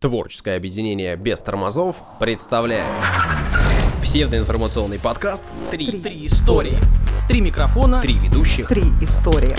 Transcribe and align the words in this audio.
Творческое 0.00 0.56
объединение 0.56 1.16
без 1.16 1.40
тормозов 1.40 1.96
представляет 2.20 2.86
псевдоинформационный 4.00 5.00
подкаст 5.00 5.42
«Три, 5.72 6.00
Три 6.00 6.28
истории. 6.28 6.78
Три 7.26 7.40
микрофона. 7.40 8.00
Три 8.00 8.14
ведущих». 8.16 8.68
Три 8.68 8.84
истории. 9.00 9.56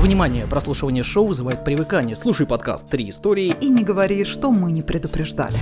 Внимание, 0.00 0.46
прослушивание 0.46 1.02
шоу 1.02 1.26
вызывает 1.26 1.64
привыкание. 1.64 2.14
Слушай 2.14 2.46
подкаст 2.46 2.88
Три 2.88 3.10
истории. 3.10 3.52
И 3.60 3.68
не 3.68 3.82
говори, 3.82 4.24
что 4.24 4.52
мы 4.52 4.70
не 4.70 4.82
предупреждали. 4.82 5.58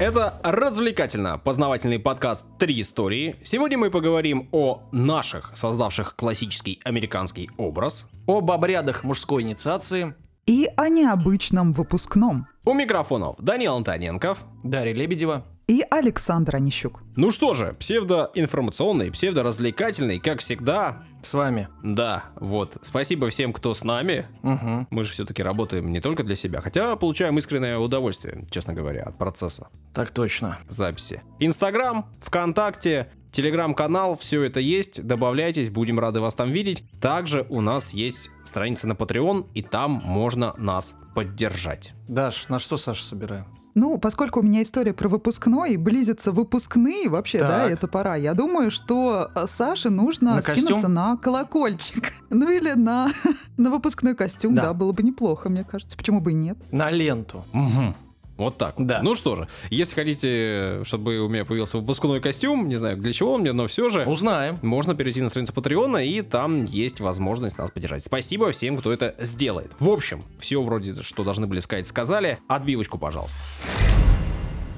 Это 0.00 0.34
развлекательно-познавательный 0.42 2.00
подкаст 2.00 2.48
«Три 2.58 2.80
истории». 2.80 3.36
Сегодня 3.44 3.78
мы 3.78 3.92
поговорим 3.92 4.48
о 4.50 4.82
наших, 4.90 5.52
создавших 5.54 6.16
классический 6.16 6.80
американский 6.82 7.50
образ. 7.56 8.08
об 8.26 8.50
обрядах 8.50 9.04
мужской 9.04 9.44
инициации. 9.44 10.16
И 10.46 10.68
о 10.76 10.88
необычном 10.88 11.72
выпускном. 11.72 12.46
У 12.64 12.74
микрофонов 12.74 13.36
Данил 13.38 13.76
Антоненков. 13.76 14.44
Дарья 14.62 14.92
Лебедева. 14.94 15.46
И 15.66 15.82
Александр 15.90 16.56
Онищук. 16.56 17.02
Ну 17.16 17.30
что 17.30 17.54
же, 17.54 17.74
псевдоинформационный, 17.80 19.10
псевдоразвлекательный, 19.10 20.20
как 20.20 20.40
всегда. 20.40 21.04
С 21.22 21.32
вами. 21.32 21.68
Да, 21.82 22.24
вот. 22.36 22.76
Спасибо 22.82 23.30
всем, 23.30 23.54
кто 23.54 23.72
с 23.72 23.82
нами. 23.82 24.26
Угу. 24.42 24.88
Мы 24.90 25.04
же 25.04 25.12
все-таки 25.12 25.42
работаем 25.42 25.90
не 25.90 26.00
только 26.02 26.22
для 26.22 26.36
себя, 26.36 26.60
хотя 26.60 26.94
получаем 26.96 27.38
искреннее 27.38 27.78
удовольствие, 27.78 28.44
честно 28.50 28.74
говоря, 28.74 29.04
от 29.04 29.16
процесса 29.16 29.68
Так 29.94 30.10
точно. 30.10 30.58
записи. 30.68 31.22
Инстаграм, 31.38 32.10
ВКонтакте, 32.20 33.08
Телеграм-канал, 33.34 34.14
все 34.16 34.44
это 34.44 34.60
есть. 34.60 35.04
Добавляйтесь, 35.04 35.68
будем 35.68 35.98
рады 35.98 36.20
вас 36.20 36.36
там 36.36 36.52
видеть. 36.52 36.84
Также 37.00 37.44
у 37.50 37.60
нас 37.60 37.92
есть 37.92 38.30
страница 38.44 38.86
на 38.86 38.92
Patreon, 38.92 39.46
и 39.54 39.60
там 39.62 40.00
можно 40.04 40.54
нас 40.56 40.94
поддержать. 41.16 41.94
Даш, 42.06 42.48
на 42.48 42.60
что 42.60 42.76
Саша 42.76 43.02
собираем? 43.04 43.46
Ну, 43.74 43.98
поскольку 43.98 44.38
у 44.38 44.42
меня 44.44 44.62
история 44.62 44.92
про 44.92 45.08
выпускной, 45.08 45.72
и 45.72 45.76
близятся 45.76 46.30
выпускные 46.30 47.08
вообще, 47.08 47.40
да, 47.40 47.64
Так. 47.64 47.72
это 47.72 47.88
пора. 47.88 48.14
Я 48.14 48.34
думаю, 48.34 48.70
что 48.70 49.32
э, 49.34 49.46
Саше 49.48 49.90
нужно 49.90 50.36
На 50.36 50.42
скинуться 50.42 50.74
костюм? 50.74 50.94
на 50.94 51.16
колокольчик. 51.16 52.12
Ну 52.30 52.48
или 52.50 52.70
на, 52.74 53.10
на 53.56 53.70
выпускной 53.72 54.14
костюм, 54.14 54.54
Да. 54.54 54.62
да. 54.62 54.74
было 54.74 54.92
бы 54.92 55.02
неплохо, 55.02 55.48
мне 55.48 55.64
кажется. 55.64 55.96
Почему 55.96 56.20
бы 56.20 56.30
и 56.30 56.34
нет? 56.34 56.56
На 56.70 56.88
ленту. 56.92 57.44
Мгм. 57.52 57.96
Вот 58.36 58.58
так. 58.58 58.74
Да. 58.78 59.00
Ну 59.02 59.14
что 59.14 59.36
же, 59.36 59.48
если 59.70 59.94
хотите, 59.94 60.80
чтобы 60.84 61.18
у 61.20 61.28
меня 61.28 61.44
появился 61.44 61.78
выпускной 61.78 62.20
костюм, 62.20 62.68
не 62.68 62.76
знаю 62.76 62.96
для 62.96 63.12
чего 63.12 63.34
он 63.34 63.42
мне, 63.42 63.52
но 63.52 63.66
все 63.68 63.88
же, 63.88 64.04
Узнаем. 64.06 64.58
можно 64.62 64.94
перейти 64.94 65.20
на 65.22 65.28
страницу 65.28 65.52
Патреона, 65.52 65.98
и 66.04 66.20
там 66.20 66.64
есть 66.64 67.00
возможность 67.00 67.58
нас 67.58 67.70
поддержать. 67.70 68.04
Спасибо 68.04 68.50
всем, 68.50 68.76
кто 68.78 68.92
это 68.92 69.14
сделает. 69.20 69.70
В 69.78 69.88
общем, 69.88 70.24
все 70.40 70.60
вроде, 70.62 71.00
что 71.02 71.22
должны 71.22 71.46
были 71.46 71.60
сказать, 71.60 71.86
сказали. 71.86 72.38
Отбивочку, 72.48 72.98
пожалуйста. 72.98 73.36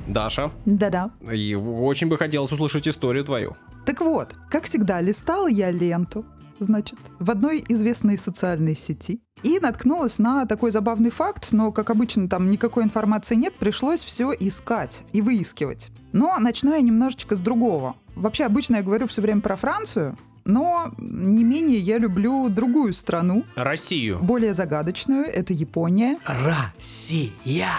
Даша, 0.06 0.52
Да-да. 0.64 1.10
и 1.32 1.54
очень 1.54 2.06
бы 2.08 2.16
хотелось 2.16 2.52
услышать 2.52 2.86
историю 2.86 3.24
твою. 3.24 3.56
Так 3.84 4.00
вот, 4.00 4.34
как 4.50 4.64
всегда, 4.64 5.00
листала 5.00 5.48
я 5.48 5.70
ленту, 5.72 6.24
значит, 6.58 6.98
в 7.18 7.30
одной 7.30 7.64
известной 7.68 8.18
социальной 8.18 8.74
сети. 8.74 9.20
И 9.42 9.58
наткнулась 9.60 10.18
на 10.18 10.46
такой 10.46 10.70
забавный 10.70 11.10
факт, 11.10 11.48
но, 11.52 11.70
как 11.70 11.90
обычно, 11.90 12.28
там 12.28 12.50
никакой 12.50 12.84
информации 12.84 13.34
нет, 13.34 13.54
пришлось 13.54 14.02
все 14.02 14.32
искать 14.32 15.04
и 15.12 15.20
выискивать. 15.20 15.90
Но 16.12 16.36
начну 16.38 16.74
я 16.74 16.80
немножечко 16.80 17.36
с 17.36 17.40
другого. 17.40 17.96
Вообще, 18.14 18.44
обычно 18.44 18.76
я 18.76 18.82
говорю 18.82 19.06
все 19.06 19.20
время 19.20 19.42
про 19.42 19.56
Францию, 19.56 20.16
но 20.46 20.92
не 20.96 21.44
менее 21.44 21.78
я 21.78 21.98
люблю 21.98 22.48
другую 22.48 22.94
страну, 22.94 23.44
Россию. 23.56 24.20
более 24.22 24.54
загадочную, 24.54 25.26
это 25.26 25.52
Япония. 25.52 26.18
Россия. 26.24 27.70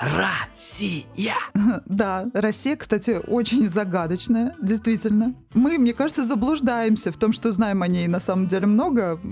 Россия. 0.00 1.36
Да, 1.86 2.26
Россия, 2.32 2.76
кстати, 2.76 3.20
очень 3.26 3.68
загадочная, 3.68 4.54
действительно. 4.60 5.34
Мы, 5.52 5.78
мне 5.78 5.92
кажется, 5.92 6.24
заблуждаемся 6.24 7.12
в 7.12 7.16
том, 7.16 7.32
что 7.32 7.52
знаем 7.52 7.82
о 7.82 7.86
ней 7.86 8.08
на 8.08 8.20
самом 8.20 8.48
деле 8.48 8.66
много. 8.66 9.20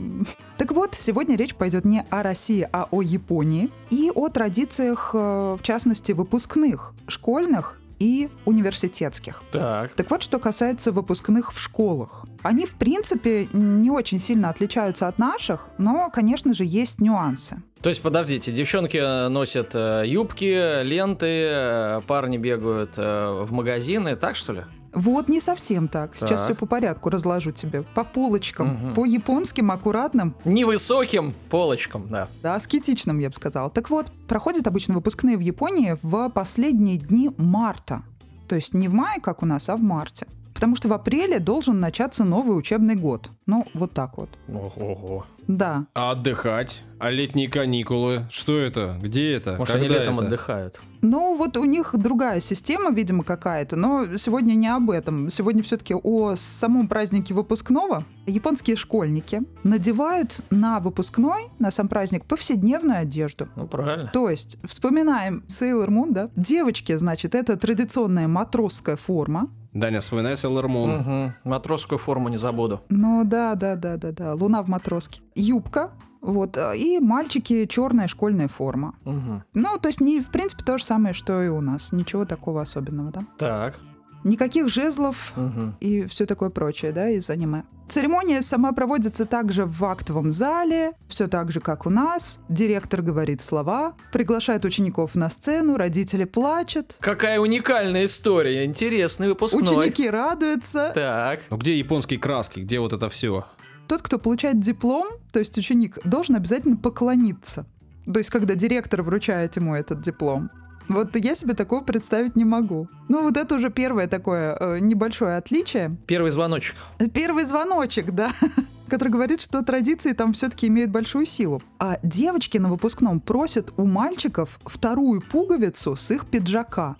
Так 0.59 0.73
вот, 0.73 0.97
сегодня 0.97 1.37
речь 1.37 1.55
пойдет 1.55 1.85
не 1.85 2.05
о 2.11 2.23
России, 2.25 2.69
а 2.73 2.89
о 2.91 3.01
Японии 3.01 3.71
и 3.91 4.11
о 4.13 4.29
традициях, 4.29 5.13
э, 5.15 5.19
в 5.19 5.61
частности, 5.63 6.11
выпускных, 6.11 6.95
школьных 7.07 7.79
и 7.99 8.29
университетских. 8.45 9.43
Так. 9.51 9.93
Так 9.93 10.11
вот, 10.11 10.23
что 10.23 10.39
касается 10.39 10.93
выпускных 10.93 11.53
в 11.53 11.61
школах. 11.61 12.27
Они, 12.43 12.67
в 12.67 12.75
принципе, 12.75 13.49
не 13.53 13.91
очень 13.91 14.21
сильно 14.21 14.51
отличаются 14.51 15.09
от 15.09 15.19
наших, 15.19 15.69
но, 15.79 16.11
конечно 16.11 16.55
же, 16.55 16.65
есть 16.65 17.01
нюансы. 17.01 17.63
То 17.81 17.91
есть, 17.91 18.03
подождите, 18.03 18.51
девчонки 18.51 19.29
носят 19.29 19.71
э, 19.75 20.03
юбки, 20.05 20.83
ленты, 20.83 21.27
э, 21.27 22.01
парни 22.07 22.37
бегают 22.37 22.95
э, 22.97 23.45
в 23.45 23.53
магазины, 23.53 24.17
так 24.17 24.35
что 24.35 24.53
ли? 24.53 24.65
Вот 24.95 25.29
не 25.29 25.41
совсем 25.41 25.87
так. 25.89 26.17
Сейчас 26.17 26.31
Так. 26.31 26.41
все 26.41 26.55
по 26.55 26.67
порядку 26.67 27.11
разложу 27.11 27.53
тебе. 27.53 27.83
По 27.83 28.05
полочкам, 28.05 28.69
Мгм. 28.75 28.95
по 28.95 29.05
японским, 29.05 29.71
аккуратным, 29.71 30.35
Невысоким 30.45 31.35
полочком, 31.51 32.09
да. 32.09 32.29
да, 32.43 32.55
аскетичным, 32.55 33.19
я 33.19 33.29
бы 33.29 33.35
сказала. 33.35 33.71
Так 33.71 33.91
вот, 33.91 34.07
проходят 34.27 34.67
обычно 34.67 34.95
выпускные 34.95 35.37
в 35.37 35.41
Японии 35.41 35.97
в 36.03 36.29
последние 36.31 36.97
дни 36.99 37.31
марта. 37.37 38.03
То 38.49 38.55
есть 38.57 38.73
не 38.75 38.89
в 38.89 38.95
мае, 38.95 39.21
как 39.21 39.43
у 39.43 39.47
нас, 39.47 39.69
а 39.69 39.77
в 39.77 39.83
марте. 39.83 40.27
Потому 40.59 40.75
что 40.75 40.89
в 40.89 40.93
апреле 40.93 41.39
должен 41.39 41.79
начаться 41.79 42.25
новый 42.25 42.59
учебный 42.59 42.97
год. 42.97 43.31
Ну, 43.47 43.65
вот 43.75 43.93
так 43.93 44.19
вот. 44.19 44.29
Ого. 44.49 45.25
Да. 45.47 45.87
А 45.95 46.11
отдыхать? 46.11 46.83
А 46.99 47.11
летние 47.13 47.49
каникулы? 47.49 48.27
Что 48.29 48.59
это? 48.59 48.99
Где 49.01 49.35
это? 49.35 49.55
Может, 49.57 49.77
они 49.77 49.87
Когда 49.87 50.01
летом 50.01 50.17
это? 50.17 50.27
отдыхают. 50.27 50.81
Ну, 51.01 51.37
вот 51.37 51.57
у 51.57 51.65
них 51.65 51.95
другая 51.97 52.41
система, 52.41 52.91
видимо, 52.91 53.23
какая-то, 53.23 53.77
но 53.77 54.17
сегодня 54.17 54.55
не 54.55 54.67
об 54.67 54.91
этом. 54.91 55.31
Сегодня 55.31 55.63
все-таки 55.63 55.95
о 55.95 56.35
самом 56.35 56.89
празднике 56.89 57.35
выпускного. 57.35 58.05
Японские 58.27 58.75
школьники 58.75 59.43
надевают 59.63 60.41
на 60.51 60.81
выпускной, 60.81 61.51
на 61.61 61.71
сам 61.71 61.87
праздник, 61.87 62.25
повседневную 62.25 62.99
одежду. 62.99 63.49
Ну, 63.55 63.69
правильно. 63.69 64.11
То 64.13 64.29
есть, 64.29 64.59
вспоминаем 64.65 65.45
Sailor 65.47 65.87
Moon, 65.87 66.11
да? 66.11 66.31
Девочки, 66.35 66.97
значит, 66.97 67.37
это 67.37 67.57
традиционная 67.57 68.27
матросская 68.27 68.97
форма. 68.97 69.49
Даня, 69.73 70.01
вспоминай 70.01 70.35
Sailor 70.35 70.67
Moon. 70.67 70.99
Мгм. 70.99 71.33
Матросскую 71.45 71.99
форму 71.99 72.29
не 72.29 72.37
забуду. 72.37 72.81
Ну 72.89 73.25
да, 73.25 73.55
да, 73.55 73.77
да, 73.77 73.97
да, 73.97 74.13
да. 74.13 74.35
Луна 74.35 74.63
в 74.63 74.69
матроске. 74.69 75.21
Юбка. 75.35 75.91
Вот, 76.21 76.57
э, 76.57 76.77
и 76.77 76.99
мальчики 76.99 77.65
черная 77.67 78.09
школьная 78.09 78.49
форма. 78.49 78.95
Мгм. 79.05 79.45
Ну, 79.55 79.79
то 79.79 79.89
есть, 79.89 80.01
не, 80.01 80.21
в 80.21 80.31
принципе, 80.31 80.65
то 80.65 80.77
же 80.77 80.85
самое, 80.85 81.15
что 81.15 81.41
и 81.43 81.49
у 81.49 81.61
нас. 81.61 81.93
Ничего 81.93 82.25
такого 82.25 82.61
особенного, 82.61 83.13
да? 83.13 83.25
Так. 83.39 83.79
Никаких 84.25 84.69
жезлов 84.69 85.33
Мгм. 85.37 85.77
и 85.81 86.05
все 86.07 86.27
такое 86.27 86.51
прочее, 86.51 86.93
да, 86.93 87.09
из 87.09 87.31
аниме. 87.31 87.63
Церемония 87.89 88.43
сама 88.43 88.73
проводится 88.73 89.25
также 89.25 89.65
в 89.65 89.83
актовом 89.85 90.31
зале, 90.31 90.93
все 91.09 91.27
так 91.29 91.51
же, 91.53 91.61
как 91.61 91.87
у 91.87 91.91
нас. 91.91 92.39
Директор 92.51 93.01
говорит 93.01 93.41
слова, 93.41 93.95
приглашает 94.13 94.65
учеников 94.67 95.15
на 95.15 95.31
сцену, 95.31 95.77
родители 95.77 96.25
плачут, 96.25 96.97
Какая 97.01 97.41
уникальная 97.41 98.05
история. 98.05 98.65
Интересный 98.67 99.29
выпускной. 99.29 99.63
ученики 99.63 100.11
радуются. 100.11 100.93
Так. 100.95 101.41
Ну 101.49 101.57
где 101.57 101.79
японские 101.79 102.19
краски? 102.19 102.61
Где 102.61 102.79
вот 102.81 102.93
это 102.93 103.09
все? 103.09 103.47
Тот, 103.87 104.03
кто 104.03 104.19
получает 104.19 104.61
диплом, 104.61 105.07
то 105.33 105.39
есть 105.39 105.57
ученик, 105.57 105.99
должен 106.05 106.37
обязательно 106.37 106.77
поклониться. 106.77 107.65
То 108.05 108.19
есть, 108.19 108.29
когда 108.29 108.55
директор 108.55 109.01
вручает 109.03 109.57
ему 109.57 109.75
этот 109.75 110.03
диплом. 110.03 110.51
Вот 110.89 111.15
я 111.17 111.35
себе 111.35 111.55
такого 111.55 111.83
представить 111.83 112.37
не 112.37 112.45
могу. 112.45 112.89
Ну, 113.09 113.23
вот 113.23 113.37
это 113.37 113.55
уже 113.55 113.71
первое 113.71 114.09
такое 114.09 114.57
э, 114.59 114.79
небольшое 114.81 115.37
отличие. 115.37 115.97
Первый 116.07 116.31
звоночек. 116.31 116.77
Первый 117.13 117.45
звоночек, 117.45 118.13
да, 118.13 118.33
который 118.89 119.09
говорит, 119.09 119.41
что 119.41 119.63
традиции 119.63 120.13
там 120.13 120.33
все-таки 120.33 120.67
имеют 120.69 120.91
большую 120.91 121.27
силу. 121.27 121.63
А 121.79 121.99
девочки 122.03 122.59
на 122.59 122.69
выпускном 122.71 123.21
просят 123.21 123.73
у 123.77 123.87
мальчиков 123.87 124.59
вторую 124.65 125.21
пуговицу 125.21 125.95
с 125.95 126.11
их 126.11 126.27
пиджака. 126.27 126.97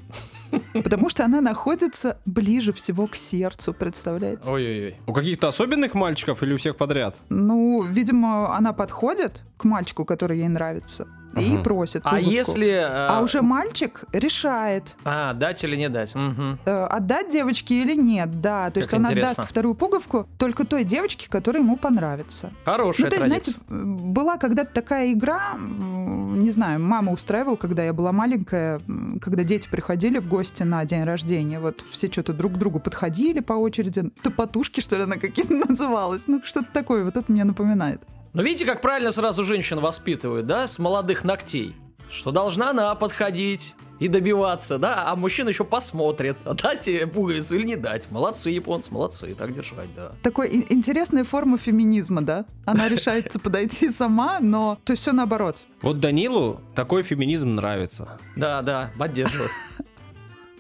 Потому 0.73 1.09
что 1.09 1.25
она 1.25 1.41
находится 1.41 2.19
ближе 2.25 2.73
всего 2.73 3.07
к 3.07 3.17
сердцу, 3.17 3.75
представляете? 3.75 4.51
Ой-ой-ой. 4.51 4.97
У 5.07 5.13
каких-то 5.13 5.49
особенных 5.49 5.95
мальчиков 5.95 6.43
или 6.43 6.55
у 6.55 6.57
всех 6.57 6.77
подряд? 6.77 7.17
Ну, 7.29 7.83
видимо, 7.83 8.55
она 8.57 8.73
подходит 8.73 9.43
к 9.57 9.65
мальчику, 9.65 10.05
который 10.05 10.39
ей 10.39 10.49
нравится, 10.49 11.07
и 11.41 11.53
Мгм. 11.53 11.63
просит 11.63 12.03
А 12.05 12.11
пуговку. 12.11 12.31
если... 12.31 12.69
э, 12.69 13.07
А 13.09 13.21
уже 13.23 13.43
мальчик 13.43 14.05
решает, 14.13 14.97
А, 15.05 15.33
дать 15.35 15.63
или 15.65 15.77
не 15.77 15.89
дать? 15.89 16.15
Мгм. 16.15 16.59
э, 16.65 16.85
отдать 16.85 17.31
девочке 17.31 17.83
или 17.83 17.95
нет, 17.95 18.41
да. 18.41 18.71
То 18.71 18.79
есть 18.79 18.91
Как 18.91 19.01
он 19.01 19.07
интересно. 19.07 19.31
отдаст 19.33 19.51
вторую 19.51 19.75
пуговку 19.75 20.27
только 20.39 20.65
той 20.65 20.85
девочке, 20.85 21.29
которая 21.31 21.63
ему 21.63 21.77
понравится. 21.77 22.51
Хорошая 22.65 23.07
ну, 23.07 23.11
то 23.11 23.17
есть, 23.17 23.27
традиция. 23.29 23.55
знаете, 23.69 23.85
была 24.05 24.37
когда-то 24.37 24.73
такая 24.75 25.13
игра, 25.13 25.55
не 25.59 26.51
знаю, 26.51 26.81
мама 26.81 27.13
устраивала, 27.13 27.57
когда 27.57 27.83
я 27.85 27.93
была 27.93 28.13
маленькая, 28.13 28.81
когда 29.21 29.43
дети 29.45 29.69
приходили 29.69 30.19
в 30.19 30.29
гости 30.29 30.63
на 30.63 30.85
день 30.85 31.05
рождения, 31.05 31.61
вот 31.61 31.85
все 31.91 32.11
что-то 32.11 32.33
друг 32.33 32.55
к 32.55 32.57
другу 32.57 32.81
подходили 32.81 33.41
по 33.41 33.53
очереди, 33.55 34.11
топотушки, 34.23 34.81
что 34.81 34.97
ли, 34.97 35.03
она 35.05 35.17
какие-то 35.17 35.55
называлась, 35.69 36.25
ну, 36.27 36.41
что-то 36.45 36.69
такое, 36.73 37.05
вот 37.05 37.17
это 37.17 37.31
мне 37.33 37.45
напоминает. 37.45 38.03
Ну, 38.33 38.43
видите, 38.43 38.67
как 38.67 38.81
правильно 38.81 39.11
сразу 39.13 39.45
женщин 39.45 39.81
воспитывают, 39.81 40.47
да, 40.47 40.67
с 40.67 40.79
молодых 40.79 41.25
ногтей. 41.25 41.75
что 42.11 42.31
должна 42.31 42.71
она 42.71 42.95
подходить 42.95 43.75
и 43.99 44.09
добиваться, 44.09 44.79
да, 44.79 45.05
а 45.11 45.17
мужчина 45.17 45.49
еще 45.51 45.65
посмотрит, 45.65 46.37
а 46.45 46.55
дать 46.63 46.87
ей 46.87 47.07
пуговицу 47.07 47.57
или 47.57 47.67
не 47.67 47.77
дать. 47.77 48.11
Молодцы, 48.11 48.51
японцы, 48.51 48.93
молодцы, 48.95 49.35
так 49.35 49.55
держать, 49.55 49.93
да. 49.95 50.13
Такой 50.23 50.49
ин- 50.49 50.65
интересная 50.69 51.25
форма 51.25 51.59
феминизма, 51.59 52.23
да? 52.23 52.45
Она 52.65 52.89
решается 52.95 53.39
подойти 53.39 53.91
сама, 53.91 54.39
но 54.41 54.79
то 54.85 54.93
есть 54.93 55.03
все 55.03 55.13
наоборот. 55.13 55.65
Вот 55.83 56.01
Данилу 56.01 56.61
такой 56.75 57.03
феминизм 57.03 57.55
нравится. 57.57 58.19
Да, 58.37 58.63
да, 58.63 58.91
поддерживаю. 58.99 59.51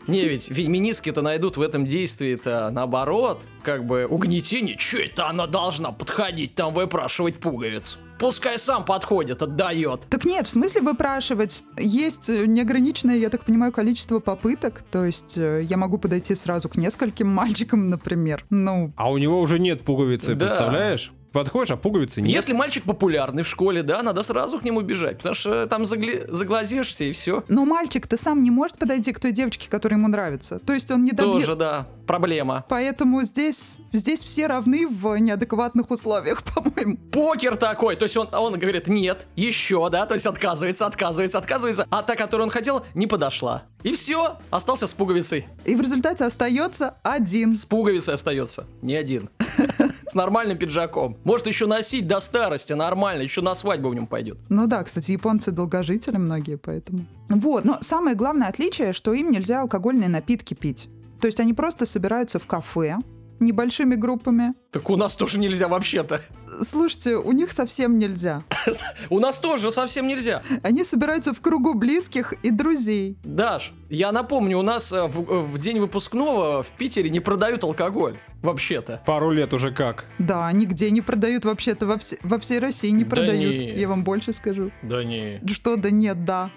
Не, 0.08 0.26
ведь 0.26 0.44
феминистки-то 0.44 1.22
найдут 1.22 1.56
в 1.56 1.62
этом 1.62 1.86
действии-то 1.86 2.70
наоборот, 2.70 3.42
как 3.62 3.86
бы 3.86 4.06
угнетение. 4.06 4.76
Че 4.76 5.04
это 5.04 5.28
она 5.28 5.46
должна 5.46 5.92
подходить 5.92 6.54
там 6.54 6.72
выпрашивать 6.74 7.38
пуговицу? 7.38 7.98
Пускай 8.18 8.58
сам 8.58 8.84
подходит, 8.84 9.42
отдает. 9.42 10.00
Так 10.10 10.24
нет, 10.24 10.48
в 10.48 10.50
смысле 10.50 10.80
выпрашивать? 10.80 11.62
Есть 11.78 12.28
э, 12.28 12.46
неограниченное, 12.46 13.16
я 13.16 13.28
так 13.30 13.44
понимаю, 13.44 13.70
количество 13.70 14.18
попыток. 14.18 14.82
То 14.90 15.04
есть 15.04 15.38
э, 15.38 15.62
я 15.62 15.76
могу 15.76 15.98
подойти 15.98 16.34
сразу 16.34 16.68
к 16.68 16.76
нескольким 16.76 17.28
мальчикам, 17.28 17.90
например. 17.90 18.44
Ну, 18.50 18.92
А 18.96 19.10
у 19.12 19.18
него 19.18 19.40
уже 19.40 19.60
нет 19.60 19.82
пуговицы, 19.82 20.34
Да. 20.34 20.46
представляешь? 20.46 21.12
Подходишь, 21.32 21.70
а 21.70 21.76
пуговицы 21.76 22.20
нет. 22.20 22.30
Если 22.30 22.52
мальчик 22.52 22.84
популярный 22.84 23.42
в 23.42 23.48
школе, 23.48 23.82
да, 23.82 24.02
надо 24.02 24.22
сразу 24.22 24.58
к 24.58 24.64
нему 24.64 24.80
бежать, 24.80 25.18
потому 25.18 25.34
что 25.34 25.66
там 25.66 25.82
загля- 25.82 26.24
заглазишься 26.30 27.04
и 27.04 27.12
все. 27.12 27.44
но 27.48 27.64
мальчик-то 27.64 28.16
сам 28.16 28.42
не 28.42 28.50
может 28.50 28.78
подойти 28.78 29.12
к 29.12 29.20
той 29.20 29.32
девочке, 29.32 29.68
которая 29.68 29.98
ему 29.98 30.08
нравится. 30.08 30.58
То 30.58 30.72
есть 30.72 30.90
он 30.90 31.04
не 31.04 31.10
добьет. 31.12 31.34
Тоже, 31.34 31.54
да, 31.54 31.86
проблема. 32.06 32.64
Поэтому 32.68 33.22
здесь, 33.22 33.78
здесь 33.92 34.22
все 34.22 34.46
равны 34.46 34.86
в 34.86 35.16
неадекватных 35.18 35.90
условиях, 35.90 36.42
по-моему. 36.54 36.96
Покер 37.12 37.56
такой, 37.56 37.96
то 37.96 38.04
есть 38.04 38.16
он, 38.16 38.28
он 38.32 38.58
говорит 38.58 38.88
нет, 38.88 39.26
еще, 39.36 39.88
да, 39.90 40.06
то 40.06 40.14
есть 40.14 40.26
отказывается, 40.26 40.86
отказывается, 40.86 41.38
отказывается, 41.38 41.86
а 41.90 42.02
та, 42.02 42.16
которую 42.16 42.46
он 42.46 42.50
хотел, 42.50 42.84
не 42.94 43.06
подошла. 43.06 43.64
И 43.82 43.92
все, 43.92 44.38
остался 44.50 44.86
с 44.86 44.94
пуговицей. 44.94 45.46
И 45.64 45.74
в 45.76 45.80
результате 45.80 46.24
остается 46.24 46.96
один. 47.02 47.54
С 47.54 47.64
пуговицей 47.64 48.14
остается, 48.14 48.66
не 48.82 48.96
один. 48.96 49.30
С 50.06 50.14
нормальным 50.14 50.58
пиджаком. 50.58 51.16
Может 51.24 51.46
еще 51.46 51.66
носить 51.66 52.06
до 52.06 52.20
старости, 52.20 52.72
нормально, 52.72 53.22
еще 53.22 53.42
на 53.42 53.54
свадьбу 53.54 53.88
в 53.88 53.94
нем 53.94 54.06
пойдет. 54.06 54.38
Ну 54.48 54.66
да, 54.66 54.82
кстати, 54.82 55.12
японцы 55.12 55.50
долгожители 55.50 56.16
многие, 56.16 56.56
поэтому. 56.56 57.06
Вот, 57.28 57.64
но 57.64 57.78
самое 57.80 58.16
главное 58.16 58.48
отличие, 58.48 58.92
что 58.92 59.12
им 59.12 59.30
нельзя 59.30 59.60
алкогольные 59.62 60.08
напитки 60.08 60.54
пить. 60.54 60.88
То 61.20 61.26
есть 61.26 61.40
они 61.40 61.52
просто 61.52 61.84
собираются 61.84 62.38
в 62.38 62.46
кафе 62.46 62.96
небольшими 63.40 63.94
группами. 63.94 64.54
Так 64.70 64.90
у 64.90 64.96
нас 64.96 65.14
тоже 65.14 65.38
нельзя 65.38 65.68
вообще-то. 65.68 66.20
Слушайте, 66.62 67.16
у 67.16 67.32
них 67.32 67.52
совсем 67.52 67.98
нельзя. 67.98 68.42
У 69.10 69.18
нас 69.20 69.38
тоже 69.38 69.70
совсем 69.70 70.06
нельзя. 70.06 70.42
Они 70.62 70.82
собираются 70.84 71.32
в 71.32 71.40
кругу 71.40 71.74
близких 71.74 72.32
и 72.42 72.50
друзей. 72.50 73.16
Даш, 73.22 73.72
я 73.90 74.12
напомню, 74.12 74.58
у 74.58 74.62
нас 74.62 74.92
э, 74.92 75.06
в, 75.06 75.20
э, 75.30 75.40
в 75.40 75.58
день 75.58 75.78
выпускного 75.78 76.62
в 76.62 76.68
Питере 76.70 77.10
не 77.10 77.20
продают 77.20 77.64
алкоголь. 77.64 78.18
Вообще-то. 78.42 79.02
Пару 79.06 79.30
лет 79.30 79.52
уже 79.54 79.72
как. 79.72 80.06
Да, 80.18 80.50
нигде 80.52 80.90
не 80.90 81.00
продают 81.00 81.44
вообще-то, 81.44 81.86
во, 81.86 81.98
все- 81.98 82.18
во 82.22 82.38
всей 82.38 82.58
России 82.58 82.90
не 82.90 83.04
Да 83.04 83.10
продают. 83.10 83.54
не. 83.60 83.78
Я 83.78 83.88
вам 83.88 84.04
больше 84.04 84.32
скажу. 84.32 84.70
Да 84.82 85.02
не. 85.04 85.40
Что, 85.46 85.76
да 85.76 85.90
нет, 85.90 86.24
да. 86.24 86.50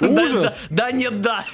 Ужас! 0.00 0.62
Да, 0.70 0.90
нет, 0.90 1.20
да. 1.20 1.44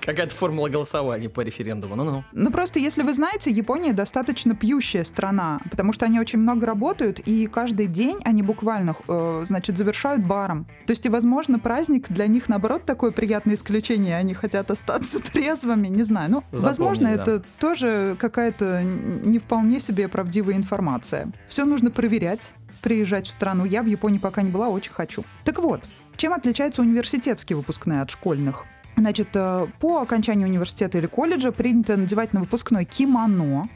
Какая-то 0.00 0.34
формула 0.34 0.68
голосования 0.68 1.28
по 1.28 1.40
референдуму. 1.40 1.96
Ну-ну. 1.96 2.24
Ну 2.32 2.50
просто, 2.50 2.78
если 2.78 3.02
вы 3.02 3.14
знаете, 3.14 3.50
Япония 3.50 3.92
достаточно 3.92 4.54
пьющая 4.54 5.04
страна, 5.04 5.60
потому 5.70 5.92
что 5.92 6.06
они 6.06 6.20
очень 6.20 6.38
много 6.38 6.66
работают, 6.66 7.18
и 7.20 7.46
каждый 7.46 7.86
день 7.86 8.18
они 8.24 8.42
буквально, 8.42 8.94
э, 9.08 9.44
значит, 9.46 9.78
завершают 9.78 10.24
баром. 10.24 10.66
То 10.86 10.92
есть, 10.92 11.06
и, 11.06 11.08
возможно, 11.08 11.58
праздник 11.58 12.08
для 12.08 12.26
них, 12.26 12.48
наоборот, 12.48 12.84
такое 12.84 13.10
приятное 13.10 13.54
исключение, 13.54 14.16
они 14.16 14.34
хотят 14.34 14.70
остаться 14.70 15.18
трезвыми, 15.32 15.88
не 15.88 16.02
знаю. 16.02 16.30
Ну, 16.30 16.44
возможно, 16.52 17.08
это 17.08 17.42
тоже 17.58 18.16
какая-то 18.18 18.82
не 18.82 19.38
вполне 19.38 19.80
себе 19.80 20.08
правдивая 20.08 20.54
информация. 20.54 21.32
Все 21.48 21.64
нужно 21.64 21.90
проверять, 21.90 22.52
приезжать 22.82 23.26
в 23.26 23.30
страну. 23.30 23.64
Я 23.64 23.82
в 23.82 23.86
Японии 23.86 24.18
пока 24.18 24.42
не 24.42 24.50
была, 24.50 24.68
очень 24.68 24.92
хочу. 24.92 25.24
Так 25.44 25.58
вот, 25.58 25.82
чем 26.22 26.34
отличаются 26.34 26.82
университетские 26.82 27.56
выпускные 27.56 28.00
от 28.00 28.10
школьных? 28.10 28.64
Значит, 28.96 29.30
э, 29.34 29.66
по 29.80 30.02
окончанию 30.02 30.46
университета 30.46 30.98
или 30.98 31.06
колледжа 31.06 31.50
принято 31.50 31.96
надевать 31.96 32.32
на 32.32 32.38
выпускной 32.38 32.84
кимоно, 32.84 33.68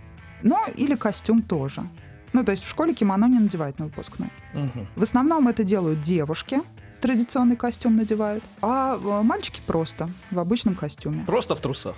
ну 0.45 0.57
или 0.77 0.95
костюм 0.95 1.43
тоже. 1.43 1.83
Ну, 2.33 2.45
то 2.45 2.53
есть 2.53 2.63
в 2.63 2.71
школе 2.71 2.95
кимоно 2.95 3.27
не 3.27 3.41
надевают 3.41 3.81
на 3.81 3.87
выпускной. 3.87 4.31
Мгм. 4.55 4.87
В 4.95 5.03
основном 5.03 5.49
это 5.49 5.65
делают 5.65 6.03
девушки, 6.03 6.61
традиционный 7.01 7.57
костюм 7.57 7.97
надевают, 7.97 8.45
а 8.63 8.97
э, 8.97 9.23
мальчики 9.23 9.61
просто 9.67 10.09
в 10.31 10.39
обычном 10.39 10.77
костюме. 10.77 11.25
Просто 11.27 11.57
в 11.57 11.61
трусах. 11.61 11.97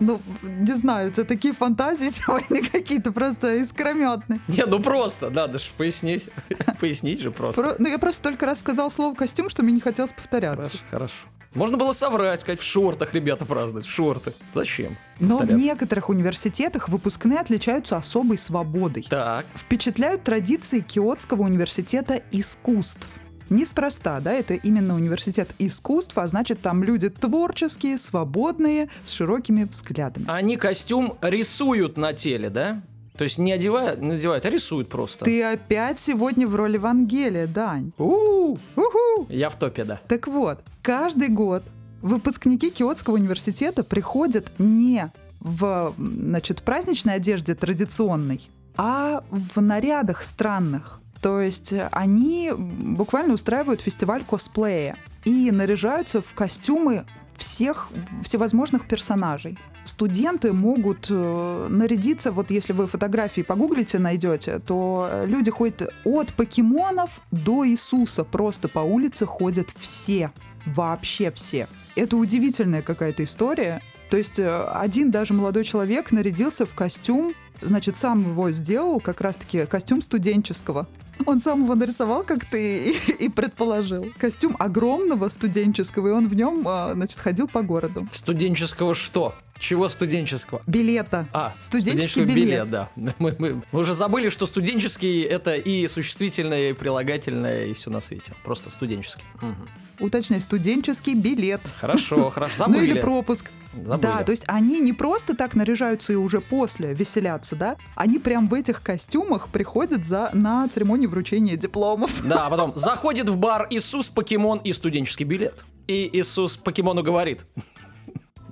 Ну, 0.00 0.20
не 0.42 0.74
знаю, 0.74 1.08
это 1.08 1.24
такие 1.24 1.54
фантазии 1.54 2.10
сегодня 2.10 2.62
какие-то 2.68 3.12
просто 3.12 3.56
искрометные. 3.56 4.40
Не, 4.48 4.64
ну 4.66 4.80
просто, 4.80 5.30
надо 5.30 5.58
же 5.58 5.66
пояснить. 5.76 6.28
Пояснить 6.80 7.20
же 7.20 7.30
просто. 7.30 7.62
Про- 7.62 7.76
Ну, 7.78 7.88
я 7.88 7.98
просто 7.98 8.22
только 8.22 8.46
раз 8.46 8.60
сказал 8.60 8.90
слово 8.90 9.14
костюм, 9.14 9.48
что 9.48 9.62
мне 9.62 9.72
не 9.74 9.80
хотелось 9.80 10.12
повторяться. 10.12 10.62
Хорошо, 10.70 10.78
хорошо. 10.90 11.14
Можно 11.54 11.76
было 11.76 11.92
соврать, 11.92 12.40
сказать, 12.40 12.58
в 12.58 12.64
шортах 12.64 13.14
ребята 13.14 13.44
празднуют, 13.44 13.86
в 13.86 13.90
шорты. 13.90 14.32
Зачем? 14.54 14.96
Но 15.20 15.38
в 15.38 15.52
некоторых 15.52 16.08
университетах 16.08 16.88
выпускные 16.88 17.38
отличаются 17.38 17.96
особой 17.96 18.38
свободой. 18.38 19.06
Так, 19.08 19.46
Впечатляют 19.54 20.24
традиции 20.24 20.80
Киотского 20.80 21.42
университета 21.42 22.22
искусств. 22.32 23.06
Неспроста, 23.50 24.20
да, 24.20 24.32
это 24.32 24.54
именно 24.54 24.94
университет 24.94 25.50
искусств, 25.58 26.16
а 26.16 26.26
значит, 26.26 26.60
там 26.60 26.82
люди 26.82 27.10
творческие, 27.10 27.98
свободные, 27.98 28.88
с 29.04 29.10
широкими 29.10 29.64
взглядами. 29.64 30.26
они 30.28 30.56
костюм 30.56 31.16
рисуют 31.20 31.96
на 31.96 32.12
теле, 32.12 32.50
да? 32.50 32.80
То 33.16 33.24
есть 33.24 33.38
не 33.38 33.52
одевают, 33.52 34.00
не 34.00 34.08
надевают, 34.08 34.44
а 34.44 34.50
рисуют 34.50 34.88
просто. 34.88 35.24
Ты 35.24 35.42
опять 35.44 36.00
сегодня 36.00 36.48
в 36.48 36.56
роли 36.56 36.78
Вангелия, 36.78 37.46
Дань. 37.46 37.92
У-у-у. 37.96 39.26
Я 39.28 39.50
в 39.50 39.56
топе, 39.56 39.84
да. 39.84 40.00
Так 40.08 40.26
вот, 40.26 40.60
каждый 40.82 41.28
год 41.28 41.62
выпускники 42.02 42.70
Киотского 42.70 43.14
университета 43.14 43.84
приходят 43.84 44.52
не 44.58 45.12
в 45.38 45.94
значит, 45.96 46.62
праздничной 46.62 47.14
одежде 47.14 47.54
традиционной, 47.54 48.40
а 48.76 49.22
в 49.30 49.60
нарядах 49.60 50.22
странных. 50.24 51.00
То 51.24 51.40
есть 51.40 51.72
э, 51.72 51.88
они 51.90 52.52
буквально 52.54 53.32
устраивают 53.32 53.80
фестиваль 53.80 54.24
косплея 54.24 54.98
и 55.24 55.50
наряжаются 55.50 56.20
в 56.20 56.34
костюмы 56.34 57.06
всех 57.34 57.88
всевозможных 58.22 58.86
персонажей. 58.86 59.56
Студенты 59.84 60.52
могут 60.52 61.06
э, 61.08 61.66
нарядиться, 61.70 62.30
вот 62.30 62.50
если 62.50 62.74
вы 62.74 62.86
фотографии 62.88 63.40
погуглите, 63.40 63.98
найдете, 63.98 64.58
то 64.58 65.08
э, 65.10 65.24
люди 65.24 65.50
ходят 65.50 65.94
от 66.04 66.30
покемонов 66.34 67.22
до 67.30 67.66
Иисуса. 67.66 68.22
Просто 68.22 68.68
по 68.68 68.80
улице 68.80 69.24
ходят 69.24 69.68
все. 69.78 70.30
Вообще 70.66 71.30
все. 71.30 71.68
Это 71.96 72.18
удивительная 72.18 72.82
какая-то 72.82 73.24
история. 73.24 73.80
То 74.10 74.18
есть 74.18 74.38
один 74.38 75.10
даже 75.10 75.32
молодой 75.32 75.64
человек 75.64 76.12
нарядился 76.12 76.66
в 76.66 76.74
костюм, 76.74 77.32
значит, 77.62 77.96
сам 77.96 78.20
его 78.20 78.50
сделал, 78.50 79.00
как 79.00 79.22
раз-таки 79.22 79.64
костюм 79.64 80.02
студенческого. 80.02 80.86
Он 81.26 81.40
сам 81.40 81.62
его 81.62 81.74
нарисовал, 81.74 82.22
как 82.24 82.44
ты 82.44 82.90
и, 82.92 83.24
и 83.24 83.28
предположил. 83.28 84.06
Костюм 84.18 84.56
огромного 84.58 85.28
студенческого, 85.28 86.08
и 86.08 86.10
он 86.10 86.28
в 86.28 86.34
нем, 86.34 86.62
а, 86.66 86.92
значит, 86.94 87.18
ходил 87.18 87.48
по 87.48 87.62
городу. 87.62 88.06
Студенческого 88.12 88.94
что? 88.94 89.34
Чего 89.58 89.88
студенческого? 89.88 90.62
Билета. 90.66 91.28
А, 91.32 91.54
Студенческий 91.58 92.24
билет. 92.24 92.68
да. 92.70 92.90
Мы, 92.96 93.14
мы- 93.38 93.62
мы 93.70 93.78
уже 93.80 93.94
забыли, 93.94 94.28
что 94.28 94.46
студенческий 94.46 95.22
это 95.22 95.54
и 95.54 95.86
существительное, 95.86 96.70
и 96.70 96.72
прилагательное, 96.72 97.66
и 97.66 97.72
все 97.74 97.90
на 97.90 98.00
свете. 98.00 98.34
Просто 98.44 98.70
студенческий. 98.70 99.24
Мгм. 99.40 99.68
Уточняй, 100.00 100.40
студенческий 100.40 101.14
билет. 101.14 101.60
Хорошо, 101.80 102.30
хорошо. 102.30 102.54
Ну 102.66 102.74
Забыли. 102.74 102.90
или 102.92 103.00
пропуск. 103.00 103.46
Забыли. 103.74 104.00
Да, 104.00 104.22
то 104.22 104.30
есть 104.30 104.44
они 104.46 104.80
не 104.80 104.92
просто 104.92 105.36
так 105.36 105.54
наряжаются 105.54 106.12
и 106.12 106.16
уже 106.16 106.40
после 106.40 106.94
веселятся, 106.94 107.56
да? 107.56 107.76
Они 107.94 108.18
прям 108.18 108.48
в 108.48 108.54
этих 108.54 108.82
костюмах 108.82 109.48
приходят 109.48 110.04
за, 110.04 110.30
на 110.32 110.68
церемонию 110.68 111.10
вручения 111.10 111.56
дипломов. 111.56 112.22
Да, 112.26 112.46
а 112.46 112.50
потом 112.50 112.72
заходит 112.76 113.28
в 113.28 113.36
бар 113.36 113.66
Иисус, 113.70 114.08
покемон 114.08 114.58
и 114.58 114.72
студенческий 114.72 115.24
билет. 115.24 115.64
И 115.86 116.08
Иисус 116.18 116.56
покемону 116.56 117.02
говорит. 117.02 117.44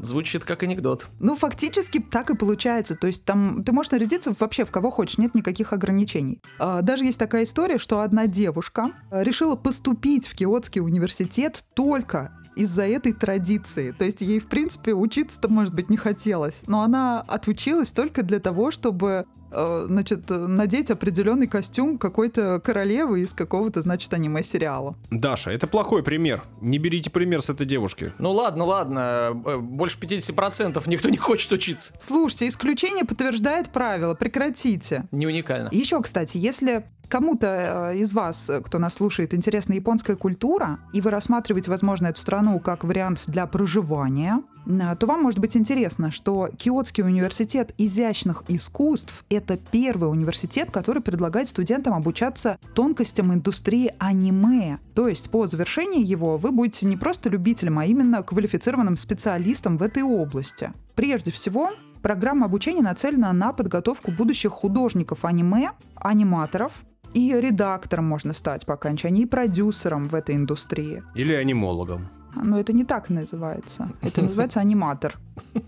Звучит 0.03 0.45
как 0.45 0.65
анекдот. 0.65 1.07
Ну, 1.21 1.37
фактически 1.37 2.01
так 2.01 2.31
и 2.31 2.35
получается. 2.35 2.97
То 2.97 3.07
есть 3.07 3.25
там 3.25 3.63
ты 3.63 3.71
можешь 3.71 3.93
нарядиться 3.93 4.35
вообще 4.37 4.65
в 4.65 4.73
кого 4.73 4.91
хочешь, 4.91 5.17
нет 5.17 5.37
никаких 5.37 5.73
ограничений. 5.73 6.43
А, 6.59 6.83
Даже 6.83 7.05
есть 7.05 7.21
такая 7.21 7.45
история, 7.45 7.79
что 7.79 8.01
одна 8.01 8.27
девушка 8.27 8.91
а, 9.13 9.23
решила 9.23 9.55
поступить 9.55 10.27
в 10.27 10.35
Киотский 10.35 10.81
университет 10.81 11.65
только 11.75 12.33
из-за 12.57 12.87
этой 12.87 13.13
традиции. 13.13 13.93
То 13.93 14.05
есть 14.05 14.21
ей, 14.21 14.39
в 14.39 14.49
принципе, 14.49 14.93
учиться-то, 14.93 15.49
может 15.49 15.75
быть, 15.75 15.91
не 15.91 15.97
хотелось. 15.97 16.63
Но 16.67 16.83
она 16.83 17.21
отучилась 17.27 17.91
только 17.91 18.23
для 18.23 18.41
того, 18.41 18.71
чтобы 18.71 19.27
э, 19.51 19.85
значит, 19.87 20.29
надеть 20.29 20.91
определенный 20.91 21.47
костюм 21.47 21.99
какой-то 21.99 22.61
королевы 22.61 23.21
из 23.21 23.33
какого-то, 23.33 23.81
значит, 23.81 24.13
аниме-сериала. 24.13 24.97
Даша, 25.11 25.51
это 25.51 25.67
плохой 25.67 26.03
пример. 26.03 26.45
Не 26.61 26.79
берите 26.79 27.11
пример 27.11 27.43
с 27.43 27.51
этой 27.51 27.67
девушки. 27.67 28.13
Ну 28.19 28.33
ладно, 28.33 28.65
ладно, 28.65 29.43
э, 29.45 29.57
больше 29.59 29.99
50% 29.99 30.83
никто 30.87 31.09
не 31.09 31.17
хочет 31.17 31.53
учиться. 31.53 31.93
Слушайте, 32.01 32.49
исключение 32.49 33.05
подтверждает 33.05 33.71
правило, 33.71 34.15
прекратите. 34.15 35.05
Не 35.11 35.27
уникально. 35.27 35.69
Еще, 35.73 36.01
кстати, 36.01 36.39
если 36.39 36.85
кому-то 37.13 37.91
э, 37.93 37.99
из 37.99 38.15
вас, 38.15 38.49
э, 38.49 38.63
кто 38.63 38.79
нас 38.79 38.95
слушает, 38.95 39.35
интересна 39.35 39.75
японская 39.75 40.17
культура, 40.17 40.79
и 40.95 41.03
вы 41.03 41.11
рассматриваете, 41.11 41.71
возможно, 41.71 42.07
эту 42.07 42.19
страну 42.19 42.59
как 42.59 42.85
вариант 42.85 43.25
для 43.27 43.45
проживания, 43.47 44.43
э, 44.65 44.97
то 44.99 45.07
вам 45.07 45.25
может 45.25 45.39
быть 45.39 45.55
интересно, 45.55 46.11
что 46.11 46.49
Киотский 46.57 47.05
университет 47.05 47.75
изящных 47.77 48.45
искусств— 48.49 49.27
это 49.29 49.59
первый 49.59 50.11
университет, 50.11 50.71
который 50.71 51.03
предлагает 51.03 51.49
студентам 51.49 51.93
обучаться 51.93 52.59
тонкостям 52.75 53.31
индустрии 53.35 53.93
аниме. 53.99 54.79
То 54.95 55.07
есть 55.07 55.29
по 55.29 55.47
завершении 55.47 56.03
его 56.03 56.39
вы 56.39 56.51
будете 56.51 56.87
не 56.87 56.97
просто 56.97 57.29
любителем, 57.29 57.79
а 57.79 57.85
именно 57.85 58.23
квалифицированным 58.23 58.97
специалистом 58.97 59.77
в 59.77 59.83
этой 59.83 60.03
области. 60.03 60.73
Прежде 60.95 61.31
всего, 61.31 61.73
Программа 62.03 62.47
обучения 62.47 62.83
нацелена 62.83 63.33
на 63.33 63.53
подготовку 63.53 64.11
будущих 64.11 64.51
художников 64.51 65.25
аниме, 65.25 65.71
аниматоров, 65.95 66.73
и 67.15 67.33
редактором 67.41 68.07
можно 68.07 68.33
стать 68.33 68.67
по 68.67 68.75
окончании, 68.75 69.23
и 69.23 69.27
продюсером 69.27 70.09
в 70.09 70.15
этой 70.15 70.35
индустрии. 70.37 71.03
Или 71.15 71.33
анимологом. 71.35 72.09
Но 72.35 72.59
это 72.59 72.73
не 72.73 72.85
так 72.85 73.11
называется. 73.11 73.91
Это 74.01 74.23
называется 74.23 74.59
аниматор. 74.61 75.19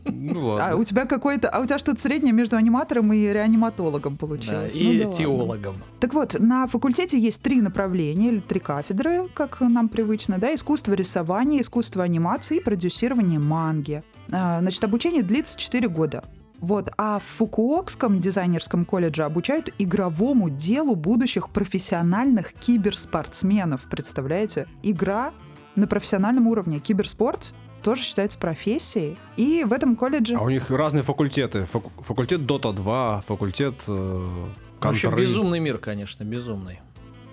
Ну 0.06 0.40
А 0.52 0.54
ладно. 0.70 0.76
у 0.76 0.84
тебя 0.84 1.04
какой-то, 1.04 1.50
а 1.50 1.60
у 1.60 1.66
тебя 1.66 1.76
что-то 1.76 2.00
среднее 2.00 2.32
между 2.32 2.56
аниматором 2.56 3.12
и 3.12 3.18
реаниматологом 3.32 4.16
получилось. 4.16 4.72
Да, 4.72 4.80
Ну 4.80 4.90
и 4.92 4.98
да 4.98 5.04
ладно. 5.04 5.18
теологом. 5.18 5.76
Так 6.00 6.14
вот, 6.14 6.36
на 6.40 6.66
факультете 6.66 7.18
есть 7.18 7.42
три 7.42 7.60
направления 7.60 8.28
или 8.28 8.40
три 8.40 8.60
кафедры, 8.60 9.28
как 9.34 9.60
нам 9.60 9.90
привычно, 9.90 10.38
да, 10.38 10.54
искусство 10.54 10.94
рисования, 10.94 11.60
искусство 11.60 12.02
анимации 12.02 12.56
и 12.56 12.60
продюсирование 12.62 13.38
манги. 13.38 14.02
А, 14.32 14.60
Значит, 14.60 14.82
обучение 14.84 15.22
длится 15.22 15.58
4 15.58 15.86
года. 15.88 16.24
Вот, 16.64 16.88
а 16.96 17.18
в 17.18 17.24
Фукуокском 17.24 18.18
дизайнерском 18.20 18.86
колледже 18.86 19.24
обучают 19.24 19.68
игровому 19.78 20.48
делу 20.48 20.94
будущих 20.96 21.50
профессиональных 21.50 22.54
киберспортсменов, 22.54 23.86
представляете? 23.90 24.66
Игра 24.82 25.34
на 25.76 25.86
профессиональном 25.86 26.46
уровне. 26.46 26.78
Киберспорт 26.78 27.52
тоже 27.82 28.00
считается 28.00 28.38
профессией. 28.38 29.18
И 29.36 29.62
в 29.68 29.74
этом 29.74 29.94
колледже... 29.94 30.36
А 30.36 30.42
у 30.42 30.48
них 30.48 30.70
разные 30.70 31.02
факультеты. 31.02 31.66
Факу- 31.66 31.92
Факультет 32.02 32.40
Dota 32.40 32.72
2, 32.72 33.20
факультет 33.20 33.74
э, 33.86 34.46
Вообще 34.80 35.08
контры. 35.08 35.20
безумный 35.22 35.60
мир, 35.60 35.76
конечно, 35.76 36.24
безумный. 36.24 36.80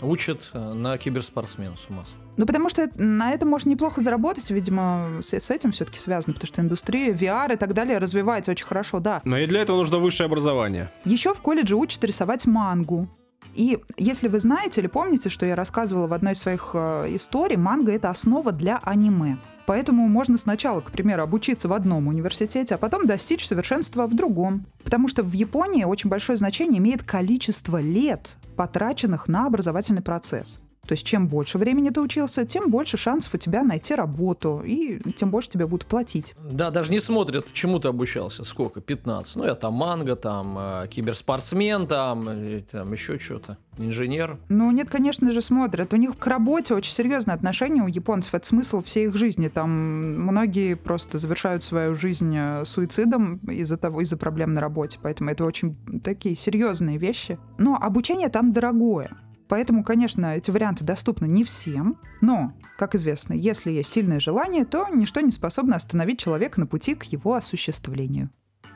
Учат 0.02 0.50
э, 0.54 0.74
на 0.74 0.98
киберспортсмена 0.98 1.78
с 1.78 1.88
ума. 1.90 2.04
Ну, 2.38 2.46
потому 2.46 2.70
что 2.70 2.90
на 2.96 3.32
этом 3.32 3.50
можно 3.50 3.70
неплохо 3.70 4.02
заработать, 4.02 4.50
видимо, 4.50 5.20
с, 5.22 5.34
с 5.34 5.50
этим 5.52 5.72
все-таки 5.72 6.00
связано, 6.00 6.34
потому 6.34 6.48
что 6.48 6.62
индустрия, 6.62 7.14
VR 7.14 7.54
и 7.54 7.58
так 7.58 7.74
далее 7.74 7.98
развивается 7.98 8.52
очень 8.52 8.66
хорошо, 8.66 9.00
да. 9.00 9.22
Но 9.24 9.38
и 9.38 9.46
для 9.46 9.62
этого 9.62 9.78
нужно 9.78 10.00
высшее 10.00 10.26
образование. 10.26 10.92
Еще 11.06 11.34
в 11.34 11.42
колледже 11.42 11.76
учат 11.76 12.04
рисовать 12.04 12.46
мангу. 12.46 13.10
И 13.54 13.80
если 13.98 14.28
вы 14.28 14.40
знаете 14.40 14.82
или 14.82 14.88
помните, 14.88 15.30
что 15.30 15.46
я 15.46 15.56
рассказывала 15.56 16.08
в 16.08 16.14
одной 16.14 16.34
из 16.34 16.40
своих 16.40 16.72
э, 16.74 17.16
историй, 17.16 17.58
манга— 17.58 17.92
это 17.94 18.10
основа 18.10 18.52
для 18.52 18.80
аниме. 18.84 19.38
Поэтому 19.66 20.08
можно 20.08 20.38
сначала, 20.38 20.82
к 20.82 20.92
примеру, 20.92 21.24
обучиться 21.24 21.68
в 21.68 21.74
одном 21.74 22.08
университете, 22.08 22.76
а 22.76 22.78
потом 22.78 23.06
достичь 23.06 23.48
совершенства 23.48 24.08
в 24.08 24.14
другом. 24.16 24.66
Потому 24.84 25.08
что 25.08 25.24
в 25.24 25.32
Японии 25.34 25.84
очень 25.84 26.10
большое 26.10 26.38
значение 26.38 26.80
имеет 26.80 27.04
количество 27.04 27.80
лет, 27.80 28.38
потраченных 28.56 29.28
на 29.28 29.46
образовательный 29.46 30.02
процесс. 30.02 30.62
То 30.88 30.94
есть 30.94 31.06
чем 31.06 31.28
больше 31.28 31.58
времени 31.58 31.90
ты 31.90 32.02
учился, 32.02 32.46
тем 32.46 32.70
больше 32.70 32.98
шансов 32.98 33.34
у 33.34 33.38
тебя 33.38 33.64
найти 33.64 33.94
работу, 33.94 34.62
и 34.66 35.00
тем 35.14 35.30
больше 35.30 35.50
тебе 35.50 35.68
будут 35.68 35.88
платить. 35.88 36.34
Да, 36.50 36.72
даже 36.72 36.92
не 36.92 37.00
смотрят, 37.00 37.48
чему 37.54 37.80
ты 37.80 37.88
обучался. 37.88 38.44
Сколько? 38.44 38.82
15. 38.82 39.36
Ну, 39.36 39.46
я 39.46 39.56
там 39.56 39.74
манго, 39.74 40.16
там 40.16 40.58
э, 40.58 40.88
киберспортсмен, 40.90 41.88
там, 41.88 42.28
э, 42.28 42.64
там 42.72 42.92
еще 42.92 43.20
что-то. 43.20 43.58
Инженер. 43.78 44.38
Ну, 44.50 44.70
нет, 44.72 44.90
конечно 44.90 45.32
же, 45.32 45.42
смотрят. 45.42 45.94
У 45.94 45.96
них 45.96 46.18
к 46.18 46.28
работе 46.28 46.74
очень 46.74 46.94
серьезное 46.94 47.36
отношение 47.36 47.84
у 47.84 47.88
японцев. 47.88 48.34
Это 48.34 48.46
смысл 48.46 48.84
всей 48.84 49.06
их 49.06 49.16
жизни. 49.16 49.48
Там 49.48 49.70
многие 49.72 50.76
просто 50.76 51.20
завершают 51.20 51.64
свою 51.64 51.96
жизнь 51.96 52.36
э, 52.36 52.66
суицидом 52.66 53.38
из-за 53.38 53.78
того, 53.78 54.02
из-за 54.02 54.18
проблем 54.18 54.54
на 54.54 54.62
работе. 54.62 55.00
Поэтому 55.02 55.30
это 55.30 55.46
очень 55.46 55.78
такие 56.04 56.36
серьезные 56.36 56.98
вещи. 56.98 57.40
Но 57.58 57.78
обучение 57.80 58.30
там 58.30 58.52
дорогое. 58.52 59.12
Поэтому, 59.52 59.84
конечно, 59.84 60.38
эти 60.38 60.50
варианты 60.50 60.86
доступны 60.86 61.26
не 61.26 61.44
всем. 61.44 61.98
Но, 62.22 62.54
как 62.78 62.96
известно, 62.96 63.34
если 63.34 63.70
есть 63.70 63.90
сильное 63.90 64.22
желание, 64.22 64.64
то 64.64 64.88
ничто 64.88 65.20
не 65.20 65.30
способно 65.30 65.76
остановить 65.76 66.22
человека 66.22 66.58
на 66.58 66.68
пути 66.68 66.96
к 66.96 67.04
его 67.04 67.34
осуществлению. 67.34 68.30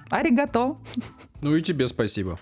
Аригато! 0.09 0.75
Ну 1.41 1.55
и 1.55 1.61
тебе 1.61 1.87
спасибо. 1.87 2.37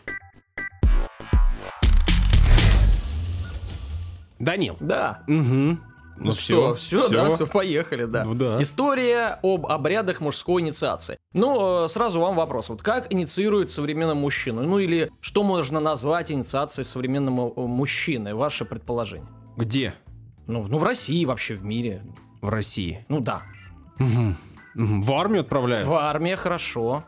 Данил. 4.40 4.78
Да. 4.80 5.24
Угу. 5.28 5.78
Ну, 6.18 6.32
что, 6.32 6.76
все, 6.76 7.00
всё. 7.08 7.10
да, 7.10 7.36
всё, 7.36 7.48
поехали, 7.48 8.06
да. 8.06 8.24
Ну 8.24 8.34
да. 8.36 8.62
История 8.62 9.40
об 9.42 9.66
обрядах 9.66 10.22
мужской 10.22 10.62
инициации. 10.62 11.18
Ну, 11.34 11.86
э, 11.86 11.88
сразу 11.88 12.20
вам 12.20 12.36
вопрос. 12.36 12.70
Вот 12.70 12.82
как 12.82 13.12
инициирует 13.12 13.72
современного 13.72 14.18
мужчину? 14.18 14.62
Ну, 14.64 14.80
или 14.80 15.12
что 15.22 15.44
можно 15.44 15.80
назвать 15.80 16.32
инициацией 16.32 16.86
современного 16.86 17.52
э, 17.56 17.62
мужчины? 17.68 18.36
Ваше 18.36 18.66
предположение. 18.66 19.28
Где? 19.58 19.96
Ну, 20.48 20.68
ну, 20.68 20.78
в 20.78 20.84
России, 20.84 21.24
вообще 21.26 21.56
в 21.56 21.64
мире. 21.64 22.04
В 22.42 22.50
России. 22.50 23.06
Ну, 23.10 23.20
да. 23.20 23.44
Мгм. 23.98 24.38
В 24.76 25.12
армию 25.14 25.42
отправляют? 25.42 25.88
В 25.88 25.94
армии 25.94 26.36
хорошо. 26.36 27.06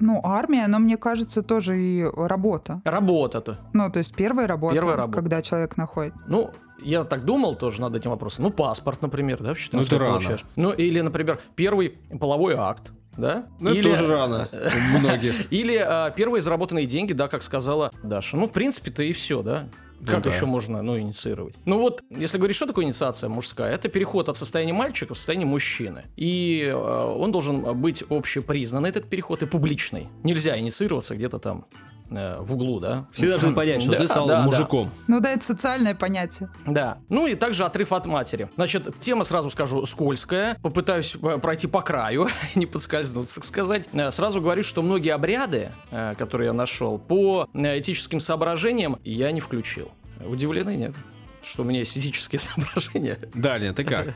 Ну, 0.00 0.20
армия, 0.24 0.66
но 0.66 0.78
мне 0.78 0.96
кажется, 0.96 1.42
тоже 1.42 1.80
и 1.80 2.02
работа. 2.04 2.80
Работа-то. 2.84 3.58
Ну, 3.72 3.90
то 3.90 3.98
есть 3.98 4.14
первая 4.16 4.46
работа, 4.46 4.74
Первая 4.74 4.96
работа. 4.96 5.18
когда 5.18 5.42
человек 5.42 5.76
находит. 5.76 6.14
Ну, 6.26 6.50
я 6.82 7.04
так 7.04 7.24
думал 7.24 7.54
тоже 7.56 7.80
над 7.82 7.94
этим 7.94 8.10
вопросом. 8.10 8.44
Ну, 8.44 8.50
паспорт, 8.50 9.02
например, 9.02 9.42
да, 9.42 9.52
в 9.54 9.58
14 9.58 9.72
Ну, 9.90 9.96
это 9.96 9.96
лет 9.96 10.00
рано. 10.00 10.14
получаешь. 10.18 10.44
Ну, 10.56 10.72
или, 10.72 11.00
например, 11.00 11.38
первый 11.54 11.90
половой 12.18 12.54
акт, 12.54 12.92
да? 13.20 13.46
Ну, 13.60 13.70
это 13.70 13.78
или, 13.78 13.88
тоже 13.88 14.06
рано 14.06 14.48
у 14.94 14.98
многих. 14.98 15.34
Или 15.52 15.76
а, 15.76 16.10
первые 16.10 16.42
заработанные 16.42 16.86
деньги, 16.86 17.12
да, 17.12 17.28
как 17.28 17.42
сказала 17.42 17.92
Даша. 18.02 18.36
Ну, 18.36 18.46
в 18.48 18.52
принципе-то 18.52 19.02
и 19.02 19.12
все, 19.12 19.42
да? 19.42 19.68
Ну 20.00 20.06
Как 20.06 20.22
да. 20.22 20.30
еще 20.30 20.46
можно, 20.46 20.80
ну, 20.80 20.98
инициировать? 20.98 21.54
Ну 21.66 21.78
вот, 21.78 22.02
если 22.08 22.38
говорить, 22.38 22.56
что 22.56 22.66
такое 22.66 22.86
инициация 22.86 23.28
мужская, 23.28 23.74
это 23.74 23.88
переход 23.88 24.30
от 24.30 24.36
состояния 24.36 24.72
мальчика 24.72 25.12
в 25.12 25.18
состояние 25.18 25.46
мужчины. 25.46 26.04
И 26.16 26.64
э, 26.64 26.74
он 26.74 27.32
должен 27.32 27.78
быть 27.78 28.02
общепризнанный, 28.08 28.88
этот 28.88 29.10
переход, 29.10 29.42
и 29.42 29.46
публичный. 29.46 30.08
Нельзя 30.22 30.58
инициироваться 30.58 31.14
где-то 31.14 31.38
там 31.38 31.66
в 32.10 32.52
углу, 32.54 32.80
да? 32.80 33.06
Все 33.12 33.28
должны 33.28 33.54
понять, 33.54 33.82
что 33.82 33.92
Да, 33.92 33.98
ты 33.98 34.08
стал 34.08 34.26
да, 34.26 34.38
да. 34.38 34.42
мужиком. 34.42 34.90
Ну 35.06 35.20
да, 35.20 35.32
это 35.32 35.44
социальное 35.44 35.94
понятие. 35.94 36.50
Да. 36.66 36.98
Ну 37.08 37.26
и 37.26 37.34
также 37.34 37.64
отрыв 37.64 37.92
от 37.92 38.06
матери. 38.06 38.50
Значит, 38.56 38.98
тема, 38.98 39.24
сразу 39.24 39.50
скажу, 39.50 39.86
скользкая. 39.86 40.56
Попытаюсь 40.62 41.14
э, 41.14 41.38
пройти 41.38 41.66
по 41.66 41.80
краю, 41.82 42.28
не 42.54 42.66
подскользнуться, 42.66 43.36
так 43.36 43.44
сказать. 43.44 43.88
Э, 43.92 44.10
Сразу 44.10 44.40
говорю, 44.40 44.62
что 44.62 44.82
многие 44.82 45.10
обряды, 45.14 45.72
э, 45.90 46.14
которые 46.18 46.46
я 46.48 46.52
нашел, 46.52 46.98
по 46.98 47.48
э, 47.54 47.78
этическим 47.78 48.20
соображениям 48.20 48.98
я 49.04 49.30
не 49.32 49.40
включил. 49.40 49.90
Удивлены, 50.26 50.76
нет? 50.76 50.94
Что 51.42 51.62
у 51.62 51.64
меня 51.64 51.78
есть 51.78 51.96
этические 51.96 52.38
соображения. 52.40 53.18
Далее, 53.32 53.72
ты 53.72 53.84
как? 53.84 54.08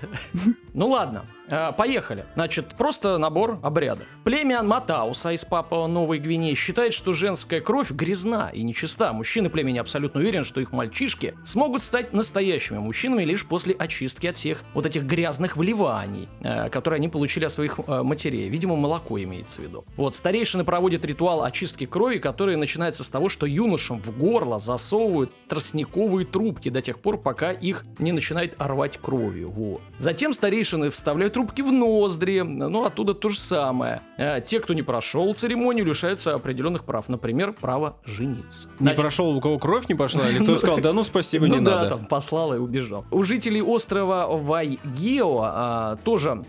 Ну 0.75 0.89
ладно, 0.89 1.25
э, 1.49 1.73
поехали. 1.73 2.25
Значит, 2.35 2.75
просто 2.77 3.19
набор 3.19 3.59
обрядов. 3.63 4.07
Племя 4.25 4.63
Матауса 4.63 5.33
из 5.33 5.45
Папуа 5.45 5.87
Новой 5.87 6.19
Гвинеи 6.19 6.55
считает, 6.55 6.93
что 6.93 7.13
женская 7.13 7.61
кровь 7.61 7.91
грязна 7.91 8.51
и 8.53 8.63
нечиста. 8.63 9.13
Мужчины 9.13 9.51
племени 9.51 9.79
абсолютно 9.79 10.21
уверены, 10.21 10.45
что 10.45 10.61
их 10.61 10.73
мальчишки 10.73 11.35
смогут 11.45 11.83
стать 11.83 12.13
настоящими 12.13 12.79
мужчинами 12.79 13.25
лишь 13.25 13.47
после 13.47 13.75
очистки 13.75 14.27
от 14.27 14.37
всех 14.37 14.63
вот 14.75 14.87
этих 14.87 15.05
грязных 15.05 15.57
вливаний, 15.57 16.29
э, 16.41 16.69
которые 16.71 16.99
они 16.99 17.09
получили 17.09 17.45
от 17.45 17.53
своих 17.53 17.79
э, 17.87 18.03
матерей. 18.03 18.49
Видимо, 18.49 18.77
молоко 18.77 19.23
имеется 19.23 19.61
в 19.61 19.65
виду. 19.65 19.85
Вот, 19.97 20.15
старейшины 20.15 20.65
проводят 20.65 21.05
ритуал 21.05 21.43
очистки 21.43 21.87
крови, 21.87 22.19
который 22.19 22.57
начинается 22.57 23.05
с 23.05 23.11
того, 23.11 23.29
что 23.29 23.47
юношам 23.47 24.01
в 24.01 24.17
горло 24.17 24.59
засовывают 24.59 25.33
тростниковые 25.49 26.27
трубки 26.27 26.69
до 26.69 26.81
тех 26.81 26.99
пор, 27.01 27.19
пока 27.19 27.51
их 27.53 27.85
не 27.99 28.13
начинает 28.13 28.55
рвать 28.59 28.99
кровью. 28.99 29.51
Вот. 29.51 29.83
Затем 29.99 30.33
старейшины 30.33 30.91
вставляют 30.91 31.34
трубки 31.35 31.61
в 31.61 31.73
ноздри, 31.73 32.41
ну 32.41 32.85
оттуда 32.85 33.13
то 33.13 33.29
же 33.29 33.39
самое. 33.39 34.01
Э, 34.17 34.41
Те, 34.41 34.61
кто 34.61 34.73
не 34.73 34.83
прошел 34.83 35.35
церемонию, 35.35 35.85
лишаются 35.85 36.35
определенных 36.35 36.85
прав, 36.85 37.09
например, 37.09 37.53
права 37.53 37.97
жениться. 38.05 38.69
Не 38.79 38.85
Значит, 38.87 39.01
прошел, 39.01 39.37
у 39.37 39.41
кого 39.41 39.59
кровь 39.59 39.89
не 39.89 39.95
пошла? 39.95 40.29
Или 40.31 40.39
кто 40.43 40.57
сказал, 40.57 40.79
да 40.79 40.93
ну 40.93 41.05
спасибо, 41.05 41.49
не 41.49 41.59
ну 41.59 41.65
да, 41.65 41.77
надо? 41.77 41.89
там 41.91 42.07
послал 42.07 42.55
и 42.55 42.59
убежал. 42.59 43.05
У 43.11 43.23
жителей 43.25 43.61
острова 43.63 44.27
Вайгео 44.29 45.41
а, 45.43 45.97
тоже 46.05 46.45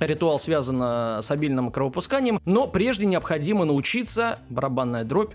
ритуал 0.00 0.38
связан 0.38 0.78
а, 0.82 1.22
с 1.22 1.30
обильным 1.30 1.70
кровопусканием, 1.70 2.40
но 2.44 2.66
прежде 2.66 3.06
необходимо 3.06 3.64
научиться, 3.64 4.40
барабанная 4.50 5.04
дробь, 5.04 5.32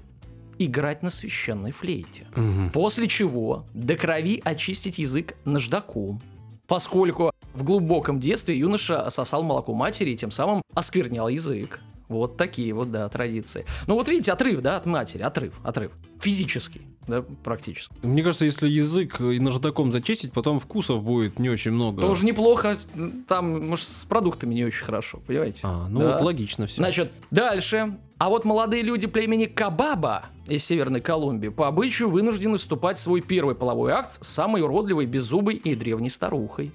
играть 0.58 1.02
на 1.04 1.10
священной 1.10 1.72
флейте. 1.72 2.28
Мгм. 2.36 2.72
После 2.72 3.08
чего 3.08 3.66
до 3.74 3.96
крови 3.96 4.42
очистить 4.44 5.00
язык 5.00 5.36
наждаком. 5.46 6.22
Поскольку 6.70 7.32
в 7.56 7.64
глубоком 7.64 8.20
детстве 8.20 8.58
юноша 8.58 9.10
сосал 9.10 9.42
молоко 9.42 9.74
матери 9.74 10.12
и 10.12 10.16
тем 10.16 10.30
самым 10.30 10.62
осквернял 10.76 11.28
язык. 11.28 11.80
Вот 12.08 12.38
такие 12.38 12.74
вот, 12.74 12.92
да, 12.92 13.10
традиции. 13.10 13.66
Ну 13.88 13.96
вот 13.96 14.08
видите, 14.08 14.32
отрыв, 14.32 14.62
да, 14.62 14.78
от 14.78 14.86
матери, 14.86 15.24
отрыв, 15.24 15.60
отрыв. 15.64 15.92
Физический, 16.22 16.82
да, 17.10 17.26
практически. 17.44 17.94
Мне 18.04 18.24
кажется, 18.24 18.46
если 18.46 18.68
язык 18.70 19.20
и 19.20 19.40
наждаком 19.40 19.92
зачистить, 19.92 20.32
потом 20.32 20.60
вкусов 20.60 21.04
будет 21.04 21.40
не 21.40 21.50
очень 21.50 21.72
много. 21.72 22.02
Тоже 22.02 22.26
неплохо, 22.26 22.76
там, 23.28 23.68
может, 23.68 23.86
с 23.86 24.06
продуктами 24.06 24.54
не 24.54 24.64
очень 24.66 24.86
хорошо, 24.86 25.20
понимаете? 25.26 25.62
А, 25.64 25.88
ну 25.90 26.00
Да. 26.02 26.14
вот 26.14 26.22
логично 26.22 26.68
все. 26.68 26.78
Значит, 26.78 27.12
дальше. 27.32 27.98
А 28.18 28.30
вот 28.30 28.44
молодые 28.46 28.84
люди 28.84 29.08
племени 29.08 29.46
Кабаба 29.46 30.26
из 30.48 30.66
Северной 30.66 31.00
Колумбии 31.02 31.48
по 31.48 31.68
обычаю 31.68 32.10
вынуждены 32.10 32.58
вступать 32.58 32.98
в 32.98 33.02
свой 33.02 33.22
первый 33.22 33.56
половой 33.56 33.92
акт 33.94 34.18
с 34.24 34.28
самой 34.28 34.62
уродливой, 34.62 35.06
беззубой 35.06 35.56
и 35.56 35.74
древней 35.76 36.10
старухой. 36.10 36.72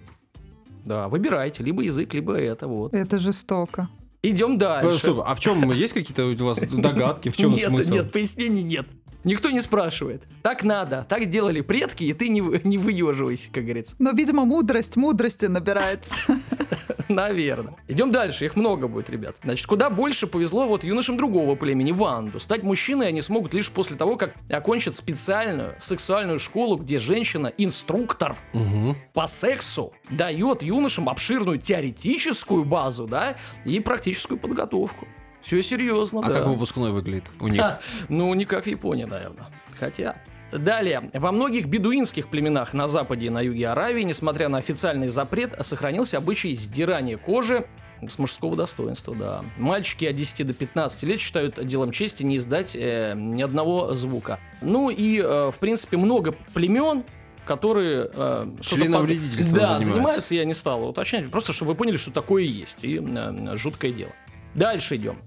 Да, 0.85 1.09
выбирайте, 1.09 1.63
либо 1.63 1.83
язык, 1.83 2.13
либо 2.15 2.35
это, 2.35 2.67
вот. 2.67 2.93
Это 2.95 3.19
жестоко. 3.19 3.89
Идем 4.25 4.57
дальше. 4.57 4.99
Стоп, 4.99 5.23
а 5.27 5.35
в 5.35 5.41
чем 5.41 5.71
есть 5.73 5.93
какие-то 5.93 6.25
у 6.25 6.47
вас 6.47 6.59
догадки, 6.73 7.29
в 7.29 7.37
чем 7.37 7.51
нет, 7.51 7.69
смысл? 7.69 7.93
нет, 7.93 8.11
пояснений 8.11 8.63
нет. 8.63 8.87
Никто 9.25 9.51
не 9.51 9.61
спрашивает. 9.61 10.25
Так 10.43 10.65
надо, 10.65 11.07
так 11.09 11.29
делали 11.31 11.61
предки, 11.63 12.05
и 12.05 12.13
ты 12.13 12.29
не, 12.29 12.41
не 12.65 12.79
выеживайся, 12.79 13.51
как 13.51 13.65
говорится. 13.65 13.97
Но, 13.99 14.11
видимо, 14.13 14.45
мудрость, 14.45 14.97
мудрости 14.97 15.47
набирается. 15.47 16.15
Наверное. 17.09 17.77
Идем 17.89 18.11
дальше, 18.11 18.47
их 18.47 18.57
много 18.57 18.89
будет, 18.89 19.11
ребят. 19.11 19.37
Значит, 19.43 19.67
куда 19.67 19.91
больше 19.91 20.27
повезло 20.27 20.67
вот 20.67 20.85
юношам 20.85 21.17
другого 21.17 21.55
племени, 21.55 21.93
Ванду. 21.93 22.41
Стать 22.41 22.63
мужчиной 22.63 23.09
они 23.09 23.21
смогут 23.23 23.55
лишь 23.55 23.71
после 23.71 23.97
того, 23.97 24.17
как 24.17 24.35
окончат 24.51 24.97
специальную 24.97 25.75
сексуальную 25.79 26.39
школу, 26.39 26.77
где 26.77 26.99
женщина-инструктор 26.99 28.37
Мгм. 28.53 28.97
по 29.13 29.27
сексу 29.27 29.93
дает 30.11 30.63
юношам 30.63 31.09
обширную 31.09 31.59
теоретическую 31.59 32.65
базу, 32.65 33.07
да, 33.07 33.37
и 33.65 33.81
практическую 33.81 34.39
подготовку. 34.39 35.07
Все 35.45 35.61
серьезно, 35.61 36.21
А 36.25 36.29
да. 36.29 36.39
как 36.39 36.47
выпускной 36.49 36.91
выглядит 36.91 37.25
у 37.39 37.49
них? 37.49 37.63
Ну, 38.09 38.33
не 38.33 38.47
как 38.47 38.65
в 38.65 38.67
Японии, 38.67 39.05
наверное. 39.05 39.47
Хотя. 39.79 40.17
Далее. 40.51 41.11
Во 41.13 41.33
многих 41.33 41.67
бедуинских 41.67 42.29
племенах 42.29 42.73
на 42.73 42.89
западе 42.89 43.27
и 43.27 43.31
на 43.31 43.43
юге 43.43 43.69
Аравии, 43.69 44.03
несмотря 44.05 44.49
на 44.49 44.57
официальный 44.59 45.09
запрет, 45.09 45.55
сохранился 45.61 46.17
обычай 46.17 46.55
сдирания 46.55 47.19
кожи 47.19 47.67
с 48.07 48.19
мужского 48.19 48.57
достоинства, 48.57 49.15
да. 49.15 49.41
Мальчики 49.59 50.07
от 50.07 50.15
10 50.15 50.47
до 50.47 50.55
15 50.55 51.03
лет 51.05 51.21
считают 51.21 51.63
делом 51.65 51.91
чести 51.91 52.23
не 52.23 52.37
издать 52.39 52.75
э, 52.79 53.15
ни 53.15 53.43
одного 53.43 53.93
звука. 53.95 54.39
Ну 54.63 54.89
и, 54.91 55.21
э, 55.21 55.51
в 55.51 55.59
принципе, 55.59 55.97
много 55.99 56.35
племен, 56.55 57.05
которые 57.45 58.09
э, 58.15 58.47
что-то 58.61 58.83
Членовредительством 58.83 59.59
да, 59.59 59.67
занимаются. 59.79 59.87
занимаются, 59.91 60.35
я 60.37 60.45
не 60.45 60.55
стал 60.55 60.89
уточнять, 60.89 61.31
просто 61.31 61.53
чтобы 61.53 61.73
вы 61.73 61.75
поняли, 61.77 61.97
что 61.97 62.11
такое 62.13 62.45
есть, 62.45 62.85
и 62.85 62.99
э, 63.03 63.57
жуткое 63.57 63.93
дело. 63.93 64.13
Дальше 64.55 64.97
идем. 64.97 65.19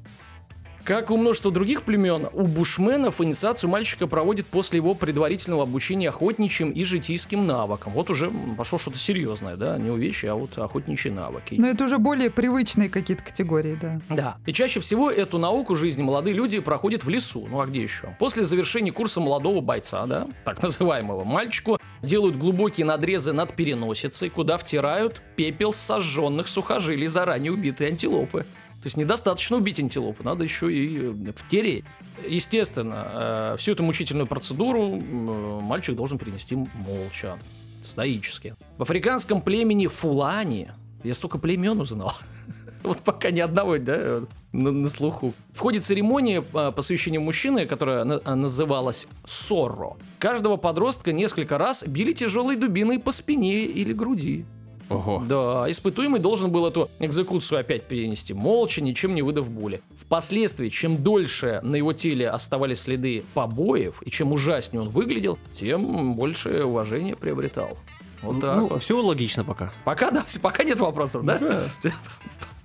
Как 0.87 1.11
у 1.11 1.17
множества 1.17 1.51
других 1.51 1.83
племен, 1.83 2.29
у 2.31 2.47
бушменов 2.47 3.19
инициацию 3.19 3.69
мальчика 3.69 4.07
проводит 4.07 4.47
после 4.47 4.77
его 4.77 4.93
предварительного 4.93 5.63
обучения 5.63 6.07
охотничьим 6.07 6.71
и 6.71 6.85
житейским 6.85 7.45
навыкам. 7.45 7.91
Вот 7.91 8.09
уже 8.09 8.31
пошло 8.57 8.79
что-то 8.79 8.97
серьезное, 8.97 9.57
да, 9.57 9.77
не 9.77 9.89
увечья, 9.89 10.31
а 10.31 10.35
вот 10.35 10.57
охотничьи 10.57 11.11
навыки. 11.11 11.55
Но 11.57 11.67
это 11.67 11.83
уже 11.83 11.97
более 11.97 12.29
привычные 12.29 12.87
какие-то 12.87 13.21
категории, 13.21 13.77
да. 13.81 13.99
Да. 14.07 14.37
И 14.45 14.53
чаще 14.53 14.79
всего 14.79 15.11
эту 15.11 15.39
науку 15.39 15.75
жизни 15.75 16.03
молодые 16.03 16.33
люди 16.33 16.61
проходят 16.61 17.03
в 17.03 17.09
лесу. 17.09 17.45
Ну 17.49 17.59
а 17.59 17.65
где 17.65 17.83
еще? 17.83 18.15
После 18.17 18.45
завершения 18.45 18.93
курса 18.93 19.19
молодого 19.19 19.59
бойца, 19.59 20.05
да, 20.05 20.29
так 20.45 20.63
называемого, 20.63 21.25
мальчику 21.25 21.79
делают 22.01 22.37
глубокие 22.37 22.85
надрезы 22.85 23.33
над 23.33 23.53
переносицей, 23.53 24.29
куда 24.29 24.57
втирают 24.57 25.21
пепел 25.35 25.73
сожженных 25.73 26.47
сухожилий 26.47 27.07
заранее 27.07 27.51
убитой 27.51 27.87
антилопы. 27.87 28.45
То 28.87 28.89
есть 28.89 28.95
недостаточно 28.95 29.57
убить 29.57 29.81
антилопу, 29.81 30.23
надо 30.23 30.45
еще 30.45 30.73
и 30.73 31.09
э, 31.09 31.31
втереть. 31.35 31.83
Естественно, 32.25 33.51
э, 33.53 33.57
всю 33.57 33.73
эту 33.73 33.83
мучительную 33.83 34.27
процедуру 34.27 34.93
м, 34.93 35.61
мальчик 35.61 35.93
должен 35.93 36.17
перенести 36.17 36.55
молча, 36.55 37.37
стоически. 37.81 38.55
В 38.77 38.83
африканском 38.83 39.41
племени 39.41 39.87
Фулани, 39.87 40.69
я 41.03 41.13
столько 41.13 41.37
племен 41.37 41.81
узнал, 41.81 42.13
вот 42.83 42.99
пока 42.99 43.29
ни 43.29 43.41
одного, 43.41 43.77
да, 43.77 44.21
на, 44.53 44.71
на 44.71 44.87
слуху. 44.87 45.33
В 45.53 45.59
ходе 45.59 45.81
церемонии 45.81 46.39
посвящения 46.71 47.19
мужчины, 47.19 47.65
которая 47.65 48.05
на- 48.05 48.21
а, 48.23 48.35
называлась 48.35 49.09
Сорро, 49.25 49.97
каждого 50.17 50.55
подростка 50.55 51.11
несколько 51.11 51.57
раз 51.57 51.83
били 51.85 52.13
тяжелой 52.13 52.55
дубиной 52.55 52.99
по 52.99 53.11
спине 53.11 53.65
или 53.65 53.91
груди. 53.91 54.45
Ого. 54.89 55.21
Да, 55.27 55.69
испытуемый 55.69 56.19
должен 56.19 56.51
был 56.51 56.65
эту 56.65 56.89
экзекуцию 56.99 57.59
опять 57.59 57.87
перенести 57.87 58.33
молча, 58.33 58.81
ничем 58.81 59.15
не 59.15 59.21
выдав 59.21 59.51
боли. 59.51 59.81
Впоследствии, 59.97 60.69
чем 60.69 61.03
дольше 61.03 61.59
на 61.63 61.75
его 61.75 61.93
теле 61.93 62.29
оставались 62.29 62.81
следы 62.81 63.23
побоев, 63.33 64.01
и 64.05 64.11
чем 64.11 64.31
ужаснее 64.31 64.81
он 64.81 64.89
выглядел, 64.89 65.37
тем 65.53 66.15
больше 66.15 66.63
уважения 66.63 67.15
приобретал. 67.15 67.77
Вот 68.21 68.39
так 68.39 68.55
Ну, 68.57 68.67
вот. 68.67 68.81
все 68.83 68.99
логично 68.99 69.43
пока. 69.43 69.71
Пока, 69.83 70.09
да, 70.09 70.25
пока 70.41 70.63
нет 70.63 70.79
вопросов, 70.79 71.23
да? 71.23 71.63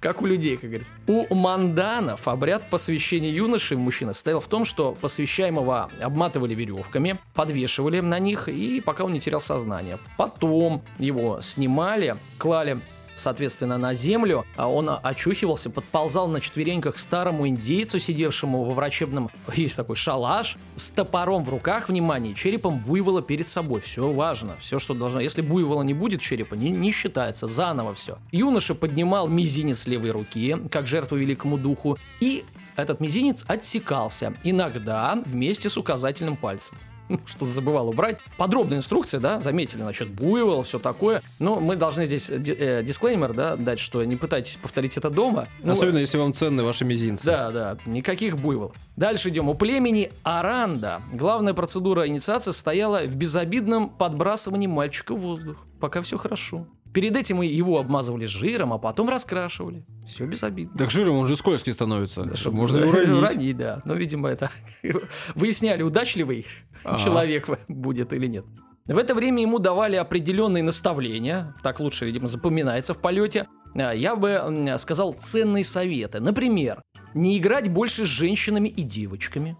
Как 0.02 0.20
у 0.20 0.26
людей, 0.26 0.56
как 0.56 0.68
говорится. 0.68 0.92
У 1.06 1.32
манданов 1.32 2.26
обряд 2.26 2.68
посвящения 2.68 3.30
юноши 3.30 3.76
мужчины 3.76 4.12
состоял 4.12 4.40
в 4.40 4.48
том, 4.48 4.64
что 4.64 4.96
посвящаемого 5.00 5.90
обматывали 6.00 6.56
веревками, 6.56 7.20
подвешивали 7.34 8.00
на 8.00 8.18
них, 8.18 8.48
и 8.48 8.80
пока 8.80 9.04
он 9.04 9.12
не 9.12 9.20
терял 9.20 9.40
сознание. 9.40 10.00
Потом 10.18 10.82
его 10.98 11.40
снимали, 11.40 12.16
клали 12.36 12.80
соответственно, 13.14 13.78
на 13.78 13.94
землю, 13.94 14.44
а 14.56 14.68
он 14.68 14.90
очухивался, 15.02 15.70
подползал 15.70 16.28
на 16.28 16.40
четвереньках 16.40 16.96
к 16.96 16.98
старому 16.98 17.48
индейцу, 17.48 17.98
сидевшему 17.98 18.64
во 18.64 18.74
врачебном, 18.74 19.30
есть 19.54 19.76
такой 19.76 19.96
шалаш, 19.96 20.56
с 20.76 20.90
топором 20.90 21.44
в 21.44 21.48
руках, 21.48 21.88
внимание, 21.88 22.34
черепом 22.34 22.78
буйвола 22.78 23.22
перед 23.22 23.46
собой. 23.46 23.80
Все 23.80 24.10
важно, 24.12 24.56
все, 24.58 24.78
что 24.78 24.94
должно. 24.94 25.20
Если 25.20 25.42
буйвола 25.42 25.82
не 25.82 25.94
будет 25.94 26.20
черепа, 26.20 26.54
не, 26.54 26.70
не 26.70 26.92
считается, 26.92 27.46
заново 27.46 27.94
все. 27.94 28.18
Юноша 28.30 28.74
поднимал 28.74 29.28
мизинец 29.28 29.86
левой 29.86 30.10
руки, 30.10 30.56
как 30.70 30.86
жертву 30.86 31.16
великому 31.16 31.58
духу, 31.58 31.98
и 32.20 32.44
этот 32.76 33.00
мизинец 33.00 33.44
отсекался, 33.48 34.34
иногда 34.44 35.22
вместе 35.26 35.68
с 35.68 35.76
указательным 35.76 36.36
пальцем. 36.36 36.76
Что-то 37.26 37.46
забывал 37.46 37.88
убрать. 37.88 38.18
Подробная 38.38 38.78
инструкция, 38.78 39.20
да, 39.20 39.40
заметили 39.40 39.82
насчет 39.82 40.08
буйвол, 40.10 40.62
все 40.62 40.78
такое. 40.78 41.22
Но 41.38 41.60
мы 41.60 41.76
должны 41.76 42.06
здесь 42.06 42.28
ди- 42.30 42.56
э, 42.58 42.82
дисклеймер, 42.82 43.32
да, 43.34 43.56
дать, 43.56 43.78
что 43.78 44.02
не 44.04 44.16
пытайтесь 44.16 44.56
повторить 44.56 44.96
это 44.96 45.10
дома. 45.10 45.48
Ну, 45.62 45.72
Особенно, 45.72 45.98
если 45.98 46.18
вам 46.18 46.32
ценны 46.34 46.62
ваши 46.62 46.84
мизинцы. 46.84 47.26
да, 47.26 47.50
да, 47.50 47.78
никаких 47.86 48.38
буйвол. 48.38 48.72
Дальше 48.96 49.28
идем. 49.30 49.48
У 49.48 49.54
племени 49.54 50.10
Аранда 50.22 51.02
главная 51.12 51.54
процедура 51.54 52.06
инициации 52.06 52.50
стояла 52.52 53.02
в 53.04 53.14
безобидном 53.14 53.88
подбрасывании 53.88 54.66
мальчика 54.66 55.14
в 55.14 55.20
воздух. 55.20 55.56
Пока 55.80 56.02
все 56.02 56.16
хорошо. 56.18 56.66
Перед 56.92 57.16
этим 57.16 57.40
его 57.40 57.78
обмазывали 57.78 58.26
жиром, 58.26 58.72
а 58.72 58.78
потом 58.78 59.08
раскрашивали. 59.08 59.84
Все 60.06 60.26
безобидно. 60.26 60.76
Так 60.76 60.90
жиром 60.90 61.16
он 61.16 61.26
же 61.26 61.36
скользкий 61.36 61.72
становится. 61.72 62.36
Чтоб- 62.36 62.54
Можно 62.54 62.78
и 62.78 62.88
уронить. 62.88 63.16
уронить, 63.18 63.56
да. 63.56 63.82
Но, 63.84 63.94
видимо, 63.94 64.28
это 64.28 64.50
выясняли, 65.34 65.82
удачливый 65.82 66.46
Ага. 66.84 66.98
человек 66.98 67.48
будет 67.68 68.12
или 68.12 68.26
нет. 68.26 68.44
В 68.86 68.98
это 68.98 69.14
время 69.14 69.40
ему 69.42 69.58
давали 69.58 69.96
определенные 69.96 70.62
наставления, 70.62 71.54
так 71.62 71.78
лучше, 71.80 72.04
видимо, 72.04 72.26
запоминается 72.26 72.94
в 72.94 72.98
полете. 73.00 73.46
А, 73.74 73.92
Я 73.92 74.16
бы 74.16 74.74
сказал 74.78 75.12
ценные 75.12 75.64
советы. 75.64 76.18
Например, 76.20 76.82
не 77.14 77.38
играть 77.38 77.70
больше 77.70 78.04
с 78.04 78.08
женщинами 78.08 78.68
и 78.68 78.82
девочками. 78.82 79.56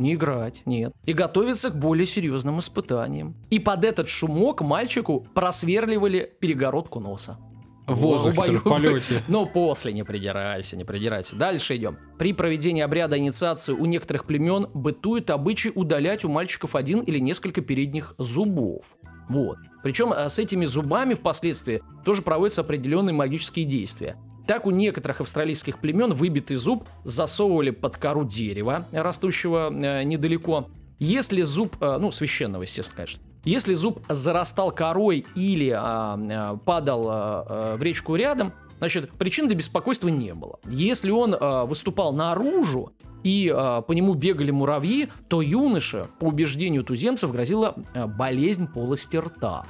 Не 0.00 0.14
играть, 0.14 0.62
нет. 0.64 0.94
И 1.04 1.12
готовиться 1.12 1.68
к 1.68 1.78
более 1.78 2.06
серьезным 2.06 2.58
испытаниям. 2.58 3.36
И 3.50 3.58
под 3.58 3.84
этот 3.84 4.08
шумок 4.08 4.62
мальчику 4.62 5.26
просверливали 5.34 6.32
перегородку 6.40 7.00
носа. 7.00 7.38
В 7.86 7.96
воздухе, 7.96 8.52
в 8.52 8.62
полете. 8.62 9.22
но 9.28 9.44
после 9.44 9.92
не 9.92 10.02
придирайся, 10.02 10.78
не 10.78 10.84
придирайся. 10.84 11.36
Дальше 11.36 11.76
идем. 11.76 11.98
При 12.18 12.32
проведении 12.32 12.82
обряда 12.82 13.18
инициации 13.18 13.74
у 13.74 13.84
некоторых 13.84 14.24
племен 14.24 14.68
бытует 14.72 15.28
обычай 15.28 15.70
удалять 15.74 16.24
у 16.24 16.30
мальчиков 16.30 16.76
один 16.76 17.00
или 17.00 17.18
несколько 17.18 17.60
передних 17.60 18.14
зубов. 18.16 18.96
Вот. 19.28 19.58
Причем 19.82 20.14
а, 20.14 20.30
с 20.30 20.38
этими 20.38 20.64
зубами 20.64 21.12
впоследствии 21.12 21.82
тоже 22.06 22.22
проводятся 22.22 22.62
определенные 22.62 23.12
магические 23.12 23.66
действия. 23.66 24.16
Так 24.50 24.66
у 24.66 24.72
некоторых 24.72 25.20
австралийских 25.20 25.78
племен 25.78 26.12
выбитый 26.12 26.56
зуб 26.56 26.88
засовывали 27.04 27.70
под 27.70 27.96
кору 27.98 28.24
дерева, 28.24 28.84
растущего 28.90 29.72
э, 29.72 30.02
недалеко. 30.02 30.66
Если 30.98 31.42
зуб, 31.42 31.76
э, 31.80 31.98
ну, 32.00 32.10
священного, 32.10 32.62
естественно, 32.62 32.96
конечно, 32.96 33.22
если 33.44 33.74
зуб 33.74 34.00
зарастал 34.08 34.72
корой 34.72 35.24
или 35.36 35.70
а, 35.70 36.18
а, 36.18 36.56
падал 36.56 37.08
а, 37.08 37.12
а, 37.14 37.76
в 37.76 37.82
речку 37.84 38.16
рядом, 38.16 38.52
Значит, 38.78 39.12
причин 39.12 39.46
для 39.46 39.56
беспокойства 39.56 40.08
не 40.08 40.34
было. 40.34 40.58
Если 40.66 41.10
он 41.10 41.34
э, 41.34 41.64
выступал 41.66 42.14
наружу, 42.14 42.92
и 43.22 43.52
э, 43.54 43.82
по 43.86 43.92
нему 43.92 44.14
бегали 44.14 44.50
муравьи, 44.50 45.10
то 45.28 45.42
юноше, 45.42 46.06
по 46.18 46.24
убеждению 46.24 46.82
туземцев, 46.82 47.30
грозила 47.30 47.74
э, 47.92 48.06
болезнь 48.06 48.66
полости 48.66 49.18
рта. 49.18 49.66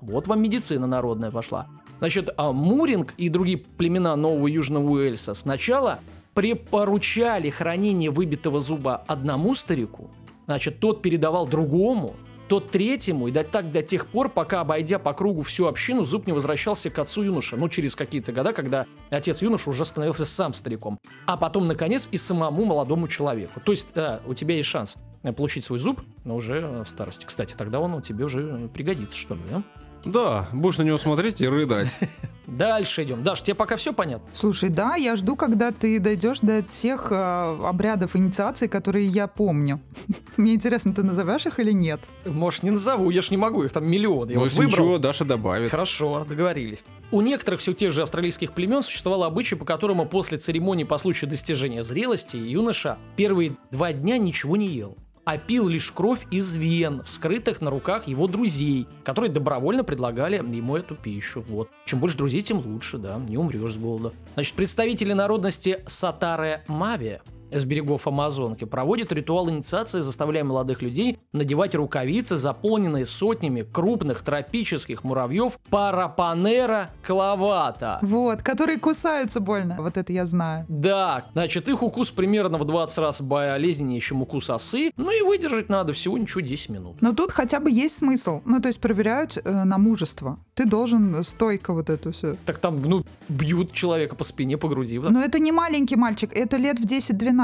Вот 0.00 0.28
вам 0.28 0.42
медицина 0.42 0.86
народная 0.86 1.30
пошла. 1.30 1.68
Значит, 1.98 2.30
а 2.36 2.52
Муринг 2.52 3.14
и 3.16 3.28
другие 3.28 3.58
племена 3.58 4.16
Нового 4.16 4.46
Южного 4.46 4.90
Уэльса 4.90 5.34
сначала 5.34 6.00
препоручали 6.34 7.50
хранение 7.50 8.10
выбитого 8.10 8.60
зуба 8.60 9.04
одному 9.06 9.54
старику, 9.54 10.10
значит, 10.46 10.80
тот 10.80 11.00
передавал 11.00 11.46
другому, 11.46 12.16
тот 12.48 12.70
третьему, 12.70 13.28
и 13.28 13.32
так 13.32 13.70
до 13.70 13.82
тех 13.82 14.06
пор, 14.06 14.28
пока, 14.28 14.60
обойдя 14.60 14.98
по 14.98 15.14
кругу 15.14 15.42
всю 15.42 15.66
общину, 15.66 16.04
зуб 16.04 16.26
не 16.26 16.32
возвращался 16.32 16.90
к 16.90 16.98
отцу 16.98 17.22
юноши. 17.22 17.56
Ну, 17.56 17.68
через 17.68 17.96
какие-то 17.96 18.32
года, 18.32 18.52
когда 18.52 18.86
отец 19.10 19.40
юноши 19.40 19.70
уже 19.70 19.84
становился 19.84 20.26
сам 20.26 20.52
стариком. 20.52 20.98
А 21.26 21.36
потом, 21.36 21.66
наконец, 21.66 22.08
и 22.12 22.16
самому 22.16 22.66
молодому 22.66 23.08
человеку. 23.08 23.60
То 23.60 23.72
есть, 23.72 23.90
да, 23.94 24.20
у 24.26 24.34
тебя 24.34 24.56
есть 24.56 24.68
шанс 24.68 24.96
получить 25.36 25.64
свой 25.64 25.78
зуб, 25.78 26.02
но 26.24 26.36
уже 26.36 26.82
в 26.84 26.88
старости. 26.88 27.24
Кстати, 27.24 27.54
тогда 27.56 27.80
он 27.80 28.02
тебе 28.02 28.26
уже 28.26 28.68
пригодится, 28.74 29.16
что 29.16 29.34
ли, 29.34 29.40
да? 29.50 29.62
Да, 30.04 30.48
будешь 30.52 30.78
на 30.78 30.82
него 30.82 30.98
смотреть 30.98 31.40
и 31.40 31.48
рыдать. 31.48 31.88
Дальше 32.46 33.04
идем. 33.04 33.22
Даш, 33.24 33.42
тебе 33.42 33.54
пока 33.54 33.76
все 33.76 33.92
понятно? 33.92 34.28
Слушай, 34.34 34.68
да, 34.68 34.96
я 34.96 35.16
жду, 35.16 35.34
когда 35.34 35.72
ты 35.72 35.98
дойдешь 35.98 36.40
до 36.40 36.62
тех 36.62 37.10
э, 37.10 37.14
обрядов 37.14 38.14
инициации, 38.16 38.66
которые 38.66 39.06
я 39.06 39.26
помню. 39.26 39.80
Мне 40.36 40.54
интересно, 40.54 40.94
ты 40.94 41.02
назовешь 41.02 41.46
их 41.46 41.58
или 41.58 41.72
нет? 41.72 42.00
Может, 42.24 42.62
не 42.62 42.70
назову, 42.70 43.10
я 43.10 43.22
ж 43.22 43.30
не 43.30 43.36
могу, 43.38 43.62
их 43.64 43.72
там 43.72 43.86
миллион. 43.86 44.28
Я 44.28 44.34
Ну, 44.34 44.40
вот 44.40 44.46
если 44.50 44.58
выбрал. 44.58 44.84
ничего, 44.84 44.98
Даша 44.98 45.24
добавит. 45.24 45.70
Хорошо, 45.70 46.24
договорились. 46.28 46.84
У 47.10 47.20
некоторых 47.22 47.60
все 47.60 47.72
тех 47.72 47.92
же 47.92 48.02
австралийских 48.02 48.52
племен 48.52 48.82
существовал 48.82 49.24
обычай, 49.24 49.54
по 49.56 49.64
которому 49.64 50.06
после 50.06 50.38
церемонии 50.38 50.84
по 50.84 50.98
случаю 50.98 51.30
достижения 51.30 51.82
зрелости 51.82 52.36
юноша 52.36 52.98
первые 53.16 53.56
два 53.70 53.92
дня 53.92 54.18
ничего 54.18 54.56
не 54.56 54.68
ел 54.68 54.96
а 55.24 55.38
пил 55.38 55.68
лишь 55.68 55.90
кровь 55.90 56.26
из 56.30 56.56
вен, 56.56 57.02
вскрытых 57.02 57.60
на 57.60 57.70
руках 57.70 58.06
его 58.08 58.26
друзей, 58.26 58.86
которые 59.04 59.30
добровольно 59.30 59.84
предлагали 59.84 60.36
ему 60.36 60.76
эту 60.76 60.94
пищу. 60.94 61.44
Вот. 61.48 61.70
Чем 61.84 62.00
больше 62.00 62.16
друзей, 62.16 62.42
тем 62.42 62.58
лучше, 62.58 62.98
да, 62.98 63.18
не 63.18 63.38
умрешь 63.38 63.72
с 63.72 63.76
голода. 63.76 64.12
Значит, 64.34 64.54
представители 64.54 65.12
народности 65.12 65.82
Сатаре 65.86 66.64
Мави 66.68 67.20
с 67.58 67.64
берегов 67.64 68.06
Амазонки 68.06 68.64
проводит 68.64 69.12
ритуал 69.12 69.48
инициации, 69.50 70.00
заставляя 70.00 70.44
молодых 70.44 70.82
людей 70.82 71.18
надевать 71.32 71.74
рукавицы, 71.74 72.36
заполненные 72.36 73.06
сотнями 73.06 73.62
крупных 73.62 74.22
тропических 74.22 75.04
муравьев 75.04 75.58
Парапанера 75.70 76.90
клавата. 77.04 77.98
Вот, 78.02 78.42
которые 78.42 78.78
кусаются 78.78 79.40
больно. 79.40 79.76
Вот 79.78 79.96
это 79.96 80.12
я 80.12 80.26
знаю. 80.26 80.66
Да, 80.68 81.26
значит, 81.32 81.68
их 81.68 81.82
укус 81.82 82.10
примерно 82.10 82.58
в 82.58 82.64
20 82.64 82.98
раз 82.98 83.20
болезненнее, 83.20 84.00
чем 84.00 84.22
укус 84.22 84.50
осы, 84.50 84.92
ну 84.96 85.10
и 85.10 85.22
выдержать 85.22 85.68
надо 85.68 85.92
всего 85.92 86.18
ничего 86.18 86.40
10 86.40 86.70
минут. 86.70 86.96
Но 87.00 87.12
тут 87.12 87.32
хотя 87.32 87.60
бы 87.60 87.70
есть 87.70 87.98
смысл. 87.98 88.40
Ну, 88.44 88.60
то 88.60 88.68
есть 88.68 88.80
проверяют 88.80 89.38
э, 89.42 89.64
на 89.64 89.78
мужество. 89.78 90.38
Ты 90.54 90.66
должен 90.66 91.22
стойко 91.24 91.72
вот 91.72 91.90
эту 91.90 92.12
все. 92.12 92.36
Так 92.44 92.58
там, 92.58 92.80
ну, 92.82 93.04
бьют 93.28 93.72
человека 93.72 94.14
по 94.14 94.24
спине, 94.24 94.56
по 94.56 94.68
груди. 94.68 94.98
вот. 94.98 95.10
Но 95.10 95.22
это 95.22 95.38
не 95.38 95.52
маленький 95.52 95.96
мальчик, 95.96 96.30
это 96.34 96.56
лет 96.56 96.78
в 96.78 96.84
10-12. 96.84 97.43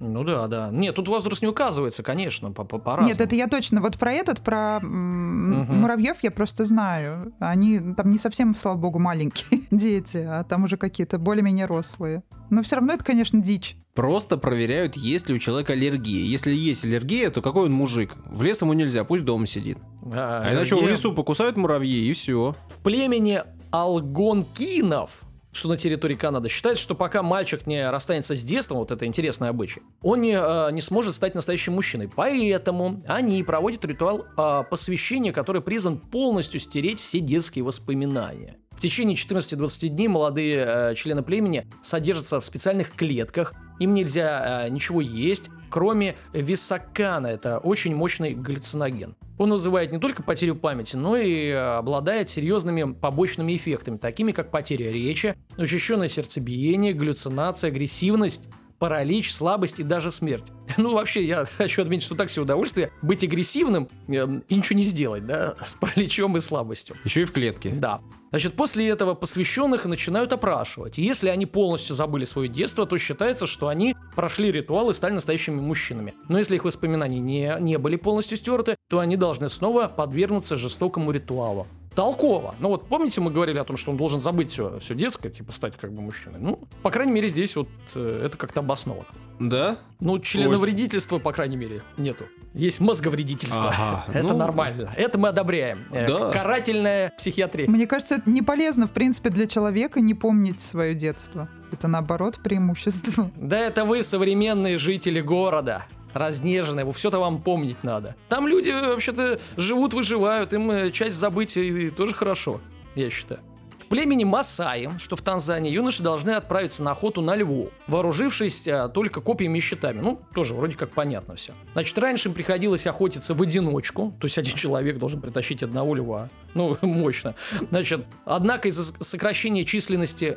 Ну 0.00 0.24
да, 0.24 0.46
да. 0.46 0.70
Нет, 0.72 0.94
тут 0.94 1.08
возраст 1.08 1.42
не 1.42 1.48
указывается, 1.48 2.02
конечно, 2.02 2.52
по- 2.52 2.64
по- 2.64 2.78
по-разному. 2.78 3.08
Нет, 3.08 3.20
это 3.20 3.34
я 3.36 3.48
точно. 3.48 3.80
Вот 3.80 3.98
про 3.98 4.12
этот, 4.12 4.40
про 4.40 4.78
м, 4.82 5.60
Мгм. 5.62 5.80
муравьев 5.80 6.18
я 6.22 6.30
просто 6.30 6.64
знаю. 6.64 7.32
Они 7.40 7.80
там 7.96 8.10
не 8.10 8.18
совсем, 8.18 8.54
слава 8.54 8.76
богу, 8.76 8.98
маленькие 8.98 9.62
дети, 9.70 10.18
а 10.18 10.44
там 10.44 10.64
уже 10.64 10.76
какие-то 10.76 11.18
более-менее 11.18 11.66
рослые. 11.66 12.22
Но 12.50 12.62
все 12.62 12.76
равно 12.76 12.92
это, 12.94 13.04
конечно, 13.04 13.40
дичь. 13.40 13.76
Просто 13.94 14.36
проверяют, 14.38 14.96
есть 14.96 15.28
ли 15.28 15.34
у 15.34 15.38
человека 15.40 15.72
аллергия. 15.72 16.20
Если 16.24 16.52
есть 16.52 16.84
аллергия, 16.84 17.30
то 17.30 17.42
какой 17.42 17.64
он 17.64 17.72
мужик? 17.72 18.14
В 18.30 18.42
лес 18.42 18.62
ему 18.62 18.72
нельзя, 18.72 19.02
пусть 19.04 19.24
дома 19.24 19.46
сидит. 19.46 19.78
А, 20.12 20.42
А 20.46 20.54
иначе 20.54 20.76
его 20.76 20.86
в 20.86 20.88
лесу 20.88 21.12
покусают 21.12 21.56
муравьи, 21.56 22.08
и 22.08 22.12
все. 22.12 22.54
В 22.68 22.80
племени 22.82 23.42
алгонкинов, 23.72 25.10
что 25.52 25.68
на 25.68 25.76
территории 25.76 26.14
Канады, 26.14 26.48
считается, 26.48 26.82
что 26.82 26.94
пока 26.94 27.22
мальчик 27.22 27.66
не 27.66 27.88
расстанется 27.90 28.36
с 28.36 28.44
детством, 28.44 28.78
вот 28.78 28.90
это 28.90 29.06
интересный 29.06 29.48
обычай, 29.48 29.82
он 30.02 30.20
не, 30.20 30.38
э, 30.38 30.72
не 30.72 30.80
сможет 30.80 31.14
стать 31.14 31.34
настоящим 31.34 31.74
мужчиной. 31.74 32.08
Поэтому 32.14 33.02
они 33.06 33.42
проводят 33.42 33.84
ритуал 33.84 34.26
э, 34.36 34.62
посвящения, 34.68 35.32
который 35.32 35.62
призван 35.62 35.98
полностью 35.98 36.60
стереть 36.60 37.00
все 37.00 37.20
детские 37.20 37.64
воспоминания. 37.64 38.58
В 38.78 38.80
течение 38.80 39.16
14-20 39.16 39.88
дней 39.88 40.06
молодые 40.06 40.64
э, 40.64 40.94
члены 40.94 41.22
племени 41.22 41.66
содержатся 41.82 42.38
в 42.38 42.44
специальных 42.44 42.92
клетках, 42.92 43.52
им 43.80 43.92
нельзя 43.94 44.66
э, 44.66 44.70
ничего 44.70 45.00
есть, 45.00 45.50
кроме 45.68 46.16
високана, 46.32 47.26
это 47.26 47.58
очень 47.58 47.96
мощный 47.96 48.34
галлюциноген. 48.34 49.16
Он 49.38 49.50
вызывает 49.50 49.92
не 49.92 49.98
только 49.98 50.22
потерю 50.22 50.56
памяти, 50.56 50.96
но 50.96 51.16
и 51.16 51.46
э, 51.46 51.56
обладает 51.56 52.28
серьезными 52.28 52.92
побочными 52.92 53.56
эффектами, 53.56 53.96
такими 53.96 54.32
как 54.32 54.50
потеря 54.50 54.90
речи, 54.90 55.36
учащенное 55.56 56.08
сердцебиение, 56.08 56.92
галлюцинация, 56.92 57.68
агрессивность, 57.68 58.48
паралич, 58.78 59.32
слабость 59.32 59.80
и 59.80 59.82
даже 59.82 60.12
смерть. 60.12 60.52
Ну, 60.76 60.94
вообще, 60.94 61.24
я 61.24 61.44
хочу 61.44 61.82
отметить, 61.82 62.04
что 62.04 62.14
так 62.14 62.30
себе 62.30 62.42
удовольствие 62.42 62.92
быть 63.02 63.24
агрессивным 63.24 63.88
э, 64.06 64.26
и 64.48 64.54
ничего 64.54 64.78
не 64.78 64.84
сделать, 64.84 65.26
да, 65.26 65.56
с 65.64 65.74
параличом 65.74 66.36
и 66.36 66.40
слабостью. 66.40 66.96
Еще 67.04 67.22
и 67.22 67.24
в 67.24 67.32
клетке. 67.32 67.70
Да. 67.70 68.00
Значит, 68.30 68.54
после 68.54 68.88
этого 68.88 69.14
посвященных 69.14 69.86
начинают 69.86 70.32
опрашивать. 70.32 70.98
И 70.98 71.02
Если 71.02 71.30
они 71.30 71.46
полностью 71.46 71.94
забыли 71.94 72.24
свое 72.24 72.48
детство, 72.48 72.86
то 72.86 72.98
считается, 72.98 73.46
что 73.46 73.68
они 73.68 73.96
прошли 74.14 74.52
ритуал 74.52 74.90
и 74.90 74.94
стали 74.94 75.14
настоящими 75.14 75.60
мужчинами. 75.60 76.14
Но 76.28 76.38
если 76.38 76.56
их 76.56 76.64
воспоминания 76.64 77.20
не, 77.20 77.56
не 77.60 77.78
были 77.78 77.96
полностью 77.96 78.36
стерты, 78.36 78.76
то 78.88 78.98
они 78.98 79.16
должны 79.16 79.48
снова 79.48 79.88
подвергнуться 79.88 80.56
жестокому 80.56 81.10
ритуалу. 81.10 81.66
Толково. 81.98 82.54
Ну 82.60 82.68
вот 82.68 82.86
помните, 82.86 83.20
мы 83.20 83.32
говорили 83.32 83.58
о 83.58 83.64
том, 83.64 83.76
что 83.76 83.90
он 83.90 83.96
должен 83.96 84.20
забыть 84.20 84.52
все, 84.52 84.78
все 84.78 84.94
детское, 84.94 85.30
типа 85.30 85.50
стать 85.50 85.76
как 85.76 85.92
бы 85.92 86.00
мужчиной. 86.00 86.38
Ну, 86.38 86.60
по 86.80 86.92
крайней 86.92 87.10
мере, 87.10 87.28
здесь 87.28 87.56
вот 87.56 87.68
э, 87.96 88.22
это 88.24 88.36
как-то 88.36 88.60
обосновано. 88.60 89.08
Да? 89.40 89.78
Ну, 89.98 90.20
членовредительства, 90.20 91.18
по 91.18 91.32
крайней 91.32 91.56
мере, 91.56 91.82
нету. 91.96 92.26
Есть 92.54 92.78
мозговредительство. 92.78 93.70
Ага, 93.70 94.04
Это 94.14 94.28
ну. 94.28 94.36
нормально. 94.36 94.94
Это 94.96 95.18
мы 95.18 95.30
одобряем. 95.30 95.86
Э, 95.90 96.06
Да. 96.06 96.30
Карательная 96.30 97.12
психиатрия. 97.18 97.68
Мне 97.68 97.88
кажется, 97.88 98.14
это 98.14 98.30
не 98.30 98.42
полезно, 98.42 98.86
в 98.86 98.92
принципе, 98.92 99.30
для 99.30 99.48
человека 99.48 100.00
не 100.00 100.14
помнить 100.14 100.60
свое 100.60 100.94
детство. 100.94 101.48
Это, 101.72 101.88
наоборот, 101.88 102.38
преимущество. 102.44 103.32
Да 103.34 103.58
это 103.58 103.84
вы, 103.84 104.04
современные 104.04 104.78
жители 104.78 105.20
города. 105.20 105.84
Разнеженные, 106.18 106.90
все 106.92 107.08
это 107.08 107.18
вам 107.18 107.40
помнить 107.40 107.84
надо. 107.84 108.16
Там 108.28 108.48
люди 108.48 108.70
вообще-то 108.70 109.38
живут, 109.56 109.94
выживают, 109.94 110.52
им 110.52 110.70
э, 110.70 110.90
часть 110.90 111.16
забыть 111.16 111.56
и 111.56 111.90
тоже 111.90 112.14
хорошо, 112.14 112.60
я 112.94 113.08
считаю. 113.08 113.40
В 113.78 113.86
племени 113.86 114.24
Масаи, 114.24 114.90
что 114.98 115.16
в 115.16 115.22
Танзании, 115.22 115.72
юноши 115.72 116.02
должны 116.02 116.32
отправиться 116.32 116.82
на 116.82 116.90
охоту 116.90 117.22
на 117.22 117.36
льву, 117.36 117.70
вооружившись 117.86 118.66
а, 118.68 118.88
только 118.88 119.20
копьями 119.20 119.58
и 119.58 119.60
щитами. 119.60 120.00
Ну, 120.00 120.20
тоже 120.34 120.54
вроде 120.54 120.76
как 120.76 120.90
понятно 120.90 121.36
все. 121.36 121.54
Значит, 121.72 121.96
раньше 121.96 122.28
им 122.28 122.34
приходилось 122.34 122.86
охотиться 122.86 123.32
в 123.34 123.40
одиночку, 123.40 124.12
то 124.20 124.26
есть 124.26 124.36
один 124.36 124.54
человек 124.56 124.98
должен 124.98 125.20
притащить 125.20 125.62
одного 125.62 125.94
льва. 125.94 126.28
Ну, 126.54 126.76
мощно. 126.82 127.34
Значит, 127.70 128.04
однако 128.26 128.68
из-за 128.68 128.82
сокращения 129.02 129.64
численности 129.64 130.36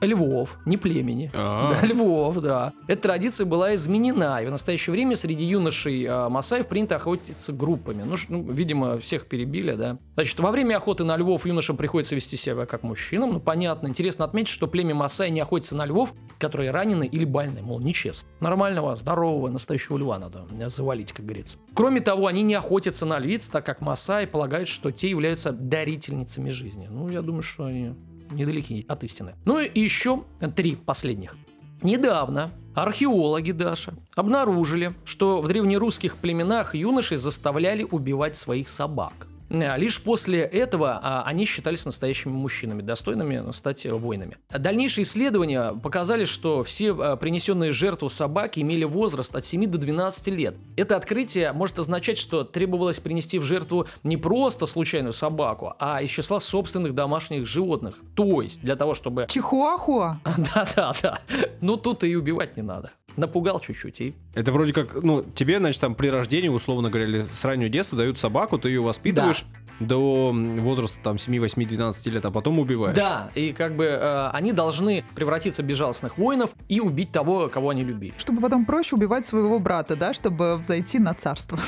львов, 0.00 0.58
не 0.66 0.76
племени, 0.76 1.30
А. 1.34 1.74
да, 1.80 1.86
львов, 1.86 2.36
да. 2.40 2.72
Эта 2.88 3.02
традиция 3.02 3.46
была 3.46 3.74
изменена, 3.74 4.42
и 4.42 4.46
в 4.46 4.50
настоящее 4.50 4.92
время 4.92 5.16
среди 5.16 5.44
юношей 5.44 6.04
э, 6.04 6.28
Масаев 6.28 6.66
принято 6.66 6.96
охотиться 6.96 7.52
группами. 7.52 8.02
Ну, 8.02 8.16
ш- 8.16 8.26
ну, 8.28 8.42
видимо, 8.42 8.98
всех 8.98 9.26
перебили, 9.26 9.72
да. 9.72 9.98
Значит, 10.14 10.38
во 10.40 10.50
время 10.50 10.76
охоты 10.76 11.04
на 11.04 11.16
львов 11.16 11.46
юношам 11.46 11.76
приходится 11.76 12.14
вести 12.14 12.36
себя 12.36 12.66
как 12.66 12.82
мужчинам, 12.82 13.32
ну, 13.32 13.40
понятно. 13.40 13.86
Интересно 13.88 14.24
отметить, 14.24 14.48
что 14.52 14.66
племя 14.66 14.94
Масай 14.94 15.30
не 15.30 15.40
охотится 15.40 15.76
на 15.76 15.86
львов, 15.86 16.14
которые 16.38 16.70
ранены 16.70 17.06
или 17.06 17.24
больны, 17.24 17.62
мол, 17.62 17.80
нечестно. 17.80 18.28
Нормального, 18.40 18.96
здорового, 18.96 19.48
настоящего 19.48 19.96
льва 19.96 20.18
надо 20.18 20.46
э, 20.58 20.68
завалить, 20.68 21.12
как 21.12 21.24
говорится. 21.26 21.58
Кроме 21.74 22.00
того, 22.00 22.26
они 22.26 22.42
не 22.42 22.54
охотятся 22.54 23.06
на 23.06 23.18
львиц, 23.18 23.48
так 23.48 23.64
как 23.66 23.80
Масаи 23.80 24.26
полагают, 24.26 24.68
что 24.68 24.90
те 24.90 25.10
являются 25.10 25.52
дарительницами 25.52 26.50
жизни. 26.50 26.88
Ну, 26.90 27.08
я 27.08 27.22
думаю, 27.22 27.42
что 27.42 27.64
они 27.66 27.94
недалеки 28.30 28.84
от 28.88 29.04
истины. 29.04 29.34
Ну 29.44 29.60
и 29.60 29.80
еще 29.80 30.24
три 30.54 30.76
последних. 30.76 31.36
Недавно 31.82 32.50
археологи 32.74 33.52
Даша 33.52 33.94
обнаружили, 34.14 34.94
что 35.04 35.40
в 35.40 35.48
древнерусских 35.48 36.16
племенах 36.16 36.74
юношей 36.74 37.16
заставляли 37.16 37.82
убивать 37.82 38.36
своих 38.36 38.68
собак. 38.68 39.28
Э, 39.48 39.76
Лишь 39.76 40.02
после 40.02 40.40
этого 40.40 41.00
а, 41.02 41.22
они 41.24 41.44
считались 41.44 41.84
настоящими 41.84 42.32
мужчинами, 42.32 42.82
достойными 42.82 43.38
ну, 43.38 43.52
стать 43.52 43.86
воинами. 43.86 44.38
Дальнейшие 44.50 45.04
исследования 45.04 45.72
показали, 45.72 46.24
что 46.24 46.64
все 46.64 46.92
а, 46.92 47.16
принесенные 47.16 47.72
жертву 47.72 48.08
собаки 48.08 48.60
имели 48.60 48.84
возраст 48.84 49.34
от 49.34 49.44
7 49.44 49.66
до 49.66 49.78
12 49.78 50.28
лет. 50.28 50.56
Это 50.76 50.96
открытие 50.96 51.52
может 51.52 51.78
означать, 51.78 52.18
что 52.18 52.44
требовалось 52.44 53.00
принести 53.00 53.38
в 53.38 53.44
жертву 53.44 53.86
не 54.02 54.16
просто 54.16 54.66
случайную 54.66 55.12
собаку, 55.12 55.74
а 55.78 56.02
из 56.02 56.10
числа 56.10 56.40
собственных 56.40 56.94
домашних 56.94 57.46
животных. 57.46 57.98
То 58.14 58.42
есть 58.42 58.62
для 58.62 58.76
того, 58.76 58.94
чтобы... 58.94 59.26
Чихуахуа. 59.28 60.20
Да-да-да. 60.54 61.20
Ну 61.60 61.76
тут 61.76 62.04
и 62.04 62.16
убивать 62.16 62.56
не 62.56 62.62
надо. 62.62 62.92
Напугал 63.16 63.60
чуть-чуть 63.60 64.00
и... 64.00 64.14
Это 64.34 64.52
вроде 64.52 64.72
как, 64.72 65.02
ну, 65.02 65.22
тебе, 65.22 65.58
значит, 65.58 65.80
там 65.80 65.94
при 65.94 66.08
рождении, 66.08 66.48
условно 66.48 66.90
говоря, 66.90 67.08
или 67.08 67.22
с 67.22 67.44
раннего 67.44 67.68
детства 67.68 67.96
дают 67.98 68.18
собаку, 68.18 68.58
ты 68.58 68.68
ее 68.68 68.82
воспитываешь 68.82 69.44
до 69.80 70.30
м, 70.30 70.60
возраста 70.60 70.98
там 71.02 71.18
7, 71.18 71.38
8, 71.38 71.66
12 71.66 72.06
лет, 72.06 72.24
а 72.24 72.30
потом 72.30 72.58
убиваешь. 72.58 72.96
Да, 72.96 73.30
и 73.34 73.52
как 73.52 73.76
бы 73.76 73.84
э, 73.84 74.28
они 74.32 74.52
должны 74.52 75.04
превратиться 75.14 75.62
в 75.62 75.66
безжалостных 75.66 76.18
воинов 76.18 76.54
и 76.68 76.80
убить 76.80 77.12
того, 77.12 77.48
кого 77.48 77.70
они 77.70 77.84
любили. 77.84 78.14
Чтобы 78.16 78.40
потом 78.40 78.64
проще 78.64 78.96
убивать 78.96 79.24
своего 79.24 79.58
брата, 79.58 79.96
да, 79.96 80.12
чтобы 80.12 80.56
взойти 80.56 80.98
на 80.98 81.14
царство. 81.14 81.58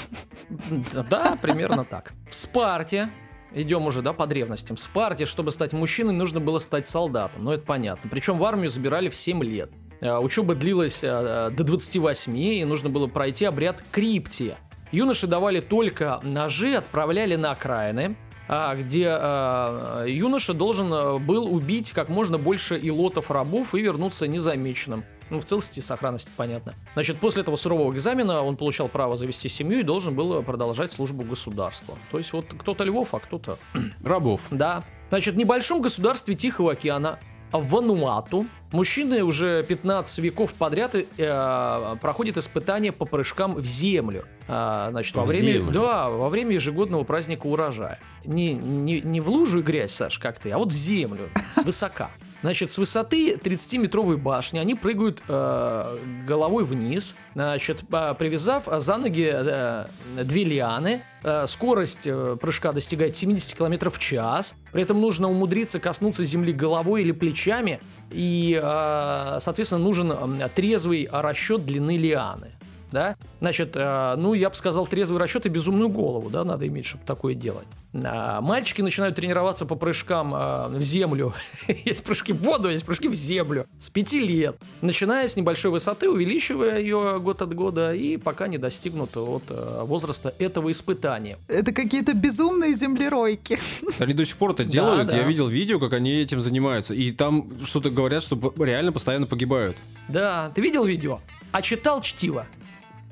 Да, 1.11 1.37
примерно 1.41 1.85
так. 1.85 2.13
В 2.29 2.35
Спарте 2.35 3.11
Идем 3.53 3.87
уже, 3.87 4.03
да, 4.03 4.13
по 4.13 4.27
древностям. 4.27 4.77
В 4.77 4.81
Спарте, 4.81 5.25
чтобы 5.25 5.53
стать 5.53 5.73
мужчиной, 5.73 6.13
нужно 6.13 6.39
было 6.39 6.59
стать 6.59 6.87
солдатом. 6.87 7.45
Ну, 7.45 7.53
это 7.53 7.65
понятно. 7.65 8.11
Причем 8.11 8.37
в 8.37 8.45
армию 8.45 8.69
забирали 8.69 9.09
в 9.09 9.17
7 9.17 9.43
лет. 9.43 9.71
Э, 10.01 10.19
Учеба 10.19 10.55
длилась 10.55 11.01
э, 11.03 11.51
до 11.51 11.65
28, 11.65 12.37
и 12.37 12.65
нужно 12.65 12.89
было 12.89 13.07
пройти 13.07 13.45
обряд 13.45 13.83
криптия. 13.91 14.57
Юноши 14.93 15.27
давали 15.27 15.61
только 15.61 16.21
ножи, 16.23 16.75
отправляли 16.75 17.37
на 17.37 17.51
окраины, 17.51 18.17
а, 18.49 18.75
где 18.75 19.15
э, 19.21 20.05
юноша 20.09 20.55
должен 20.55 21.23
был 21.25 21.53
убить 21.53 21.93
как 21.93 22.09
можно 22.09 22.39
больше 22.39 22.79
илотов 22.79 23.31
рабов 23.31 23.75
и 23.75 23.83
вернуться 23.83 24.27
незамеченным. 24.27 25.05
Ну, 25.31 25.41
в 25.41 25.45
целости 25.45 25.81
и 25.81 25.83
сохранности, 25.83 26.31
понятно. 26.35 26.75
Значит, 26.95 27.19
после 27.19 27.43
этого 27.43 27.57
сурового 27.57 27.93
экзамена 27.93 28.43
он 28.43 28.57
получал 28.57 28.89
право 28.89 29.15
завести 29.15 29.51
семью 29.51 29.81
и 29.81 29.83
должен 29.83 30.15
был 30.15 30.43
продолжать 30.43 30.91
службу 30.91 31.23
государства. 31.23 31.99
То 32.11 32.17
есть 32.17 32.33
вот 32.33 32.47
кто-то 32.59 32.85
Львов, 32.85 33.13
а 33.13 33.19
кто-то... 33.19 33.59
Рабов. 34.03 34.47
Да. 34.51 34.85
Значит, 35.11 35.35
в 35.35 35.37
небольшом 35.37 35.83
государстве 35.83 36.35
Тихого 36.35 36.73
океана 36.73 37.19
в 37.53 37.69
Вануату 37.69 38.47
мужчины 38.72 39.22
уже 39.24 39.62
15 39.62 40.18
веков 40.18 40.54
подряд 40.54 40.94
э, 40.94 41.96
проходят 42.00 42.37
испытания 42.37 42.92
по 42.92 43.04
прыжкам 43.04 43.54
в 43.54 43.64
землю. 43.64 44.24
А, 44.46 44.90
значит, 44.90 45.14
во 45.14 45.24
время, 45.24 45.52
землю? 45.52 45.72
да, 45.72 46.09
во 46.09 46.28
время 46.28 46.54
ежегодного 46.54 47.04
праздника 47.04 47.46
урожая. 47.46 47.98
Не, 48.24 48.54
не, 48.54 49.00
не 49.00 49.20
в 49.20 49.28
лужу 49.28 49.61
и 49.61 49.62
грязь, 49.62 49.92
Саш, 49.92 50.18
как 50.18 50.38
ты, 50.38 50.50
а 50.50 50.59
вот 50.59 50.72
в 50.72 50.76
землю, 50.76 51.31
с 51.52 51.62
высока. 51.62 52.11
Значит, 52.40 52.70
с 52.70 52.79
высоты 52.79 53.35
30-метровой 53.35 54.16
башни 54.16 54.59
они 54.59 54.74
прыгают 54.74 55.20
э, 55.27 55.98
головой 56.27 56.64
вниз, 56.64 57.16
значит, 57.35 57.81
а, 57.90 58.14
привязав 58.14 58.68
за 58.70 58.96
ноги 58.96 59.31
э, 59.33 59.87
две 60.22 60.44
лианы. 60.44 61.03
Э, 61.24 61.46
скорость 61.48 62.07
э, 62.07 62.37
прыжка 62.40 62.72
достигает 62.72 63.16
70 63.16 63.57
км 63.57 63.90
в 63.90 63.98
час. 63.98 64.55
При 64.72 64.83
этом 64.83 65.01
нужно 65.01 65.29
умудриться 65.29 65.81
коснуться 65.81 66.24
земли 66.24 66.53
головой 66.53 67.03
или 67.03 67.12
плечами. 67.12 67.81
И, 68.11 68.59
э, 68.61 69.38
соответственно, 69.40 69.83
нужен 69.83 70.14
трезвый 70.55 71.09
расчет 71.11 71.66
длины 71.66 71.96
лианы. 71.96 72.53
Да? 72.90 73.16
Значит, 73.40 73.72
э, 73.77 74.14
ну, 74.16 74.35
я 74.35 74.51
бы 74.51 74.57
сказал, 74.57 74.87
трезвый 74.87 75.20
расчет 75.20 75.46
и 75.46 75.48
безумную 75.48 75.88
голову, 75.88 76.31
да, 76.31 76.44
надо 76.44 76.66
иметь, 76.66 76.87
чтобы 76.87 77.05
такое 77.05 77.35
делать. 77.35 77.66
А, 78.05 78.40
Мальчики 78.40 78.83
начинают 78.83 79.16
тренироваться 79.16 79.64
по 79.66 79.74
прыжкам 79.74 80.35
э, 80.35 80.68
в 80.68 80.83
землю. 80.83 81.35
есть 81.85 82.05
прыжки 82.05 82.33
в 82.33 82.42
воду, 82.42 82.70
есть 82.70 82.85
прыжки 82.85 83.09
в 83.09 83.14
землю. 83.14 83.66
С 83.79 83.90
пяти 83.90 84.20
лет. 84.20 84.57
Начиная 84.81 85.27
с 85.29 85.37
небольшой 85.37 85.70
высоты, 85.70 86.09
увеличивая 86.11 86.81
ее 86.81 87.18
год 87.20 87.42
от 87.42 87.55
года, 87.55 87.94
и 87.94 88.16
пока 88.16 88.46
не 88.48 88.59
достигнут 88.59 89.16
от 89.16 89.44
э, 89.48 89.83
возраста 89.85 90.35
этого 90.38 90.70
испытания. 90.70 91.38
Это 91.48 91.72
какие-то 91.72 92.14
безумные 92.14 92.74
землеройки. 92.74 93.59
Они 93.98 94.14
до 94.14 94.24
сих 94.24 94.37
пор 94.37 94.53
это 94.53 94.64
делают. 94.64 95.09
да. 95.09 95.16
Я 95.16 95.22
видел 95.24 95.48
видео, 95.48 95.79
как 95.79 95.92
они 95.92 96.20
этим 96.20 96.40
занимаются. 96.40 96.94
И 96.94 97.11
там 97.12 97.48
что-то 97.64 97.90
говорят, 97.90 98.22
что 98.22 98.38
реально 98.59 98.92
постоянно 98.92 99.27
погибают. 99.27 99.77
Да, 100.09 100.51
ты 100.55 100.61
видел 100.61 100.85
видео? 100.85 101.20
А 101.53 101.62
читал 101.62 102.03
чтиво? 102.03 102.46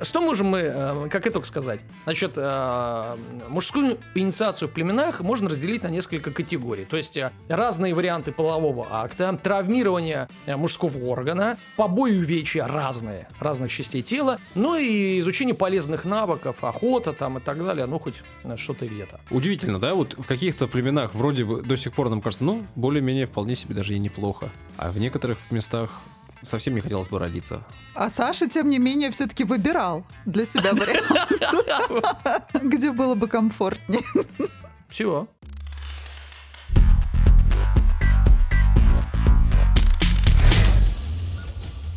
Что 0.03 0.21
можем 0.21 0.49
мы, 0.49 0.59
э, 0.59 1.09
как 1.09 1.27
итог 1.27 1.47
сказать? 1.47 1.81
Значит, 2.05 2.35
э, 2.37 3.17
мужскую 3.49 3.99
инициацию 4.15 4.69
в 4.69 4.73
племенах 4.73 5.23
можно 5.23 5.49
разделить 5.49 5.83
на 5.83 5.89
несколько 5.89 6.31
категорий. 6.31 6.85
То 6.85 6.99
есть 6.99 7.17
э, 7.17 7.31
разные 7.49 7.95
варианты 7.95 8.31
полового 8.31 8.89
акта, 8.91 9.39
травмирование 9.43 10.29
мужского 10.47 10.99
органа, 11.07 11.57
побои 11.77 12.19
увечья 12.19 12.67
разные, 12.67 13.27
разных 13.41 13.73
частей 13.73 14.03
тела, 14.03 14.39
ну 14.55 14.77
и 14.77 15.19
изучение 15.21 15.55
полезных 15.55 16.05
навыков, 16.05 16.63
охота 16.63 17.15
там 17.15 17.39
и 17.39 17.41
так 17.41 17.65
далее, 17.65 17.87
ну 17.87 17.99
хоть 17.99 18.17
что-то 18.57 18.85
или 18.85 19.03
это. 19.03 19.19
Удивительно, 19.31 19.81
да? 19.81 19.95
Вот 19.95 20.15
в 20.19 20.27
каких-то 20.27 20.67
племенах 20.67 21.15
вроде 21.15 21.45
бы 21.45 21.63
до 21.63 21.77
сих 21.77 21.95
пор 21.95 22.11
нам 22.11 22.21
кажется, 22.21 22.45
ну, 22.45 22.63
более-менее 22.75 23.25
вполне 23.25 23.57
себе 23.57 23.75
даже 23.75 23.95
и 23.95 23.99
неплохо. 23.99 24.53
А 24.77 24.91
в 24.91 24.99
некоторых 24.99 25.39
местах 25.51 26.03
совсем 26.47 26.75
не 26.75 26.81
хотелось 26.81 27.09
бы 27.09 27.19
родиться. 27.19 27.65
А 27.95 28.09
Саша, 28.11 28.49
тем 28.49 28.71
не 28.71 28.79
менее, 28.79 29.11
все-таки 29.11 29.45
выбирал 29.45 30.05
для 30.25 30.45
себя 30.45 30.73
вариант, 30.75 32.51
где 32.63 32.93
было 32.93 33.15
бы 33.15 33.29
комфортнее. 33.29 34.03
Все. 34.89 35.29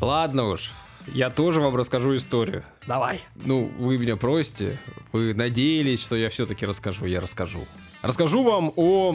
Ладно 0.01 0.47
уж, 0.47 0.71
я 1.07 1.29
тоже 1.29 1.59
вам 1.59 1.75
расскажу 1.75 2.15
историю. 2.15 2.63
Давай. 2.87 3.21
Ну, 3.35 3.69
вы 3.77 3.97
меня 3.97 4.15
просите, 4.15 4.79
вы 5.11 5.33
надеялись, 5.33 6.01
что 6.01 6.15
я 6.15 6.29
все-таки 6.29 6.65
расскажу, 6.65 7.05
я 7.05 7.19
расскажу. 7.19 7.65
Расскажу 8.01 8.43
вам 8.43 8.71
о 8.75 9.13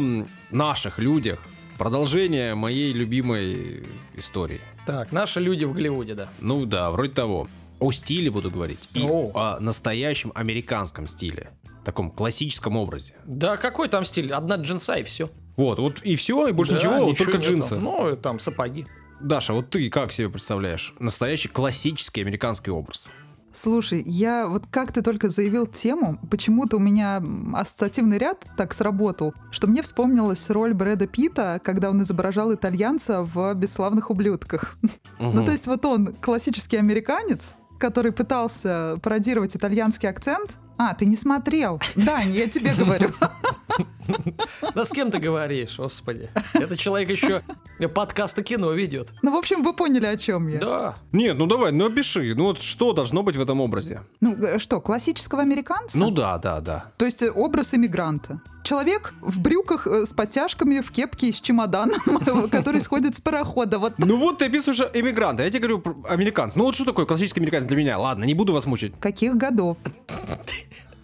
наших 0.51 0.99
людях. 0.99 1.41
Продолжение 1.79 2.55
моей 2.55 2.93
любимой 2.93 3.85
истории. 4.15 4.61
Так, 4.87 5.13
наши 5.13 5.41
люди 5.41 5.65
в 5.65 5.73
Голливуде, 5.73 6.15
да. 6.15 6.29
Ну 6.41 6.67
да, 6.67 6.91
вроде 6.91 7.13
того. 7.13 7.49
О 7.81 7.91
стиле 7.91 8.31
буду 8.31 8.51
говорить. 8.51 8.89
И 8.95 9.03
О. 9.03 9.31
о 9.35 9.61
настоящем 9.61 10.31
американском 10.35 11.07
стиле. 11.07 11.51
Таком 11.85 12.11
классическом 12.11 12.77
образе. 12.77 13.15
Да 13.25 13.57
какой 13.57 13.89
там 13.89 14.05
стиль? 14.05 14.33
Одна 14.33 14.57
джинса 14.57 14.95
и 14.95 15.03
все. 15.03 15.29
Вот, 15.57 15.79
вот 15.79 16.01
и 16.03 16.15
все, 16.17 16.47
и 16.47 16.53
больше 16.53 16.75
ничего, 16.75 17.05
вот 17.07 17.19
только 17.19 17.39
джинсы. 17.39 17.77
Ну, 17.77 18.17
там 18.17 18.39
сапоги. 18.39 18.87
Даша, 19.21 19.53
вот 19.53 19.71
ты 19.71 19.89
как 19.91 20.13
себе 20.13 20.29
представляешь 20.29 20.95
настоящий 20.99 21.49
классический 21.49 22.21
американский 22.21 22.71
образ? 22.71 23.11
Слушай, 23.55 24.03
я 24.05 24.47
вот 24.49 24.65
как 24.69 24.91
ты 24.93 25.01
только 25.01 25.31
заявил 25.31 25.67
тему, 25.69 26.19
почему-то 26.29 26.77
у 26.77 26.81
меня 26.81 27.23
ассоциативный 27.55 28.19
ряд 28.19 28.45
так 28.57 28.75
сработал, 28.75 29.33
что 29.53 29.69
мне 29.69 29.81
вспомнилась 29.83 30.51
роль 30.51 30.75
Брэда 30.75 31.07
Питта, 31.07 31.61
когда 31.63 31.89
он 31.91 32.03
изображал 32.03 32.53
итальянца 32.53 33.23
в 33.23 33.55
«Бесславных 33.55 34.11
ублюдках». 34.11 34.77
Ну, 35.21 35.31
Мгм. 35.31 35.45
то 35.47 35.53
есть 35.53 35.69
вот 35.69 35.85
он 35.85 36.09
классический 36.21 36.77
американец, 36.77 37.55
который 37.79 38.11
пытался 38.11 38.97
пародировать 39.01 39.55
итальянский 39.57 40.09
акцент. 40.09 40.59
А, 40.77 40.93
ты 40.95 41.07
не 41.07 41.17
смотрел. 41.17 41.81
Дань, 41.95 42.33
я 42.33 42.49
тебе 42.49 42.73
говорю. 42.75 43.11
Да 44.75 44.85
с 44.85 44.91
кем 44.91 45.11
ты 45.11 45.19
говоришь, 45.19 45.77
господи? 45.79 46.31
Это 46.53 46.77
человек 46.77 47.11
еще 47.11 47.43
подкасты 47.95 48.43
кино 48.43 48.73
ведет. 48.73 49.13
Ну, 49.23 49.33
в 49.33 49.37
общем, 49.37 49.63
вы 49.63 49.73
поняли, 49.75 50.07
о 50.07 50.17
чем 50.17 50.49
я. 50.49 50.61
Да. 50.61 50.97
Нет, 51.13 51.37
ну 51.39 51.47
давай, 51.47 51.73
ну 51.73 51.87
опиши. 51.87 52.35
Ну 52.35 52.45
вот 52.45 52.61
что 52.61 52.93
должно 52.93 53.23
быть 53.23 53.37
в 53.37 53.41
этом 53.41 53.61
образе? 53.61 54.03
Ну, 54.21 54.59
что, 54.59 54.81
классического 54.81 55.43
американца? 55.43 55.99
Ну 55.99 56.11
да, 56.11 56.39
да, 56.39 56.61
да. 56.61 56.93
То 56.97 57.05
есть 57.05 57.23
э, 57.23 57.31
образ 57.31 57.75
иммигранта. 57.75 58.41
Человек 58.63 59.15
в 59.21 59.41
брюках 59.41 59.87
э, 59.87 60.07
с 60.07 60.13
подтяжками, 60.13 60.81
в 60.81 60.91
кепке 60.91 61.29
и 61.29 61.33
с 61.33 61.41
чемоданом, 61.41 62.01
который 62.51 62.81
сходит 62.81 63.17
с 63.17 63.21
парохода. 63.21 63.79
Вот 63.79 63.95
Ну 63.99 64.17
вот 64.17 64.39
ты 64.39 64.47
описываешь 64.47 64.91
иммигранта, 64.95 65.43
я 65.43 65.51
тебе 65.51 65.61
говорю 65.61 65.81
про 65.81 65.95
американца. 66.09 66.59
Ну 66.59 66.65
вот 66.65 66.75
что 66.75 66.85
такое 66.85 67.07
классический 67.07 67.41
американец 67.41 67.67
для 67.67 67.77
меня? 67.77 67.99
Ладно, 67.99 68.25
не 68.25 68.35
буду 68.35 68.53
вас 68.53 68.67
мучить. 68.67 68.95
каких 68.99 69.37
годов? 69.37 69.77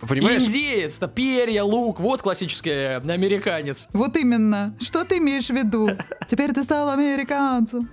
Понимаешь? 0.01 0.43
Индеец-то, 0.45 1.09
перья, 1.09 1.63
лук, 1.63 2.01
вот 2.01 2.23
классический 2.23 2.71
э, 2.71 2.97
американец. 2.97 3.89
Вот 3.93 4.17
именно. 4.17 4.75
Что 4.81 5.05
ты 5.05 5.19
имеешь 5.19 5.47
в 5.47 5.55
виду? 5.55 5.91
Теперь 6.27 6.53
ты 6.53 6.63
стал 6.63 6.91
американцем. 6.91 7.89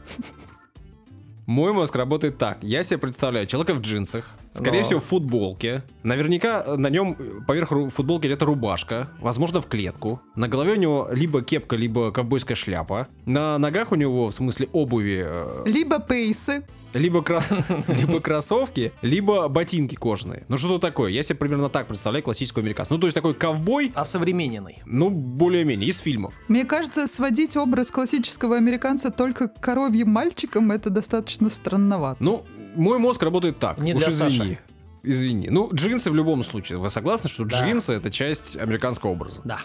Мой 1.45 1.73
мозг 1.73 1.95
работает 1.95 2.37
так. 2.37 2.59
Я 2.61 2.83
себе 2.83 2.97
представляю 2.97 3.47
человека 3.47 3.73
в 3.73 3.81
джинсах, 3.81 4.29
скорее 4.53 4.79
Но. 4.79 4.83
всего 4.85 4.99
в 4.99 5.03
футболке. 5.05 5.83
Наверняка 6.03 6.63
э, 6.65 6.75
на 6.77 6.89
нем 6.89 7.15
поверх 7.47 7.71
ру- 7.71 7.89
футболки 7.89 8.27
это 8.27 8.45
рубашка, 8.45 9.09
возможно 9.19 9.61
в 9.61 9.67
клетку. 9.67 10.21
На 10.35 10.47
голове 10.47 10.73
у 10.73 10.75
него 10.77 11.07
либо 11.11 11.41
кепка, 11.41 11.75
либо 11.75 12.11
ковбойская 12.11 12.55
шляпа. 12.55 13.07
На 13.25 13.57
ногах 13.57 13.91
у 13.91 13.95
него, 13.95 14.27
в 14.29 14.33
смысле 14.33 14.67
обуви, 14.73 15.23
э, 15.27 15.63
Либо 15.65 15.99
пейсы. 15.99 16.63
либо, 16.93 17.21
кра- 17.21 17.43
либо 17.87 18.19
кроссовки, 18.21 18.91
либо 19.01 19.47
ботинки 19.49 19.95
кожаные. 19.95 20.45
Ну 20.47 20.57
что 20.57 20.79
такое? 20.79 21.11
Я 21.11 21.21
себе 21.23 21.37
примерно 21.37 21.69
так 21.69 21.87
представляю 21.87 22.23
классического 22.23 22.61
американца. 22.63 22.93
Ну 22.93 22.99
то 22.99 23.07
есть 23.07 23.15
такой 23.15 23.33
ковбой, 23.33 23.91
Осовремененный. 23.93 24.79
ну 24.85 25.09
более-менее, 25.09 25.89
из 25.89 25.99
фильмов. 25.99 26.33
Мне 26.47 26.65
кажется, 26.65 27.05
сводить 27.07 27.55
образ 27.57 27.91
классического 27.91 28.55
американца 28.57 29.11
только 29.11 29.47
к 29.49 29.59
коровьим 29.59 30.09
мальчикам 30.09 30.71
это 30.71 30.89
достаточно 30.89 31.49
странновато. 31.49 32.23
Ну, 32.23 32.45
мой 32.77 32.99
мозг 32.99 33.21
работает 33.23 33.59
так. 33.59 33.77
Не 33.79 33.93
Уж 33.93 34.01
для 34.03 34.09
извини. 34.09 34.31
Саши. 34.31 34.59
Извини. 35.03 35.47
Ну, 35.49 35.69
джинсы 35.73 36.11
в 36.11 36.15
любом 36.15 36.43
случае. 36.43 36.77
Вы 36.79 36.89
согласны, 36.89 37.29
что 37.29 37.45
Да. 37.45 37.57
джинсы 37.65 37.93
это 37.93 38.11
часть 38.11 38.57
американского 38.57 39.11
образа? 39.11 39.41
Да. 39.43 39.59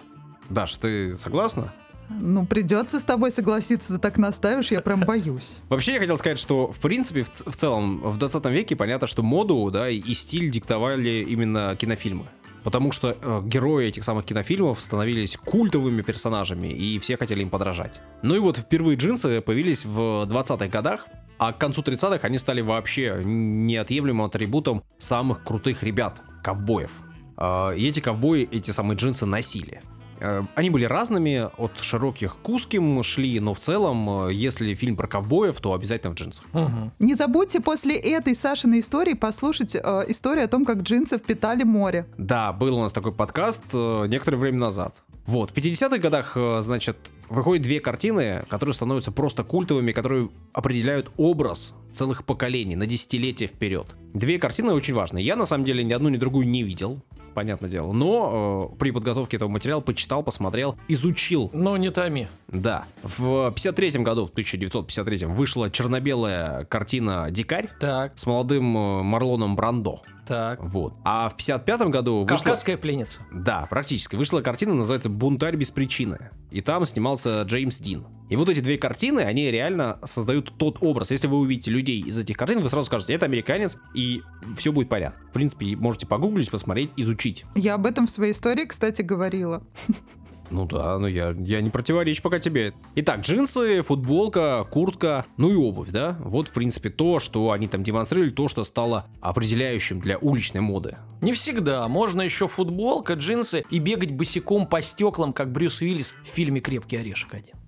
Даш, 0.50 0.76
ты 0.76 1.16
согласна? 1.16 1.72
Ну, 2.10 2.44
придется 2.44 3.00
с 3.00 3.04
тобой 3.04 3.30
согласиться, 3.30 3.94
ты 3.94 3.98
так 3.98 4.18
наставишь, 4.18 4.70
я 4.70 4.80
прям 4.82 5.00
боюсь. 5.00 5.56
Вообще, 5.70 5.94
я 5.94 5.98
хотел 6.00 6.16
сказать, 6.18 6.38
что, 6.38 6.70
в 6.70 6.78
принципе, 6.78 7.22
в, 7.22 7.30
в 7.30 7.56
целом, 7.56 8.00
в 8.02 8.18
20 8.18 8.44
веке 8.46 8.76
понятно, 8.76 9.06
что 9.06 9.22
моду, 9.22 9.70
да, 9.72 9.88
и, 9.88 9.96
и 9.98 10.12
стиль 10.14 10.50
диктовали 10.50 11.24
именно 11.28 11.74
кинофильмы. 11.78 12.26
Потому 12.62 12.92
что 12.92 13.16
э, 13.20 13.42
герои 13.44 13.86
этих 13.86 14.04
самых 14.04 14.24
кинофильмов 14.24 14.80
становились 14.80 15.36
культовыми 15.36 16.02
персонажами, 16.02 16.68
и 16.68 16.98
все 16.98 17.16
хотели 17.16 17.42
им 17.42 17.50
подражать. 17.50 18.00
Ну 18.22 18.34
и 18.34 18.38
вот 18.38 18.58
впервые 18.58 18.96
джинсы 18.96 19.40
появились 19.40 19.84
в 19.84 19.98
20-х 19.98 20.68
годах, 20.68 21.06
а 21.38 21.52
к 21.52 21.58
концу 21.58 21.82
30-х 21.82 22.20
они 22.22 22.38
стали 22.38 22.60
вообще 22.60 23.20
неотъемлемым 23.24 24.26
атрибутом 24.26 24.84
самых 24.98 25.42
крутых 25.42 25.82
ребят, 25.82 26.22
ковбоев. 26.42 26.92
А, 27.36 27.72
И 27.72 27.88
эти 27.88 28.00
ковбои 28.00 28.48
эти 28.50 28.70
самые 28.70 28.96
джинсы 28.96 29.26
носили. 29.26 29.80
Э, 30.22 30.42
Они 30.54 30.70
были 30.70 30.84
разными, 30.84 31.50
от 31.58 31.78
широких 31.80 32.36
к 32.42 32.48
узким 32.48 33.02
шли, 33.02 33.40
но 33.40 33.54
в 33.54 33.58
целом, 33.58 34.28
э, 34.28 34.32
если 34.32 34.72
фильм 34.74 34.96
про 34.96 35.08
ковбоев, 35.08 35.60
то 35.60 35.74
обязательно 35.74 36.12
в 36.12 36.14
джинсах. 36.14 36.44
Мгм. 36.52 36.92
Не 37.00 37.14
забудьте 37.14 37.60
после 37.60 37.96
этой 37.96 38.34
Сашиной 38.34 38.80
истории 38.80 39.14
послушать 39.14 39.74
э, 39.74 40.04
историю 40.08 40.44
о 40.44 40.48
том, 40.48 40.64
как 40.64 40.82
джинсы 40.82 41.18
впитали 41.18 41.64
море. 41.64 42.06
Да, 42.18 42.52
был 42.52 42.76
у 42.76 42.80
нас 42.82 42.92
такой 42.92 43.12
подкаст 43.12 43.64
э, 43.72 44.06
некоторое 44.06 44.36
время 44.36 44.58
назад. 44.58 45.02
Вот, 45.26 45.50
в 45.50 45.54
50-х 45.54 45.98
годах, 45.98 46.32
э, 46.36 46.60
значит, 46.62 46.96
выходят 47.28 47.62
две 47.62 47.80
картины, 47.80 48.44
которые 48.48 48.74
становятся 48.74 49.10
просто 49.12 49.44
культовыми, 49.44 49.92
которые 49.92 50.28
определяют 50.52 51.10
образ 51.16 51.74
целых 51.92 52.24
поколений 52.24 52.76
на 52.76 52.86
десятилетия 52.86 53.46
вперед. 53.46 53.94
Две 54.14 54.38
картины 54.38 54.72
очень 54.72 54.94
важные. 54.94 55.24
Я, 55.24 55.36
на 55.36 55.46
самом 55.46 55.64
деле, 55.64 55.84
ни 55.84 55.92
одну, 55.92 56.08
ни 56.08 56.16
другую 56.16 56.48
не 56.48 56.62
видел, 56.62 57.00
понятное 57.32 57.70
дело. 57.70 57.92
Но 57.92 58.70
э, 58.72 58.76
при 58.78 58.90
подготовке 58.90 59.36
этого 59.36 59.48
материала 59.48 59.80
почитал, 59.80 60.22
посмотрел, 60.22 60.76
изучил 60.88 61.50
Ну, 61.52 61.76
не 61.76 61.90
томи. 61.90 62.28
Да. 62.48 62.84
В 63.02 63.50
53 63.50 64.02
году, 64.02 64.26
в 64.26 64.30
1953 64.30 65.26
вышла 65.26 65.70
черно-белая 65.70 66.64
картина 66.64 67.28
«Дикарь» 67.30 67.68
Так, 67.80 68.12
с 68.16 68.26
молодым 68.26 68.76
э, 68.76 69.02
Марлоном 69.02 69.56
Брандо. 69.56 70.02
Так. 70.26 70.58
Вот. 70.62 70.94
А 71.04 71.28
в 71.28 71.36
55 71.36 71.80
году 71.82 72.20
вышла... 72.22 72.36
Кавказская 72.36 72.76
пленница. 72.76 73.20
Да, 73.32 73.66
практически. 73.68 74.16
Вышла 74.16 74.40
картина, 74.40 74.74
называется 74.74 75.08
«Бунтарь 75.08 75.56
без 75.56 75.70
причины». 75.70 76.30
И 76.50 76.60
там 76.60 76.84
снимался 76.84 77.42
Джеймс 77.42 77.80
Дин. 77.80 78.06
И 78.28 78.36
вот 78.36 78.48
эти 78.48 78.60
две 78.60 78.78
картины, 78.78 79.20
они 79.20 79.50
реально 79.50 79.98
создают 80.04 80.56
тот 80.56 80.78
образ. 80.80 81.10
Если 81.10 81.26
вы 81.26 81.38
увидите 81.38 81.70
людей 81.70 82.00
из 82.00 82.18
этих 82.18 82.36
картин, 82.36 82.60
вы 82.60 82.70
сразу 82.70 82.86
скажете, 82.86 83.14
это 83.14 83.26
американец, 83.26 83.78
и 83.94 84.22
все 84.56 84.72
будет 84.72 84.88
понятно. 84.88 85.20
В 85.28 85.32
принципе, 85.32 85.76
можете 85.76 86.06
погуглить, 86.06 86.50
посмотреть, 86.50 86.90
изучить. 86.96 87.44
Я 87.54 87.74
об 87.74 87.86
этом 87.86 88.06
в 88.06 88.10
своей 88.10 88.32
истории, 88.32 88.64
кстати, 88.64 89.02
говорила. 89.02 89.62
Ну 90.52 90.66
да, 90.66 90.98
ну 90.98 91.06
я, 91.06 91.34
я 91.38 91.62
не 91.62 91.70
противоречу 91.70 92.22
пока 92.22 92.38
тебе. 92.38 92.74
Итак, 92.96 93.20
джинсы, 93.20 93.80
футболка, 93.80 94.66
куртка, 94.70 95.24
ну 95.38 95.50
и 95.50 95.54
обувь, 95.54 95.88
да? 95.88 96.18
Вот, 96.20 96.48
в 96.48 96.52
принципе, 96.52 96.90
то, 96.90 97.18
что 97.18 97.52
они 97.52 97.68
там 97.68 97.82
демонстрировали, 97.82 98.30
то, 98.30 98.48
что 98.48 98.62
стало 98.64 99.06
определяющим 99.22 99.98
для 99.98 100.18
уличной 100.18 100.60
моды. 100.60 100.98
Не 101.22 101.32
всегда. 101.32 101.88
Можно 101.88 102.20
еще 102.20 102.46
футболка, 102.48 103.14
джинсы 103.14 103.64
и 103.70 103.78
бегать 103.78 104.12
босиком 104.12 104.66
по 104.66 104.82
стеклам, 104.82 105.32
как 105.32 105.52
Брюс 105.52 105.80
Уиллис 105.80 106.14
в 106.22 106.26
фильме 106.26 106.60
«Крепкий 106.60 106.96
орешек 106.96 107.32
один». 107.34 107.61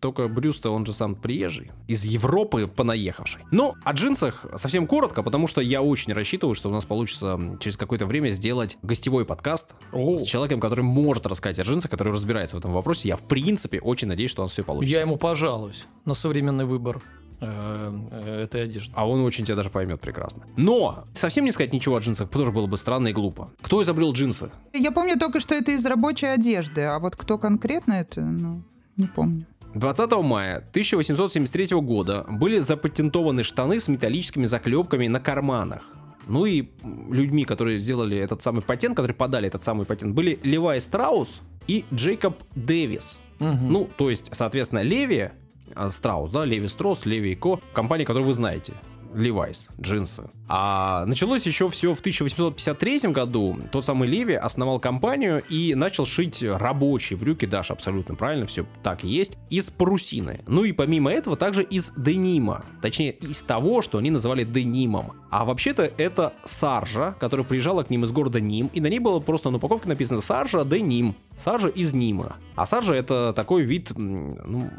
Только 0.00 0.28
Брюс-то, 0.28 0.70
он 0.70 0.86
же 0.86 0.94
сам 0.94 1.14
приезжий, 1.14 1.70
из 1.86 2.04
Европы 2.04 2.66
понаехавший. 2.66 3.42
Ну, 3.50 3.74
о 3.84 3.92
джинсах 3.92 4.46
совсем 4.56 4.86
коротко, 4.86 5.22
потому 5.22 5.46
что 5.46 5.60
я 5.60 5.82
очень 5.82 6.14
рассчитываю, 6.14 6.54
что 6.54 6.70
у 6.70 6.72
нас 6.72 6.86
получится 6.86 7.38
через 7.60 7.76
какое-то 7.76 8.06
время 8.06 8.30
сделать 8.30 8.78
гостевой 8.82 9.26
подкаст 9.26 9.74
О. 9.92 10.16
с 10.16 10.24
человеком, 10.24 10.58
который 10.58 10.82
может 10.82 11.26
рассказать 11.26 11.58
о 11.58 11.62
джинсах, 11.62 11.90
который 11.90 12.12
разбирается 12.12 12.56
в 12.56 12.58
этом 12.58 12.72
вопросе. 12.72 13.08
Я, 13.08 13.16
в 13.16 13.22
принципе, 13.22 13.78
очень 13.80 14.08
надеюсь, 14.08 14.30
что 14.30 14.42
у 14.42 14.44
нас 14.46 14.52
все 14.52 14.64
получится. 14.64 14.96
Я 14.96 15.02
ему 15.02 15.16
пожалуюсь 15.16 15.86
на 16.06 16.14
современный 16.14 16.64
выбор 16.64 17.02
э, 17.40 17.92
э, 18.10 18.42
этой 18.44 18.64
одежды. 18.64 18.92
А 18.94 19.06
он 19.06 19.20
очень 19.20 19.44
тебя 19.44 19.56
даже 19.56 19.68
поймет 19.68 20.00
прекрасно. 20.00 20.46
Но 20.56 21.04
совсем 21.12 21.44
не 21.44 21.52
сказать 21.52 21.74
ничего 21.74 21.96
о 21.96 22.00
джинсах 22.00 22.30
тоже 22.30 22.52
было 22.52 22.66
бы 22.66 22.78
странно 22.78 23.08
и 23.08 23.12
глупо. 23.12 23.50
Кто 23.60 23.82
изобрел 23.82 24.12
джинсы? 24.12 24.50
Я 24.72 24.92
помню 24.92 25.18
только, 25.18 25.40
что 25.40 25.54
это 25.54 25.72
из 25.72 25.84
рабочей 25.84 26.26
одежды, 26.26 26.82
а 26.82 26.98
вот 26.98 27.16
кто 27.16 27.36
конкретно 27.36 27.94
это, 27.94 28.22
ну, 28.22 28.62
не 29.00 29.06
помню. 29.06 29.46
20 29.74 30.12
мая 30.22 30.56
1873 30.58 31.80
года 31.80 32.24
были 32.28 32.58
запатентованы 32.58 33.44
штаны 33.44 33.78
с 33.78 33.88
металлическими 33.88 34.44
заклепками 34.44 35.06
на 35.06 35.20
карманах. 35.20 35.82
Ну 36.26 36.44
и 36.44 36.68
людьми, 37.10 37.44
которые 37.44 37.80
сделали 37.80 38.16
этот 38.16 38.42
самый 38.42 38.62
патент, 38.62 38.96
которые 38.96 39.14
подали 39.14 39.48
этот 39.48 39.62
самый 39.62 39.86
патент, 39.86 40.14
были 40.14 40.38
Левай 40.42 40.80
Страус 40.80 41.40
и 41.66 41.84
Джейкоб 41.92 42.36
Дэвис. 42.54 43.20
Мгм. 43.38 43.72
Ну, 43.72 43.88
то 43.96 44.10
есть, 44.10 44.28
соответственно, 44.32 44.82
Леви 44.82 45.30
а, 45.74 45.88
Страус, 45.88 46.30
да, 46.30 46.44
Леви 46.44 46.68
Строс, 46.68 47.06
Леви 47.06 47.34
Ко, 47.34 47.60
компания, 47.72 48.04
которую 48.04 48.26
вы 48.26 48.34
знаете. 48.34 48.74
Levi's, 49.14 49.70
джинсы. 49.80 50.30
А 50.48 51.04
началось 51.06 51.46
еще 51.46 51.68
все 51.68 51.94
в 51.94 52.00
1853 52.00 53.12
году. 53.12 53.58
Тот 53.70 53.84
самый 53.84 54.08
Леви 54.08 54.34
основал 54.34 54.80
компанию 54.80 55.42
и 55.48 55.74
начал 55.74 56.06
шить 56.06 56.42
рабочие 56.42 57.18
брюки, 57.18 57.46
Даша, 57.46 57.74
абсолютно 57.74 58.14
правильно, 58.14 58.46
все 58.46 58.66
так 58.82 59.04
и 59.04 59.08
есть, 59.08 59.38
из 59.48 59.70
парусины. 59.70 60.40
Ну 60.46 60.64
и 60.64 60.72
помимо 60.72 61.12
этого 61.12 61.36
также 61.36 61.62
из 61.62 61.92
денима. 61.96 62.64
Точнее, 62.82 63.12
из 63.12 63.42
того, 63.42 63.82
что 63.82 63.98
они 63.98 64.10
называли 64.10 64.44
денимом. 64.44 65.12
А 65.30 65.44
вообще-то 65.44 65.84
это 65.96 66.32
саржа, 66.44 67.14
которая 67.20 67.46
приезжала 67.46 67.84
к 67.84 67.90
ним 67.90 68.04
из 68.04 68.10
города 68.10 68.40
Ним, 68.40 68.70
и 68.72 68.80
на 68.80 68.88
ней 68.88 68.98
было 68.98 69.20
просто 69.20 69.50
на 69.50 69.58
упаковке 69.58 69.88
написано 69.88 70.20
саржа 70.20 70.64
деним. 70.64 71.14
Саржа 71.36 71.68
из 71.68 71.92
Нима. 71.92 72.36
А 72.56 72.66
саржа 72.66 72.94
это 72.94 73.32
такой 73.34 73.62
вид 73.62 73.92
ну, 73.96 74.70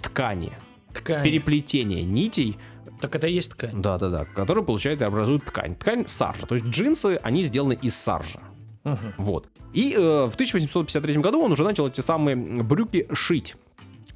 ткани, 0.00 0.52
Ткань. 0.92 1.24
переплетение 1.24 2.02
нитей, 2.02 2.56
Так 3.00 3.14
это 3.14 3.26
и 3.26 3.32
есть 3.32 3.52
ткань. 3.52 3.80
да-да-да, 3.80 4.24
который 4.24 4.64
получает 4.64 5.00
и 5.02 5.04
образует 5.04 5.44
ткань. 5.44 5.76
Ткань 5.76 6.06
саржа. 6.06 6.46
То 6.46 6.54
есть 6.56 6.66
джинсы, 6.66 7.20
они 7.22 7.42
сделаны 7.42 7.78
из 7.80 7.94
саржа. 7.96 8.40
Мгм. 8.84 9.14
Вот. 9.18 9.48
И 9.72 9.94
э, 9.94 9.98
в 9.98 10.34
1853 10.34 11.16
году 11.16 11.42
он 11.42 11.52
уже 11.52 11.64
начал 11.64 11.86
эти 11.86 12.00
самые 12.00 12.36
брюки 12.36 13.06
шить. 13.12 13.56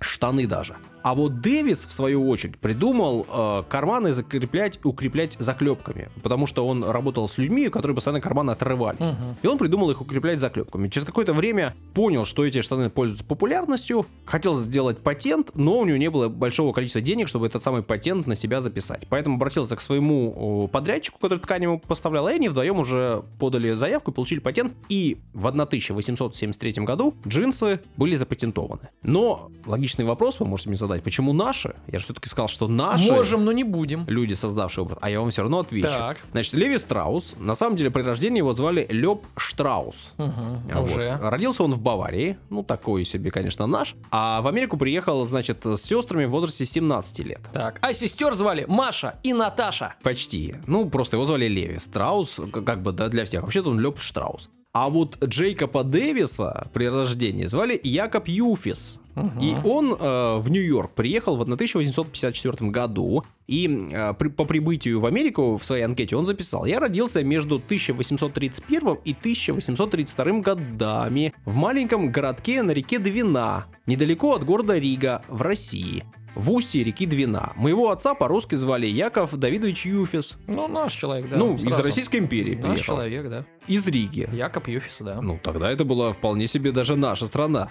Штаны 0.00 0.46
даже. 0.46 0.76
А 1.02 1.14
вот 1.14 1.40
Дэвис, 1.40 1.86
в 1.86 1.92
свою 1.92 2.28
очередь, 2.28 2.58
придумал 2.58 3.26
э, 3.28 3.62
карманы 3.68 4.12
закреплять, 4.12 4.78
укреплять 4.84 5.36
заклепками. 5.38 6.08
Потому 6.22 6.46
что 6.46 6.66
он 6.66 6.84
работал 6.84 7.28
с 7.28 7.38
людьми, 7.38 7.68
которые 7.68 7.94
постоянно 7.94 8.20
карманы 8.20 8.52
отрывались. 8.52 9.00
Мгм. 9.10 9.36
И 9.42 9.46
он 9.46 9.58
придумал 9.58 9.90
их 9.90 10.00
укреплять 10.00 10.38
заклепками. 10.38 10.88
Через 10.88 11.06
какое-то 11.06 11.34
время 11.34 11.74
понял, 11.94 12.24
что 12.24 12.44
эти 12.44 12.60
штаны 12.60 12.90
пользуются 12.90 13.24
популярностью, 13.24 14.06
хотел 14.24 14.56
сделать 14.56 14.98
патент, 14.98 15.50
но 15.54 15.78
у 15.78 15.84
него 15.84 15.96
не 15.96 16.10
было 16.10 16.28
большого 16.28 16.72
количества 16.72 17.00
денег, 17.00 17.28
чтобы 17.28 17.46
этот 17.46 17.62
самый 17.62 17.82
патент 17.82 18.26
на 18.26 18.34
себя 18.34 18.60
записать. 18.60 19.06
Поэтому 19.08 19.36
обратился 19.36 19.76
к 19.76 19.80
своему 19.80 20.68
подрядчику, 20.72 21.18
который 21.18 21.38
ткань 21.40 21.64
ему 21.64 21.78
поставлял, 21.78 22.28
и 22.28 22.32
они 22.32 22.48
вдвоем 22.48 22.78
уже 22.78 23.22
подали 23.38 23.72
заявку 23.72 24.10
и 24.10 24.14
получили 24.14 24.40
патент. 24.40 24.72
И 24.88 25.18
в 25.32 25.46
1873 25.46 26.84
году 26.84 27.14
джинсы 27.26 27.80
были 27.96 28.16
запатентованы. 28.16 28.88
Но 29.02 29.50
логичный 29.66 30.04
вопрос 30.04 30.40
вы 30.40 30.46
можете 30.46 30.70
мне 30.70 30.78
задать, 30.78 30.91
почему 31.00 31.32
наши? 31.32 31.74
Я 31.86 31.98
же 31.98 32.04
все-таки 32.04 32.28
сказал, 32.28 32.48
что 32.48 32.68
наши 32.68 33.10
Можем, 33.10 33.44
но 33.44 33.52
не 33.52 33.64
будем. 33.64 34.04
люди, 34.06 34.34
создавшие 34.34 34.84
образ. 34.84 34.98
А 35.00 35.10
я 35.10 35.20
вам 35.20 35.30
все 35.30 35.42
равно 35.42 35.60
отвечу. 35.60 35.88
Так. 35.88 36.18
Значит, 36.32 36.54
Леви 36.54 36.78
Страус, 36.78 37.34
на 37.38 37.54
самом 37.54 37.76
деле 37.76 37.90
при 37.90 38.02
рождении 38.02 38.38
его 38.38 38.54
звали 38.54 38.86
Леб 38.90 39.20
Штраус. 39.36 40.12
Мгм. 40.18 40.62
Вот. 40.72 40.82
Уже. 40.82 41.18
Родился 41.22 41.62
он 41.64 41.72
в 41.72 41.80
Баварии, 41.80 42.38
ну 42.50 42.62
такой 42.62 43.04
себе, 43.04 43.30
конечно, 43.30 43.66
наш. 43.66 43.94
А 44.10 44.40
в 44.42 44.46
Америку 44.46 44.76
приехал, 44.76 45.24
значит, 45.26 45.64
с 45.64 45.82
сестрами 45.82 46.24
в 46.24 46.30
возрасте 46.30 46.66
17 46.66 47.18
лет. 47.20 47.40
Так. 47.52 47.78
А 47.80 47.92
сестер 47.92 48.32
звали 48.34 48.64
Маша 48.68 49.16
и 49.22 49.32
Наташа. 49.32 49.94
Почти. 50.02 50.54
Ну, 50.66 50.88
просто 50.88 51.16
его 51.16 51.26
звали 51.26 51.46
Леви. 51.48 51.78
Страус, 51.78 52.40
как 52.64 52.82
бы, 52.82 52.92
да, 52.92 53.08
для 53.08 53.24
всех. 53.24 53.42
Вообще-то 53.42 53.70
он 53.70 53.80
Леб 53.80 53.98
Штраус. 53.98 54.50
А 54.74 54.88
вот 54.88 55.22
Джейкоба 55.22 55.84
Дэвиса 55.84 56.66
при 56.72 56.88
рождении 56.88 57.44
звали 57.44 57.78
Якоб 57.82 58.26
Юфис. 58.26 59.00
И 59.40 59.54
он 59.64 59.92
э, 59.92 60.36
в 60.38 60.50
Нью-Йорк 60.50 60.92
приехал 60.92 61.36
в 61.36 61.42
1854 61.42 62.70
году, 62.70 63.24
и 63.46 63.88
э, 63.92 64.14
при- 64.14 64.28
по 64.28 64.44
прибытию 64.44 65.00
в 65.00 65.06
Америку 65.06 65.56
в 65.58 65.64
своей 65.64 65.82
анкете 65.84 66.16
он 66.16 66.24
записал, 66.26 66.64
я 66.64 66.80
родился 66.80 67.22
между 67.22 67.56
1831 67.56 68.98
и 69.04 69.12
1832 69.12 70.40
годами 70.40 71.34
в 71.44 71.54
маленьком 71.56 72.10
городке 72.10 72.62
на 72.62 72.70
реке 72.72 72.98
Двина, 72.98 73.66
недалеко 73.86 74.34
от 74.34 74.44
города 74.44 74.78
Рига 74.78 75.22
в 75.28 75.42
России. 75.42 76.04
В 76.34 76.50
устье 76.50 76.82
реки 76.82 77.04
Двина. 77.04 77.52
Моего 77.56 77.90
отца 77.90 78.14
по-русски 78.14 78.54
звали 78.54 78.86
Яков 78.86 79.36
Давидович 79.36 79.84
Юфис. 79.84 80.38
Ну, 80.46 80.66
наш 80.66 80.94
человек, 80.94 81.28
да. 81.28 81.36
ну, 81.36 81.56
из 81.56 81.62
сразу. 81.62 81.82
Российской 81.82 82.16
империи 82.20 82.54
Наш 82.54 82.62
приехал. 82.62 82.84
человек, 82.84 83.28
да. 83.28 83.44
Из 83.66 83.86
Риги. 83.86 84.26
Якоб 84.32 84.66
Юфис, 84.66 84.96
да. 85.00 85.20
Ну, 85.20 85.38
тогда 85.42 85.70
это 85.70 85.84
была 85.84 86.10
вполне 86.14 86.46
себе 86.46 86.72
даже 86.72 86.96
наша 86.96 87.26
страна. 87.26 87.68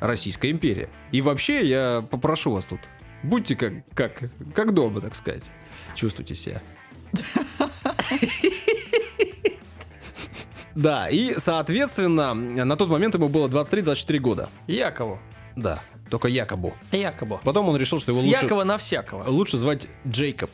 Российская 0.00 0.50
империя. 0.50 0.88
И 1.12 1.20
вообще, 1.22 1.66
я 1.66 2.04
попрошу 2.10 2.52
вас 2.52 2.66
тут, 2.66 2.80
будьте 3.22 3.54
как, 3.56 3.72
как, 3.94 4.30
как 4.54 4.74
дома, 4.74 5.00
так 5.00 5.14
сказать. 5.14 5.50
Чувствуйте 5.94 6.34
себя. 6.34 6.62
Да, 10.74 11.08
и, 11.08 11.34
соответственно, 11.36 12.32
на 12.32 12.76
тот 12.76 12.88
момент 12.88 13.14
ему 13.14 13.28
было 13.28 13.48
23-24 13.48 14.18
года. 14.18 14.48
Якову. 14.68 15.18
Да, 15.56 15.82
только 16.08 16.28
Якобу. 16.28 16.74
Якобу. 16.92 17.40
Потом 17.44 17.68
он 17.68 17.76
решил, 17.76 17.98
что 18.00 18.12
его 18.12 18.20
С 18.20 18.24
лучше, 18.24 18.44
Якова 18.44 18.64
на 18.64 18.78
всякого. 18.78 19.24
лучше 19.28 19.58
звать 19.58 19.88
Джейкоб. 20.06 20.50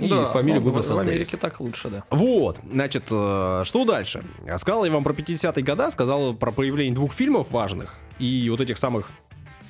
И 0.00 0.08
Да, 0.08 0.24
фамилию 0.26 0.62
выбрал 0.62 0.82
В 0.82 0.86
Дэвис. 0.86 1.08
Америке 1.08 1.36
так 1.36 1.60
лучше, 1.60 1.88
да. 1.90 2.02
Вот, 2.10 2.58
значит, 2.72 3.04
э, 3.10 3.62
что 3.64 3.84
дальше? 3.84 4.22
Сказал 4.56 4.84
я 4.84 4.90
вам 4.90 5.04
про 5.04 5.12
50-е 5.12 5.62
года, 5.64 5.90
сказал 5.90 6.34
про 6.34 6.50
появление 6.50 6.94
двух 6.94 7.12
фильмов 7.12 7.50
важных 7.50 7.94
и 8.18 8.48
вот 8.50 8.60
этих 8.60 8.78
самых 8.78 9.10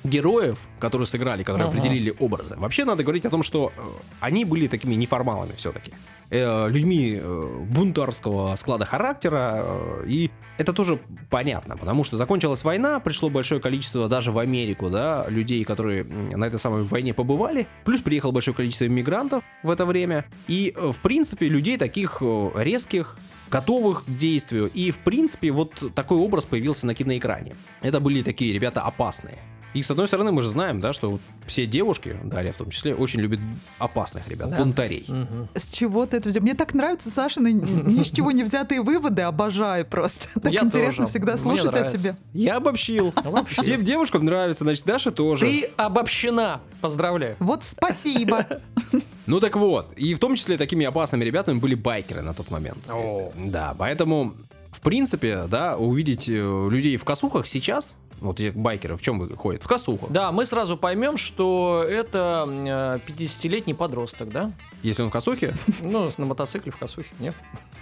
героев, 0.03 0.57
которые 0.79 1.05
сыграли, 1.05 1.43
которые 1.43 1.67
Ага. 1.67 1.77
определили 1.77 2.15
образы. 2.19 2.55
Вообще 2.57 2.85
надо 2.85 3.03
говорить 3.03 3.25
о 3.25 3.29
том, 3.29 3.43
что 3.43 3.71
э, 3.77 3.81
они 4.19 4.45
были 4.45 4.67
такими 4.67 4.95
неформалами 4.95 5.53
все-таки. 5.57 5.91
Э, 6.31 6.69
людьми 6.69 7.19
э, 7.21 7.65
бунтарского 7.69 8.55
склада 8.55 8.85
характера. 8.85 9.65
э, 9.65 10.05
и 10.07 10.31
это 10.57 10.71
тоже 10.71 10.97
понятно, 11.29 11.75
потому 11.75 12.05
что 12.05 12.15
закончилась 12.15 12.63
война, 12.63 13.01
пришло 13.01 13.29
большое 13.29 13.59
количество 13.59 14.07
даже 14.07 14.31
в 14.31 14.39
Америку, 14.39 14.89
да, 14.89 15.25
людей, 15.27 15.65
которые 15.65 16.05
на 16.05 16.45
этой 16.45 16.57
самой 16.57 16.83
войне 16.83 17.13
побывали. 17.13 17.67
Плюс 17.83 17.99
приехало 17.99 18.31
большое 18.31 18.55
количество 18.55 18.85
иммигрантов 18.85 19.43
в 19.61 19.69
это 19.69 19.85
время. 19.85 20.23
И, 20.47 20.73
в 20.77 20.99
принципе, 21.01 21.49
людей 21.49 21.77
таких 21.77 22.21
резких, 22.55 23.17
готовых 23.49 24.05
к 24.05 24.09
действию. 24.09 24.71
И, 24.73 24.91
в 24.91 24.99
принципе, 24.99 25.51
вот 25.51 25.93
такой 25.93 26.17
образ 26.17 26.45
появился 26.45 26.85
на 26.85 26.93
киноэкране. 26.93 27.55
Это 27.81 27.99
были 27.99 28.23
такие 28.23 28.53
ребята 28.53 28.81
опасные. 28.81 29.39
И, 29.73 29.81
с 29.81 29.89
одной 29.91 30.07
стороны, 30.07 30.31
мы 30.33 30.41
же 30.41 30.49
знаем, 30.49 30.81
да, 30.81 30.91
что 30.91 31.11
вот 31.11 31.21
все 31.47 31.65
девушки, 31.65 32.17
Дарья 32.23 32.51
в 32.51 32.57
том 32.57 32.69
числе, 32.69 32.93
очень 32.93 33.21
любят 33.21 33.39
опасных 33.77 34.27
ребят, 34.27 34.49
Да. 34.49 34.57
бунтарей. 34.57 35.05
Мгм. 35.07 35.47
С 35.55 35.69
чего 35.71 36.05
ты 36.05 36.17
это 36.17 36.27
взял? 36.29 36.43
Мне 36.43 36.53
так 36.55 36.73
нравятся 36.73 37.09
Сашины 37.09 37.53
ни 37.53 38.03
с 38.03 38.11
чего 38.11 38.31
не 38.31 38.43
взятые 38.43 38.81
выводы, 38.81 39.21
обожаю 39.21 39.85
просто. 39.85 40.27
Так 40.41 40.51
Я 40.51 40.61
интересно 40.63 41.05
тоже. 41.05 41.09
всегда 41.09 41.37
слушать 41.37 41.75
о 41.75 41.85
себе. 41.85 42.15
Я 42.33 42.57
обобщил. 42.57 43.13
Обобщил. 43.15 43.63
Всем 43.63 43.83
девушкам 43.83 44.25
нравится, 44.25 44.63
значит, 44.65 44.83
Даша 44.85 45.11
тоже. 45.11 45.45
Ты 45.45 45.69
обобщена. 45.77 46.61
Поздравляю. 46.81 47.35
Вот 47.39 47.63
спасибо. 47.63 48.47
Ну 49.27 49.39
так 49.39 49.55
вот, 49.55 49.93
и 49.95 50.13
в 50.13 50.19
том 50.19 50.35
числе 50.35 50.57
такими 50.57 50.85
опасными 50.85 51.23
ребятами 51.23 51.57
были 51.59 51.75
байкеры 51.75 52.21
на 52.21 52.33
тот 52.33 52.49
момент. 52.51 52.79
О. 52.89 53.31
Да, 53.37 53.73
поэтому, 53.77 54.33
в 54.71 54.81
принципе, 54.81 55.43
да, 55.47 55.77
увидеть 55.77 56.27
э, 56.27 56.33
людей 56.69 56.97
в 56.97 57.05
косухах 57.05 57.47
сейчас, 57.47 57.95
вот 58.21 58.39
этих 58.39 58.55
байкеров, 58.55 59.01
в 59.01 59.03
чем 59.03 59.19
вы 59.19 59.35
ходят? 59.35 59.63
В 59.63 59.67
косухах. 59.67 60.09
Да, 60.11 60.31
мы 60.31 60.45
сразу 60.45 60.77
поймем, 60.77 61.17
что 61.17 61.83
это 61.87 62.47
э, 62.47 62.99
50-летний 63.11 63.73
подросток, 63.73 64.29
да? 64.31 64.51
Если 64.83 65.01
он 65.03 65.09
в 65.09 65.11
косухе, 65.11 65.55
Ну, 65.81 66.09
на 66.17 66.25
мотоцикле 66.25 66.71
в 66.71 66.77
косухе, 66.77 67.09
нет? 67.19 67.35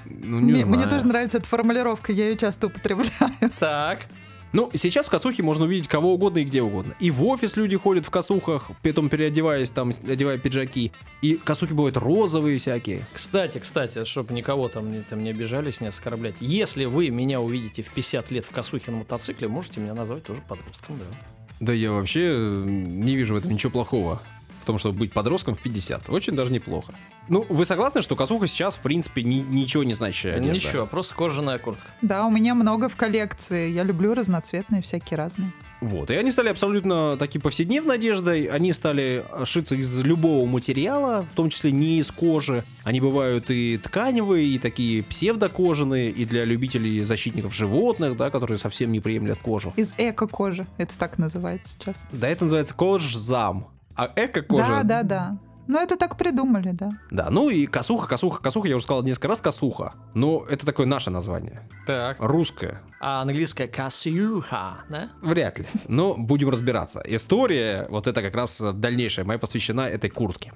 ну 0.06 0.40
не 0.40 0.52
Мне 0.54 0.66
мне 0.66 0.76
знаю. 0.76 0.90
тоже 0.90 1.06
нравится 1.06 1.38
эта 1.38 1.48
формулировка, 1.48 2.12
я 2.14 2.30
ее 2.30 2.38
часто 2.38 2.68
употребляю. 2.68 3.12
Так. 3.60 4.08
Ну, 4.52 4.72
сейчас 4.74 5.08
в 5.08 5.10
косухе 5.12 5.43
можно 5.43 5.66
увидеть 5.66 5.88
кого 5.88 6.14
угодно 6.14 6.39
и 6.39 6.43
где 6.43 6.62
угодно. 6.62 6.95
И 7.00 7.12
в 7.12 7.24
офис 7.26 7.56
люди 7.56 7.78
ходят 7.78 8.06
в 8.06 8.10
косухах, 8.10 8.72
потом 8.82 9.10
переодеваясь, 9.10 9.70
там, 9.70 9.89
одевая 9.89 10.38
пиджаки. 10.38 10.91
И 11.22 11.36
косухи 11.36 11.74
бывают 11.74 11.97
розовые 11.97 12.58
всякие. 12.58 13.06
Кстати, 13.14 13.60
кстати, 13.60 14.06
чтобы 14.06 14.34
никого 14.34 14.68
там 14.68 14.91
не, 14.91 15.02
там 15.02 15.24
не 15.24 15.30
обижались, 15.30 15.82
не 15.82 15.88
оскорблять. 15.88 16.36
Если 16.39 16.86
вы 16.86 17.10
меня 17.10 17.41
увидите 17.41 17.84
в 17.84 17.91
50 17.93 18.32
лет 18.32 18.45
в 18.45 18.52
косухе 18.52 18.91
на 18.91 18.97
мотоцикле, 18.97 19.47
можете 19.47 19.82
меня 19.82 19.93
назвать 19.93 20.24
тоже 20.24 20.41
подростком, 20.47 20.97
да. 20.97 21.18
Да 21.60 21.74
я 21.74 21.91
вообще 21.91 22.36
не 22.36 23.16
вижу 23.16 23.34
в 23.34 23.38
этом 23.38 23.52
ничего 23.52 23.72
плохого. 23.72 24.22
Том, 24.70 24.78
чтобы 24.78 24.99
быть 24.99 25.13
подростком 25.13 25.55
в 25.55 25.59
50. 25.61 26.09
Очень 26.09 26.36
даже 26.36 26.51
неплохо. 26.51 26.93
Ну, 27.28 27.43
вы 27.49 27.65
согласны, 27.65 28.03
что 28.03 28.15
косуха 28.15 28.45
сейчас, 28.45 28.76
в 28.76 28.82
принципе, 28.82 29.24
ни- 29.24 29.43
ничего 29.43 29.84
не 29.84 29.95
значащая 29.95 30.36
одежда? 30.36 30.67
Ничего, 30.67 30.86
просто 30.86 31.15
кожаная 31.15 31.57
куртка. 31.57 31.88
Да, 32.03 32.24
у 32.28 32.30
меня 32.30 32.53
много 32.53 32.88
в 32.88 32.95
коллекции. 32.95 33.72
Я 33.72 33.82
люблю 33.82 34.13
разноцветные, 34.13 34.84
всякие 34.84 35.17
разные. 35.17 35.51
Вот, 35.82 36.11
и 36.11 36.13
они 36.13 36.30
стали 36.30 36.49
абсолютно 36.49 37.17
такие 37.17 37.41
повседневной 37.41 37.95
одеждой, 37.95 38.43
они 38.43 38.72
стали 38.74 39.26
шиться 39.45 39.74
из 39.74 40.01
любого 40.01 40.45
материала, 40.45 41.26
в 41.32 41.36
том 41.36 41.49
числе 41.49 41.72
не 41.72 41.97
из 41.97 42.11
кожи. 42.11 42.63
Они 42.84 43.01
бывают 43.01 43.49
и 43.49 43.80
тканевые, 43.82 44.45
и 44.49 44.59
такие 44.59 45.01
псевдокожаные, 45.01 46.11
и 46.11 46.26
для 46.26 46.45
любителей 46.45 47.03
защитников 47.05 47.55
животных, 47.55 48.17
да, 48.17 48.30
которые 48.30 48.59
совсем 48.59 48.91
не 48.91 48.99
приемлят 48.99 49.39
кожу. 49.39 49.74
Из 49.78 49.95
эко-кожи. 49.97 50.67
Это 50.78 50.95
так 50.95 51.17
называется 51.17 51.74
сейчас. 51.74 51.95
Да, 52.11 52.28
это 52.28 52.43
называется 52.43 52.76
кожзам. 52.76 53.67
А 53.96 54.12
эко-кожа... 54.16 54.68
Да, 54.68 54.84
да, 54.84 55.04
да. 55.04 55.38
Ну, 55.68 55.78
это 55.78 55.98
так 55.98 56.18
придумали, 56.18 56.72
да. 56.72 56.90
Да, 57.12 57.30
ну 57.30 57.50
и 57.50 57.68
косуха, 57.68 58.08
косуха, 58.08 58.42
косуха, 58.42 58.68
я 58.68 58.76
уже 58.76 58.86
сказал 58.86 59.04
несколько 59.04 59.28
раз 59.28 59.40
косуха. 59.40 59.94
Но 60.16 60.44
это 60.50 60.66
такое 60.66 60.88
наше 60.88 61.12
название. 61.12 61.70
Так. 61.86 62.18
Русское. 62.20 62.82
А 63.00 63.22
английская 63.22 63.68
косюха, 63.68 64.80
да? 64.90 65.10
Вряд 65.22 65.60
ли. 65.60 65.68
Но 65.88 66.16
будем 66.16 66.50
разбираться. 66.50 67.04
История, 67.06 67.86
вот 67.92 68.08
это 68.08 68.24
как 68.24 68.34
раз 68.36 68.60
дальнейшая 68.60 69.26
моя 69.26 69.38
посвящена 69.38 69.82
этой 69.82 70.10
куртке. 70.10 70.54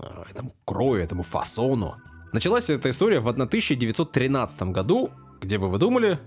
Э, 0.00 0.22
Этому 0.30 0.52
крою, 0.64 1.02
этому 1.02 1.22
фасону. 1.24 1.96
Началась 2.32 2.70
эта 2.70 2.88
история 2.88 3.20
в 3.20 3.28
1913 3.28 4.62
году, 4.72 5.10
где 5.42 5.58
бы 5.58 5.68
вы 5.68 5.78
думали, 5.78 6.18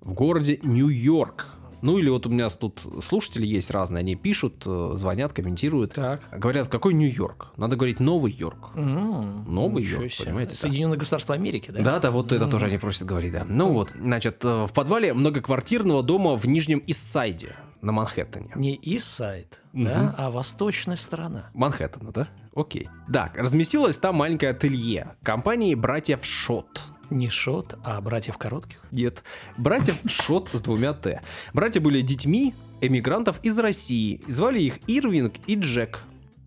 в 0.00 0.14
городе 0.14 0.60
Нью-Йорк. 0.62 1.46
Ну 1.82 1.98
или 1.98 2.08
вот 2.08 2.26
у 2.26 2.30
меня 2.30 2.48
тут 2.48 2.80
слушатели 3.04 3.44
есть 3.44 3.70
разные, 3.70 4.00
они 4.00 4.14
пишут, 4.16 4.62
э, 4.66 4.92
звонят, 4.94 5.32
комментируют. 5.32 5.94
Так. 5.94 6.22
Говорят, 6.32 6.68
какой 6.68 6.94
Нью-Йорк? 6.94 7.48
Надо 7.56 7.76
говорить 7.76 8.00
Новый 8.00 8.32
Йорк. 8.32 8.70
М, 8.74 9.44
Новый 9.52 9.84
Йорк, 9.84 10.10
себе. 10.12 10.26
понимаете, 10.26 10.52
да. 10.52 10.56
Соединенные 10.56 10.98
Государства 10.98 11.34
Америки, 11.34 11.70
да? 11.70 11.82
Да, 11.82 11.98
да, 11.98 12.10
вот 12.10 12.32
это 12.32 12.46
тоже 12.46 12.66
они 12.66 12.78
просят 12.78 13.06
говорить, 13.06 13.32
да. 13.32 13.44
Ну 13.44 13.72
вот, 13.72 13.92
значит, 13.98 14.44
э, 14.44 14.64
в 14.66 14.72
подвале 14.72 15.12
многоквартирного 15.12 16.02
дома 16.02 16.36
в 16.36 16.46
Нижнем 16.46 16.82
Иссайде 16.86 17.56
на 17.80 17.90
Манхэттене. 17.92 18.52
Не 18.54 18.78
Иссайд, 18.80 19.60
Мгм. 19.72 19.84
да, 19.84 20.14
а 20.16 20.30
восточная 20.30 20.96
сторона. 20.96 21.50
Манхэттена, 21.52 22.12
да? 22.12 22.28
Окей. 22.54 22.88
Так, 23.12 23.36
разместилось 23.36 23.98
там 23.98 24.14
маленькое 24.16 24.52
ателье 24.52 25.16
компании 25.24 25.74
братьев 25.74 26.24
Шот. 26.24 26.82
Не 27.12 27.28
Шот, 27.28 27.78
а 27.84 28.00
братьев 28.00 28.38
коротких. 28.38 28.78
Нет, 28.90 29.22
братьев 29.56 29.96
Шот 30.06 30.50
с 30.52 30.60
двумя 30.60 30.92
Т. 30.92 31.22
Братья 31.52 31.80
были 31.80 32.00
детьми 32.00 32.54
эмигрантов 32.80 33.38
из 33.42 33.58
России. 33.58 34.20
Звали 34.26 34.60
их 34.60 34.78
Ирвинг 34.88 35.34
и 35.46 35.54
Джек. 35.54 36.02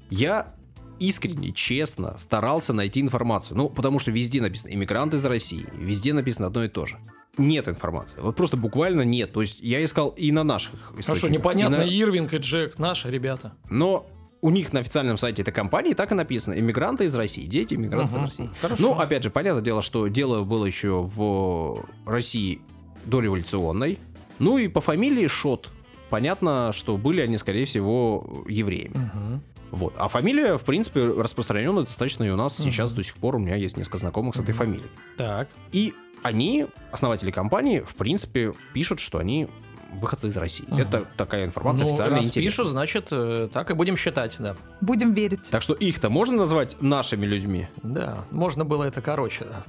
Я 0.10 0.54
искренне, 1.00 1.52
честно 1.52 2.18
старался 2.18 2.74
найти 2.74 3.02
информацию. 3.02 3.58
Ну, 3.58 3.70
потому 3.70 4.00
что 4.00 4.12
везде 4.12 4.42
написано 4.42 4.72
«иммигрант 4.74 5.14
из 5.14 5.26
России», 5.26 5.66
везде 5.78 6.14
написано 6.14 6.48
одно 6.48 6.64
и 6.64 6.68
то 6.70 6.86
же. 6.86 6.98
Нет 7.38 7.68
информации. 7.68 8.22
Вот 8.22 8.38
просто 8.38 8.56
буквально 8.56 9.02
нет. 9.02 9.34
То 9.34 9.42
есть 9.42 9.60
я 9.60 9.84
искал 9.84 10.10
и 10.10 10.32
на 10.32 10.44
наших 10.46 10.74
источниках. 10.92 11.10
А 11.10 11.16
что, 11.16 11.30
непонятно, 11.30 11.80
на- 11.80 11.84
Ирвинг 11.84 12.34
и 12.34 12.38
Джек, 12.38 12.80
наши 12.80 13.12
ребята. 13.12 13.54
Но 13.70 14.08
у 14.46 14.52
них 14.52 14.74
на 14.74 14.82
официальном 14.82 15.18
сайте 15.18 15.42
этой 15.42 15.52
компании 15.52 15.94
так 15.94 16.12
и 16.12 16.16
написано 16.16 16.54
«Иммигранты 16.60 17.06
из 17.06 17.16
России», 17.16 17.48
«Дети 17.48 17.74
иммигрантов 17.74 18.12
Мгм. 18.14 18.20
из 18.22 18.26
России». 18.26 18.50
Хорошо. 18.62 18.82
Ну, 18.84 18.92
опять 19.00 19.24
же, 19.24 19.32
понятное 19.32 19.64
дело, 19.64 19.82
что 19.82 20.08
дело 20.08 20.44
было 20.44 20.66
еще 20.66 21.02
в 21.04 21.84
России 22.06 22.62
дореволюционной. 23.06 23.98
Ну 24.40 24.58
и 24.58 24.68
по 24.68 24.82
фамилии 24.82 25.28
Шот. 25.28 25.72
Понятно, 26.10 26.72
что 26.74 26.98
были 26.98 27.22
они, 27.22 27.38
скорее 27.38 27.66
всего, 27.66 28.44
евреями. 28.48 29.10
Мгм. 29.14 29.42
Вот. 29.72 29.94
А 29.98 30.08
фамилия, 30.08 30.58
в 30.58 30.64
принципе, 30.64 31.04
распространенная 31.06 31.84
достаточно 31.84 32.24
и 32.24 32.30
у 32.30 32.36
нас 32.36 32.60
Мгм. 32.60 32.70
сейчас 32.72 32.92
до 32.92 33.04
сих 33.04 33.16
пор. 33.16 33.38
У 33.38 33.40
меня 33.40 33.56
есть 33.56 33.78
несколько 33.78 33.98
знакомых 33.98 34.36
с 34.36 34.40
этой 34.40 34.52
Мгм. 34.52 34.58
фамилией. 34.58 34.90
Так. 35.18 35.50
И 35.72 35.94
они, 36.22 36.68
основатели 36.92 37.32
компании, 37.32 37.80
в 37.80 37.96
принципе, 37.96 38.54
пишут, 38.74 39.00
что 39.00 39.18
они 39.18 39.48
выходцы 39.94 40.28
из 40.28 40.38
России. 40.38 40.66
Мгм. 40.68 40.80
Это 40.80 41.06
такая 41.18 41.46
информация 41.46 41.86
ну, 41.86 41.92
официальная 41.92 42.18
раз 42.18 42.26
интересная. 42.28 42.50
пишут, 42.50 42.68
значит, 42.68 43.08
э, 43.12 43.50
так 43.52 43.72
и 43.72 43.74
будем 43.74 43.98
считать, 43.98 44.36
да. 44.40 44.56
Будем 44.82 45.14
верить. 45.14 45.50
Так 45.50 45.62
что 45.62 45.74
их-то 45.74 46.10
можно 46.10 46.38
назвать 46.38 46.82
нашими 46.82 47.26
людьми? 47.26 47.68
Да, 47.84 48.26
можно 48.32 48.66
было 48.66 48.84
это 48.84 49.02
короче, 49.02 49.46
да. 49.46 49.64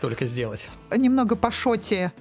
Только 0.00 0.24
сделать. 0.24 0.68
Немного 0.94 1.36
по 1.36 1.50
шоте. 1.50 2.12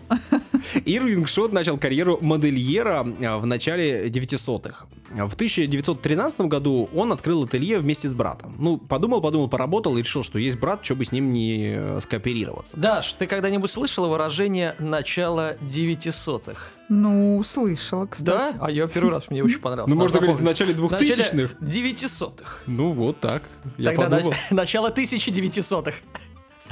Ирвинг 0.86 1.28
Шот 1.28 1.52
начал 1.54 1.78
карьеру 1.78 2.18
модельера 2.22 3.06
а, 3.24 3.38
в 3.38 3.46
начале 3.46 4.08
900-х. 4.10 4.86
В 5.12 5.34
1913 5.36 6.42
году 6.42 6.90
он 6.94 7.12
открыл 7.14 7.44
ателье 7.44 7.80
вместе 7.80 8.10
с 8.10 8.14
братом. 8.14 8.56
Ну, 8.58 8.78
подумал, 8.78 9.22
подумал, 9.22 9.48
поработал 9.48 9.96
и 9.98 10.00
решил, 10.02 10.24
что 10.24 10.40
есть 10.40 10.58
брат, 10.60 10.84
что 10.84 10.96
бы 10.96 11.06
с 11.06 11.12
ним 11.12 11.32
не 11.32 11.76
э, 11.78 12.00
скооперироваться. 12.02 12.76
Даш, 12.78 13.14
ты 13.14 13.28
когда-нибудь 13.28 13.70
слышала 13.72 14.08
выражение 14.08 14.76
«начало 14.80 15.56
900-х»? 15.62 16.60
Ну, 16.90 17.44
слышала, 17.44 18.06
Да? 18.06 18.12
кстати. 18.12 18.58
А 18.60 18.70
я 18.72 18.88
первый 18.88 19.12
раз, 19.12 19.30
мне 19.30 19.44
очень 19.44 19.60
понравилось. 19.60 19.94
Ну, 19.94 20.00
можно 20.00 20.20
говорить, 20.20 20.40
в 20.40 20.44
начале 20.44 20.74
2000-х. 20.74 21.56
900-х. 21.62 22.58
Ну, 22.68 22.92
вот 22.92 23.20
так. 23.20 23.44
Я 23.78 23.92
Тогда 23.92 24.18
подумал. 24.18 24.32
нач- 24.34 24.38
начало 24.54 24.90
1900-х. 24.92 25.94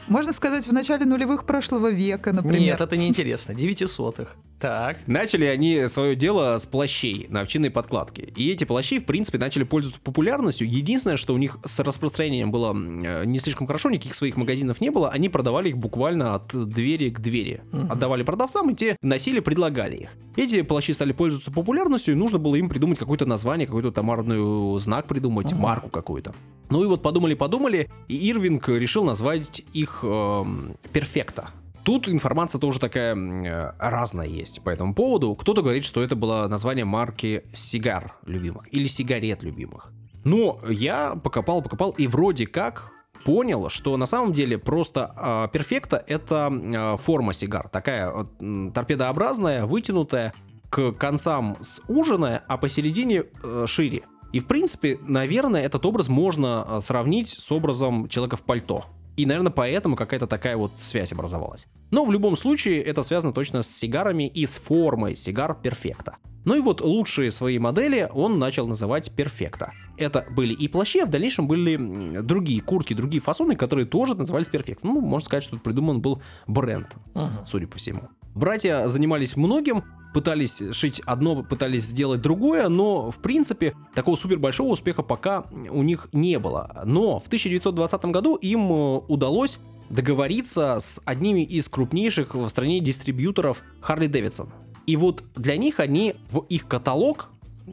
Можно 0.08 0.34
сказать, 0.34 0.68
в 0.68 0.74
начале 0.74 1.06
нулевых 1.06 1.46
прошлого 1.46 1.92
века, 1.92 2.34
например. 2.34 2.60
Нет, 2.60 2.82
это 2.82 2.98
неинтересно. 2.98 3.54
900-х. 3.54 4.32
Так. 4.64 5.06
Начали 5.08 5.44
они 5.44 5.90
свое 5.90 6.16
дело 6.16 6.58
с 6.58 6.66
плащей 6.66 7.28
на 7.28 7.42
овчинной 7.42 7.70
подкладке. 7.70 8.32
И 8.38 8.50
эти 8.50 8.64
плащи, 8.64 8.98
в 8.98 9.06
принципе, 9.06 9.38
начали 9.38 9.64
пользоваться 9.64 10.00
популярностью. 10.02 10.66
Единственное, 10.66 11.18
что 11.18 11.34
у 11.34 11.38
них 11.38 11.58
с 11.66 11.82
распространением 11.82 12.50
было 12.50 12.72
э, 12.74 13.26
не 13.26 13.40
слишком 13.40 13.68
хорошо, 13.68 13.90
никаких 13.90 14.16
своих 14.16 14.38
магазинов 14.38 14.80
не 14.80 14.90
было. 14.90 15.10
Они 15.10 15.28
продавали 15.28 15.68
их 15.68 15.78
буквально 15.78 16.36
от 16.36 16.56
двери 16.70 17.10
к 17.10 17.20
двери. 17.20 17.62
Отдавали 17.90 18.24
продавцам, 18.24 18.70
и 18.70 18.74
те 18.74 18.96
носили, 19.02 19.42
предлагали 19.42 19.98
их. 19.98 20.12
Эти 20.38 20.62
плащи 20.62 20.94
стали 20.94 21.12
пользоваться 21.12 21.52
популярностью, 21.52 22.14
и 22.14 22.18
нужно 22.18 22.40
было 22.40 22.56
им 22.56 22.70
придумать 22.70 22.98
какое-то 22.98 23.26
название, 23.26 23.68
какой-то 23.68 23.92
товарный 23.92 24.80
знак 24.80 25.08
придумать, 25.08 25.52
марку 25.52 25.90
какую-то. 25.90 26.34
Ну 26.70 26.86
и 26.86 26.88
вот 26.88 27.02
подумали-подумали, 27.02 27.90
и 28.08 28.32
Ирвинг 28.32 28.70
решил 28.70 29.04
назвать 29.04 29.62
их 29.74 30.00
эм, 30.04 30.78
перфекта. 30.94 31.50
Тут 31.84 32.08
информация 32.08 32.60
тоже 32.60 32.80
такая 32.80 33.16
э, 33.16 33.74
разная 33.78 34.28
есть 34.28 34.64
по 34.64 34.70
этому 34.70 34.94
поводу. 34.94 35.36
Кто-то 35.36 35.62
говорит, 35.62 35.84
что 35.84 36.02
это 36.02 36.16
было 36.16 36.48
название 36.48 36.86
марки 36.86 37.44
сигар 37.54 38.16
любимых 38.26 38.74
или 38.74 38.88
сигарет 38.88 39.44
любимых. 39.44 39.92
Но 40.24 40.60
я 40.70 41.16
покопал, 41.16 41.62
покопал 41.62 41.92
и 41.92 42.08
вроде 42.08 42.48
как 42.48 42.92
понял, 43.26 43.70
что 43.70 43.98
на 43.98 44.06
самом 44.06 44.34
деле 44.34 44.58
просто 44.58 45.50
перфекта 45.52 46.04
это 46.08 46.52
э, 46.52 46.98
форма 46.98 47.34
сигар, 47.34 47.68
такая 47.70 48.28
м, 48.40 48.72
торпедообразная, 48.72 49.66
вытянутая, 49.66 50.34
к 50.74 50.92
концам 50.94 51.58
суженная, 51.62 52.44
а 52.48 52.58
посередине 52.58 53.26
э, 53.44 53.66
шире. 53.68 54.04
И 54.32 54.40
в 54.40 54.48
принципе, 54.48 54.98
наверное, 55.04 55.62
этот 55.62 55.86
образ 55.86 56.08
можно 56.08 56.66
э, 56.68 56.82
сравнить 56.82 57.30
с 57.30 57.52
образом 57.52 58.10
человека 58.10 58.38
в 58.38 58.42
пальто. 58.42 58.86
И, 59.16 59.26
наверное, 59.26 59.52
поэтому 59.52 59.96
какая-то 59.96 60.28
такая 60.28 60.58
вот 60.58 60.72
связь 60.80 61.12
образовалась. 61.14 61.68
Но 61.92 62.04
в 62.06 62.12
любом 62.12 62.36
случае 62.36 62.82
это 62.82 63.04
связано 63.04 63.32
точно 63.34 63.62
с 63.62 63.68
сигарами 63.68 64.28
и 64.28 64.46
с 64.48 64.58
формой 64.58 65.16
сигар 65.16 65.56
перфекта. 65.62 66.18
Ну 66.46 66.56
и 66.56 66.60
вот 66.62 66.82
лучшие 66.82 67.32
свои 67.32 67.58
модели 67.60 68.10
он 68.14 68.38
начал 68.40 68.68
называть 68.68 69.16
перфекта. 69.16 69.72
Это 69.98 70.26
были 70.32 70.54
и 70.54 70.68
плащи, 70.68 71.00
а 71.00 71.06
в 71.06 71.10
дальнейшем 71.10 71.48
были 71.48 72.22
другие 72.22 72.60
куртки, 72.62 72.94
другие 72.94 73.22
фасоны, 73.22 73.56
которые 73.56 73.86
тоже 73.86 74.16
назывались 74.16 74.50
перфект. 74.50 74.84
Ну, 74.84 75.00
можно 75.00 75.26
сказать, 75.26 75.44
что 75.44 75.58
придуман 75.58 76.02
был 76.02 76.22
бренд, 76.48 76.88
Мгм. 77.14 77.46
судя 77.46 77.68
по 77.68 77.78
всему. 77.78 78.10
Братья 78.36 78.88
занимались 78.88 79.36
многим, 79.36 79.84
пытались 80.14 80.62
шить 80.72 81.02
одно, 81.06 81.44
пытались 81.44 81.84
сделать 81.84 82.22
другое, 82.22 82.68
но, 82.70 83.12
в 83.12 83.18
принципе, 83.18 83.76
такого 83.94 84.16
супер 84.16 84.38
большого 84.38 84.70
успеха 84.70 85.04
пока 85.04 85.46
у 85.70 85.84
них 85.84 86.08
не 86.14 86.40
было. 86.40 86.84
Но 86.86 87.20
в 87.20 87.28
1920 87.28 88.06
году 88.06 88.36
им 88.36 88.72
э, 88.72 89.02
удалось 89.08 89.60
договориться 89.90 90.80
с 90.80 91.02
одними 91.06 91.42
из 91.42 91.70
крупнейших 91.70 92.36
в 92.36 92.48
стране 92.48 92.80
дистрибьюторов 92.80 93.62
Harley 93.82 94.10
Davidson. 94.10 94.50
И 94.88 94.96
вот 94.98 95.24
для 95.36 95.58
них 95.58 95.80
они 95.80 96.16
в 96.32 96.40
их 96.50 96.68
каталог 96.68 97.30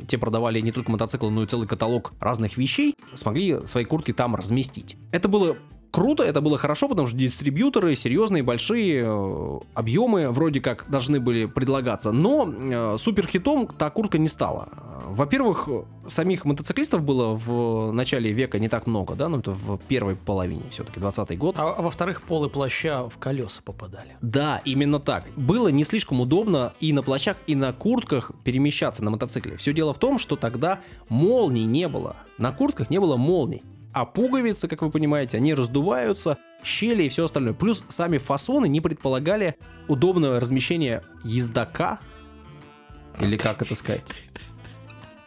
те 0.07 0.19
продавали 0.19 0.61
не 0.61 0.73
только 0.73 0.91
мотоциклы, 0.91 1.31
но 1.31 1.43
и 1.43 1.47
целый 1.47 1.67
каталог 1.67 2.13
разных 2.21 2.57
вещей, 2.57 2.95
смогли 3.15 3.67
свои 3.67 3.85
куртки 3.85 4.13
там 4.13 4.37
разместить. 4.37 4.97
Это 5.11 5.29
было 5.29 5.57
круто, 5.91 6.23
это 6.23 6.41
было 6.41 6.59
хорошо, 6.59 6.89
потому 6.89 7.09
что 7.09 7.17
дистрибьюторы 7.17 7.95
серьезные, 7.95 8.43
большие 8.43 9.05
э, 9.05 9.61
объемы 9.75 10.31
вроде 10.31 10.61
как 10.61 10.87
должны 10.89 11.21
были 11.21 11.47
предлагаться, 11.47 12.13
но 12.13 12.49
э, 12.49 12.97
суперхитом 12.99 13.67
та 13.67 13.91
куртка 13.91 14.19
не 14.19 14.29
стала. 14.29 14.69
Во-первых, 15.07 15.69
самих 16.09 16.45
мотоциклистов 16.45 17.03
было 17.03 17.35
в 17.35 17.93
начале 17.93 18.33
века 18.33 18.59
не 18.59 18.69
так 18.69 18.87
много, 18.87 19.15
да, 19.15 19.29
ну 19.29 19.39
это 19.39 19.51
в 19.51 19.79
первой 19.89 20.17
половине 20.17 20.63
все-таки, 20.71 21.01
20 21.01 21.39
год. 21.39 21.57
А, 21.59 21.75
а 21.75 21.83
во-вторых, 21.83 22.23
полы 22.23 22.49
плаща 22.49 23.09
в 23.09 23.19
колеса 23.19 23.61
попадали. 23.65 24.17
Да, 24.21 24.61
именно 24.65 25.01
так. 25.01 25.27
Было 25.37 25.69
не 25.69 25.85
слишком 25.85 26.21
удобно 26.21 26.75
и 26.81 26.93
на 26.93 27.03
плащах, 27.03 27.37
и 27.47 27.55
на 27.55 27.73
куртках 27.73 28.33
перемещаться 28.45 29.03
на 29.03 29.11
мотоцикле. 29.11 29.57
Все 29.57 29.73
дело 29.73 29.93
в 29.93 29.99
том, 29.99 30.19
что 30.19 30.37
тогда 30.37 30.81
молний 31.09 31.65
не 31.65 31.89
было. 31.89 32.17
На 32.39 32.53
куртках 32.53 32.91
не 32.91 33.01
было 33.01 33.17
молний. 33.17 33.63
А 33.93 34.05
пуговицы, 34.05 34.69
как 34.69 34.83
вы 34.83 34.91
понимаете, 34.91 35.37
они 35.39 35.55
раздуваются, 35.55 36.39
щели 36.63 37.05
и 37.05 37.09
все 37.09 37.25
остальное. 37.25 37.55
Плюс 37.55 37.85
сами 37.89 38.19
фасоны 38.19 38.69
не 38.69 38.81
предполагали 38.81 39.57
удобного 39.89 40.39
размещения 40.39 41.03
ездока. 41.25 41.99
Или 43.21 43.37
как 43.37 43.63
это 43.63 43.75
сказать? 43.75 44.05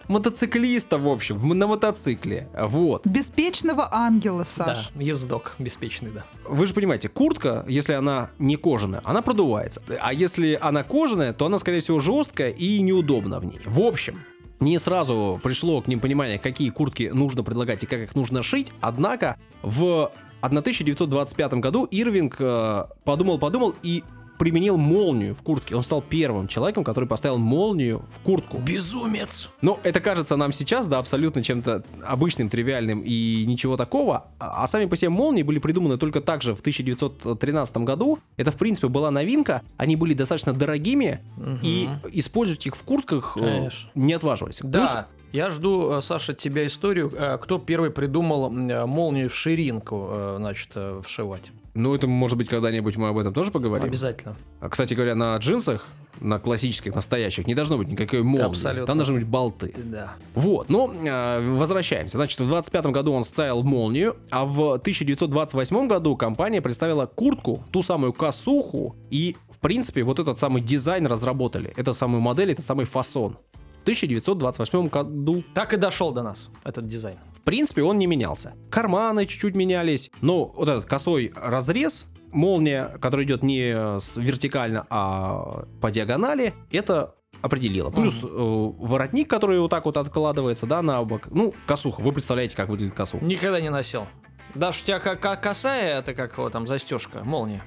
Мотоциклиста, 0.08 0.98
в 0.98 1.08
общем, 1.08 1.48
на 1.48 1.68
мотоцикле. 1.68 2.50
Вот. 2.58 3.08
Беспечного 3.08 3.88
ангела, 3.94 4.44
Саш. 4.44 4.92
Да, 4.94 5.02
ездок 5.02 5.56
беспечный, 5.60 6.12
да. 6.12 6.26
Вы 6.48 6.68
же 6.68 6.74
понимаете, 6.74 7.08
куртка, 7.08 7.66
если 7.68 7.94
она 7.94 8.30
не 8.38 8.58
кожаная, 8.58 9.02
она 9.06 9.22
продувается. 9.22 9.82
А 10.02 10.14
если 10.14 10.58
она 10.62 10.84
кожаная, 10.84 11.34
то 11.34 11.46
она, 11.46 11.58
скорее 11.58 11.80
всего, 11.80 12.00
жесткая 12.00 12.50
и 12.50 12.82
неудобна 12.82 13.40
в 13.40 13.46
ней. 13.46 13.62
В 13.66 13.80
общем, 13.80 14.20
не 14.64 14.80
сразу 14.80 15.40
пришло 15.44 15.82
к 15.82 15.88
ним 15.88 16.00
понимание, 16.00 16.40
какие 16.40 16.70
куртки 16.70 17.12
нужно 17.14 17.44
предлагать 17.44 17.84
и 17.84 17.86
как 17.86 18.00
их 18.00 18.16
нужно 18.16 18.44
шить. 18.44 18.72
Однако 18.82 19.38
в 19.62 20.12
1925 20.42 21.54
году 21.56 21.86
Ирвинг 21.86 22.38
э, 22.40 22.86
подумал-подумал 23.04 23.76
и 23.84 24.04
применил 24.44 24.76
молнию 24.76 25.34
в 25.36 25.42
куртке. 25.42 25.74
Он 25.74 25.82
стал 25.84 26.02
первым 26.02 26.50
человеком, 26.50 26.84
который 26.84 27.08
поставил 27.08 27.38
молнию 27.38 28.04
в 28.14 28.20
куртку. 28.20 28.58
Безумец! 28.58 29.50
Ну, 29.62 29.80
это 29.84 30.02
кажется 30.02 30.36
нам 30.36 30.52
сейчас, 30.52 30.88
да, 30.88 31.00
абсолютно 31.00 31.42
чем-то 31.42 31.86
обычным, 32.06 32.50
тривиальным 32.50 33.02
и 33.06 33.46
ничего 33.48 33.78
такого. 33.78 34.28
А 34.40 34.66
а 34.66 34.68
сами 34.68 34.86
по 34.88 34.98
себе 34.98 35.08
молнии 35.08 35.44
были 35.44 35.60
придуманы 35.60 35.98
только 35.98 36.20
так 36.20 36.42
же 36.42 36.56
в 36.56 36.60
1913 36.60 37.78
году. 37.78 38.20
Это, 38.36 38.52
в 38.52 38.58
принципе, 38.58 38.90
была 38.90 39.12
новинка. 39.12 39.62
Они 39.78 39.96
были 39.96 40.14
достаточно 40.14 40.52
дорогими, 40.52 41.22
и 41.62 41.88
использовать 42.12 42.68
их 42.68 42.76
в 42.76 42.84
куртках 42.84 43.38
э, 43.38 43.40
Конечно. 43.40 43.90
не 43.96 44.12
отваживались. 44.12 44.60
Да, 44.62 45.08
я 45.32 45.52
жду, 45.52 45.90
э, 45.94 46.02
Саша, 46.02 46.34
от 46.34 46.40
тебя 46.40 46.68
историю, 46.68 47.10
э, 47.16 47.38
кто 47.38 47.60
первый 47.60 47.92
придумал 47.92 48.50
молнию 48.50 49.30
в 49.30 49.36
ширинку, 49.36 50.36
значит, 50.36 50.76
вшивать. 51.02 51.52
Ну, 51.76 51.96
это, 51.96 52.06
может 52.08 52.38
быть, 52.38 52.50
когда-нибудь 52.50 52.98
мы 52.98 53.08
об 53.10 53.18
этом 53.18 53.34
тоже 53.34 53.52
поговорим. 53.52 53.88
Обязательно. 53.88 54.36
А, 54.60 54.70
Кстати 54.70 54.94
говоря, 54.94 55.16
на 55.16 55.36
джинсах, 55.38 55.88
на 56.20 56.38
классических, 56.38 56.94
настоящих, 56.94 57.48
не 57.48 57.56
должно 57.56 57.80
быть 57.80 57.88
никакой 57.88 58.22
молнии. 58.22 58.46
абсолютно. 58.46 58.86
Там 58.86 58.98
должны 58.98 59.16
быть 59.16 59.26
болты. 59.28 59.74
Да. 59.78 60.14
Вот, 60.36 60.70
но 60.70 60.94
э, 60.94 61.56
возвращаемся. 61.58 62.18
Значит, 62.18 62.40
в 62.40 62.48
25 62.48 62.86
году 62.88 63.14
он 63.14 63.24
ставил 63.24 63.64
молнию, 63.64 64.18
а 64.30 64.46
в 64.46 64.74
1928 64.74 65.88
году 65.88 66.16
компания 66.16 66.62
представила 66.62 67.08
куртку, 67.08 67.64
ту 67.72 67.82
самую 67.82 68.14
косуху, 68.14 68.96
и, 69.10 69.36
в 69.50 69.58
принципе, 69.60 70.04
вот 70.04 70.20
этот 70.20 70.38
самый 70.38 70.62
дизайн 70.62 71.08
разработали, 71.08 71.74
эту 71.76 71.94
самую 71.94 72.22
модель, 72.22 72.52
этот 72.52 72.66
самый 72.66 72.86
фасон. 72.86 73.38
В 73.80 73.82
1928 73.84 74.88
году, 74.88 75.44
Так 75.54 75.74
и 75.74 75.78
дошел 75.78 76.12
до 76.12 76.22
нас 76.24 76.50
этот 76.64 76.88
дизайн. 76.88 77.18
В 77.44 77.46
принципе, 77.46 77.84
он 77.84 78.00
не 78.00 78.08
менялся. 78.08 78.54
Карманы 78.72 79.26
чуть-чуть 79.26 79.54
менялись, 79.54 80.10
но 80.22 80.46
вот 80.46 80.70
этот 80.70 80.86
косой 80.86 81.34
разрез, 81.36 82.06
молния, 82.32 82.86
которая 83.02 83.26
идет 83.26 83.44
не 83.44 84.00
с 84.00 84.16
вертикально, 84.16 84.88
а 84.90 85.66
по 85.82 85.92
диагонали, 85.92 86.54
это 86.72 87.16
определило. 87.42 87.90
Плюс 87.90 88.24
э, 88.24 88.28
воротник, 88.30 89.30
который 89.30 89.60
вот 89.60 89.68
так 89.72 89.84
вот 89.84 89.98
откладывается, 89.98 90.66
да, 90.68 90.82
на 90.82 91.04
бок. 91.04 91.24
Ну, 91.32 91.54
косуха. 91.68 92.00
Вы 92.00 92.14
представляете, 92.14 92.56
как 92.56 92.70
выглядит 92.70 92.94
косуха. 92.94 93.26
Никогда 93.26 93.60
не 93.60 93.70
носил. 93.70 94.08
Даш, 94.56 94.82
у 94.82 94.86
тебя 94.86 95.00
ка- 95.00 95.18
ка- 95.18 95.36
косая, 95.36 96.00
это 96.00 96.14
как 96.14 96.38
его 96.38 96.50
там 96.50 96.66
застежка, 96.66 97.26
молния. 97.26 97.62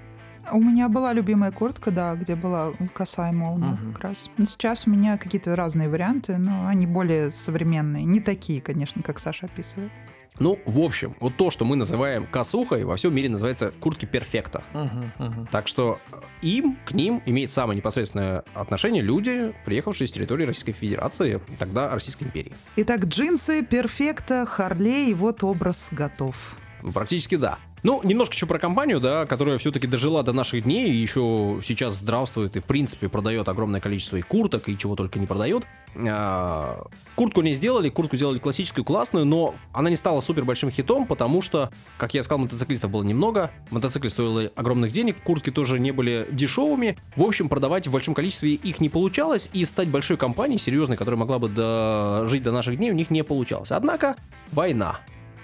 У 0.52 0.60
меня 0.60 0.88
была 0.88 1.12
любимая 1.12 1.50
куртка, 1.50 1.90
да, 1.90 2.14
где 2.14 2.34
была 2.36 2.72
косая 2.94 3.32
молния 3.32 3.78
Мгм. 3.80 3.92
как 3.92 4.02
раз. 4.04 4.30
Сейчас 4.38 4.86
у 4.86 4.90
меня 4.90 5.18
какие-то 5.18 5.56
разные 5.56 5.88
варианты, 5.88 6.36
но 6.38 6.66
они 6.68 6.86
более 6.86 7.30
современные. 7.30 8.04
Не 8.04 8.20
такие, 8.20 8.60
конечно, 8.60 9.02
как 9.02 9.18
Саша 9.18 9.46
описывает. 9.46 9.90
Ну, 10.38 10.58
в 10.66 10.78
общем, 10.80 11.16
вот 11.20 11.36
то, 11.38 11.50
что 11.50 11.64
мы 11.64 11.76
называем 11.76 12.26
косухой, 12.26 12.84
во 12.84 12.96
всем 12.96 13.14
мире 13.14 13.30
называется 13.30 13.72
куртки 13.80 14.04
перфекта. 14.04 14.62
Мгм, 14.74 15.12
мгм. 15.18 15.46
Так 15.46 15.66
что 15.66 15.98
им, 16.42 16.76
к 16.84 16.92
ним 16.92 17.22
имеет 17.24 17.50
самое 17.50 17.76
непосредственное 17.76 18.44
отношение 18.54 19.02
люди, 19.02 19.54
приехавшие 19.64 20.06
с 20.06 20.12
территории 20.12 20.44
Российской 20.44 20.72
Федерации, 20.72 21.40
и 21.48 21.56
тогда 21.56 21.88
Российской 21.90 22.24
империи. 22.24 22.52
Итак, 22.76 23.06
джинсы, 23.06 23.62
перфекта, 23.64 24.44
Харлей, 24.44 25.10
и 25.10 25.14
вот 25.14 25.42
образ 25.42 25.88
готов. 25.90 26.58
Практически 26.92 27.36
да. 27.36 27.58
Ну, 27.82 28.00
немножко 28.02 28.34
еще 28.34 28.46
про 28.46 28.58
компанию, 28.58 29.00
да, 29.00 29.26
которая 29.26 29.58
все-таки 29.58 29.86
дожила 29.86 30.22
до 30.22 30.32
наших 30.32 30.64
дней 30.64 30.90
и 30.90 30.94
еще 30.94 31.60
сейчас 31.62 31.94
здравствует 31.96 32.56
и, 32.56 32.60
в 32.60 32.64
принципе, 32.64 33.08
продает 33.08 33.48
огромное 33.48 33.80
количество 33.80 34.16
и 34.16 34.22
курток, 34.22 34.68
и 34.68 34.76
чего 34.76 34.96
только 34.96 35.18
не 35.18 35.26
продает. 35.26 35.64
А, 35.94 36.84
куртку 37.14 37.42
не 37.42 37.52
сделали, 37.52 37.88
куртку 37.88 38.16
сделали 38.16 38.38
классическую, 38.38 38.84
классную, 38.84 39.24
но 39.24 39.54
она 39.72 39.88
не 39.88 39.96
стала 39.96 40.20
супер 40.20 40.44
большим 40.44 40.70
хитом, 40.70 41.06
потому 41.06 41.42
что, 41.42 41.70
как 41.96 42.14
я 42.14 42.22
сказал, 42.22 42.40
мотоциклистов 42.40 42.90
было 42.90 43.02
немного, 43.02 43.50
мотоциклы 43.70 44.10
стоили 44.10 44.50
огромных 44.56 44.90
денег, 44.90 45.22
куртки 45.22 45.50
тоже 45.50 45.78
не 45.78 45.92
были 45.92 46.26
дешевыми. 46.32 46.98
В 47.14 47.22
общем, 47.22 47.48
продавать 47.48 47.86
в 47.86 47.92
большом 47.92 48.14
количестве 48.14 48.54
их 48.54 48.80
не 48.80 48.88
получалось, 48.88 49.48
и 49.52 49.64
стать 49.64 49.88
большой 49.88 50.16
компанией, 50.16 50.58
серьезной, 50.58 50.96
которая 50.96 51.18
могла 51.18 51.38
бы 51.38 51.48
дожить 51.48 52.42
до 52.42 52.52
наших 52.52 52.78
дней, 52.78 52.90
у 52.90 52.94
них 52.94 53.10
не 53.10 53.22
получалось. 53.22 53.70
Однако, 53.70 54.16
война 54.50 54.98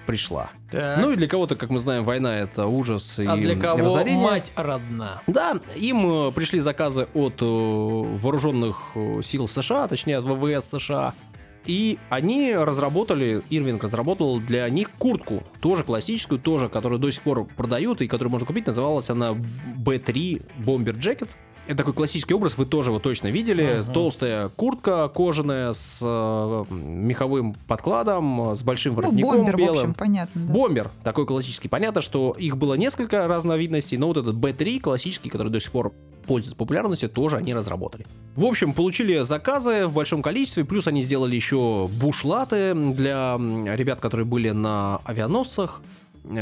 пришла. 0.05 0.49
Так. 0.71 0.99
Ну 0.99 1.11
и 1.11 1.15
для 1.15 1.27
кого-то, 1.27 1.55
как 1.55 1.69
мы 1.69 1.79
знаем, 1.79 2.03
война 2.03 2.37
это 2.39 2.67
ужас 2.67 3.19
и 3.19 3.25
а 3.25 3.35
для 3.35 3.55
кого 3.55 3.79
разорение. 3.79 4.23
мать 4.23 4.51
родна? 4.55 5.21
Да, 5.27 5.59
им 5.75 6.27
э, 6.27 6.31
пришли 6.31 6.59
заказы 6.59 7.07
от 7.13 7.41
э, 7.41 7.45
вооруженных 7.45 8.91
э, 8.95 9.21
сил 9.23 9.47
США, 9.47 9.87
точнее 9.87 10.17
от 10.17 10.25
ВВС 10.25 10.65
США. 10.69 11.13
И 11.65 11.97
они 12.09 12.53
разработали, 12.53 13.41
Ирвинг 13.49 13.83
разработал 13.83 14.39
для 14.39 14.67
них 14.69 14.91
куртку, 14.91 15.43
тоже 15.61 15.83
классическую, 15.83 16.39
тоже, 16.39 16.67
которую 16.67 16.99
до 16.99 17.09
сих 17.09 17.21
пор 17.23 17.45
продают 17.45 18.01
и 18.01 18.07
которую 18.07 18.31
можно 18.31 18.45
купить. 18.45 18.67
Называлась 18.67 19.09
она 19.09 19.31
B3 19.31 20.45
Bomber 20.59 20.97
Jacket. 20.97 21.29
Это 21.65 21.77
такой 21.77 21.93
классический 21.93 22.33
образ, 22.33 22.57
вы 22.57 22.65
тоже 22.65 22.89
его 22.89 22.99
точно 22.99 23.27
видели. 23.27 23.63
Ага. 23.81 23.93
Толстая 23.93 24.49
куртка 24.49 25.07
кожаная 25.07 25.71
с 25.73 25.99
э, 26.03 26.63
меховым 26.73 27.53
подкладом, 27.67 28.55
с 28.57 28.63
большим 28.63 28.93
Ну, 28.93 29.01
воротником 29.01 29.37
бомбер, 29.37 29.55
в 29.55 29.57
белым. 29.57 29.77
общем, 29.77 29.93
понятно. 29.93 30.41
да. 30.41 30.53
Бомбер, 30.53 30.91
такой 31.03 31.25
классический. 31.25 31.69
Понятно, 31.69 32.01
что 32.01 32.35
их 32.37 32.57
было 32.57 32.73
несколько 32.73 33.27
разновидностей, 33.29 33.97
но 33.97 34.07
вот 34.07 34.17
этот 34.17 34.35
B3 34.35 34.81
классический, 34.81 35.29
который 35.29 35.49
до 35.49 35.61
сих 35.61 35.71
пор 35.71 35.93
пользуется 36.27 36.55
популярностью, 36.55 37.09
тоже 37.09 37.37
они 37.37 37.53
разработали. 37.53 38.05
В 38.35 38.45
общем, 38.45 38.73
получили 38.73 39.23
заказы 39.23 39.87
в 39.87 39.93
большом 39.93 40.21
количестве, 40.21 40.65
плюс 40.65 40.87
они 40.87 41.01
сделали 41.03 41.35
еще 41.35 41.89
бушлаты 41.99 42.73
для 42.75 43.37
ребят, 43.75 43.99
которые 43.99 44.25
были 44.25 44.49
на 44.51 44.97
авианосцах, 45.05 45.81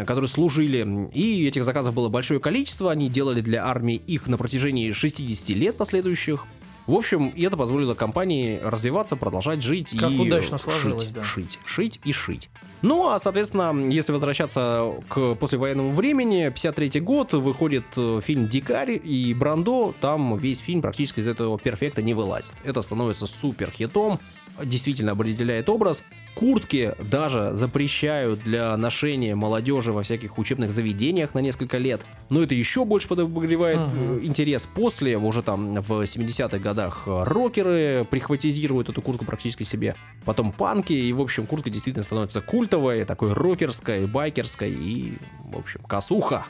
которые 0.05 0.27
служили. 0.27 1.09
И 1.13 1.47
этих 1.47 1.63
заказов 1.63 1.93
было 1.93 2.09
большое 2.09 2.39
количество, 2.39 2.91
они 2.91 3.09
делали 3.09 3.41
для 3.41 3.65
армии 3.65 3.95
их 3.95 4.27
на 4.27 4.37
протяжении 4.37 4.91
60 4.91 5.49
лет 5.57 5.77
последующих. 5.77 6.45
В 6.87 6.95
общем, 6.95 7.29
и 7.29 7.43
это 7.43 7.57
позволило 7.57 7.93
компании 7.93 8.59
развиваться, 8.61 9.15
продолжать 9.15 9.61
жить 9.61 9.95
Как 9.97 10.11
и 10.11 10.17
удачно 10.17 10.57
шить, 10.57 10.65
сложилось, 10.65 11.05
да. 11.05 11.23
шить, 11.23 11.59
шить 11.63 11.99
и 12.03 12.11
шить. 12.11 12.49
Ну, 12.81 13.07
а, 13.07 13.19
соответственно, 13.19 13.89
если 13.91 14.11
возвращаться 14.11 14.95
к 15.07 15.35
послевоенному 15.35 15.93
времени, 15.93 16.49
53 16.49 16.99
год, 17.01 17.33
выходит 17.33 17.85
э, 17.95 18.19
фильм 18.23 18.47
«Дикарь» 18.47 18.99
и 19.01 19.35
«Брандо», 19.35 19.93
там 20.01 20.35
весь 20.37 20.59
фильм 20.59 20.81
практически 20.81 21.19
из 21.19 21.27
этого 21.27 21.59
перфекта 21.59 22.01
не 22.01 22.15
вылазит. 22.15 22.53
Это 22.63 22.81
становится 22.81 23.27
супер 23.27 23.69
хитом, 23.69 24.19
действительно 24.63 25.11
определяет 25.11 25.69
образ. 25.69 26.03
Куртки 26.35 26.95
даже 26.99 27.51
запрещают 27.53 28.41
для 28.41 28.75
ношения 28.77 29.35
молодежи 29.35 29.91
во 29.91 30.01
всяких 30.01 30.37
учебных 30.37 30.71
заведениях 30.71 31.33
на 31.33 31.39
несколько 31.39 31.77
лет. 31.77 32.01
Но 32.29 32.41
это 32.41 32.55
еще 32.55 32.85
больше 32.85 33.07
подогревает 33.07 33.79
э, 33.93 34.19
интерес. 34.23 34.65
После, 34.65 35.17
уже 35.17 35.43
там 35.43 35.81
в 35.81 35.91
70-х 35.91 36.57
годах, 36.59 37.03
э, 37.05 37.23
рокеры 37.23 38.07
прихватизируют 38.09 38.89
эту 38.89 39.01
куртку 39.01 39.25
практически 39.25 39.63
себе. 39.63 39.95
Потом 40.25 40.51
панки, 40.51 40.93
и, 40.93 41.11
в 41.11 41.21
общем, 41.21 41.45
куртка 41.45 41.69
действительно 41.69 42.03
становится 42.03 42.41
культовой, 42.41 43.03
такой 43.05 43.33
рокерской, 43.33 44.05
байкерской 44.07 44.71
и, 44.71 45.17
в 45.45 45.57
общем, 45.57 45.81
косуха. 45.81 46.45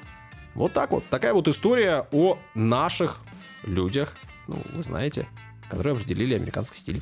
Вот 0.54 0.74
так 0.74 0.92
вот. 0.92 1.04
Такая 1.10 1.34
вот 1.34 1.48
история 1.48 2.08
о 2.12 2.38
наших 2.54 3.20
людях, 3.64 4.16
ну, 4.48 4.58
вы 4.74 4.84
знаете, 4.84 5.28
которые 5.70 5.96
определили 5.96 6.36
американский 6.36 6.78
стиль. 6.78 7.02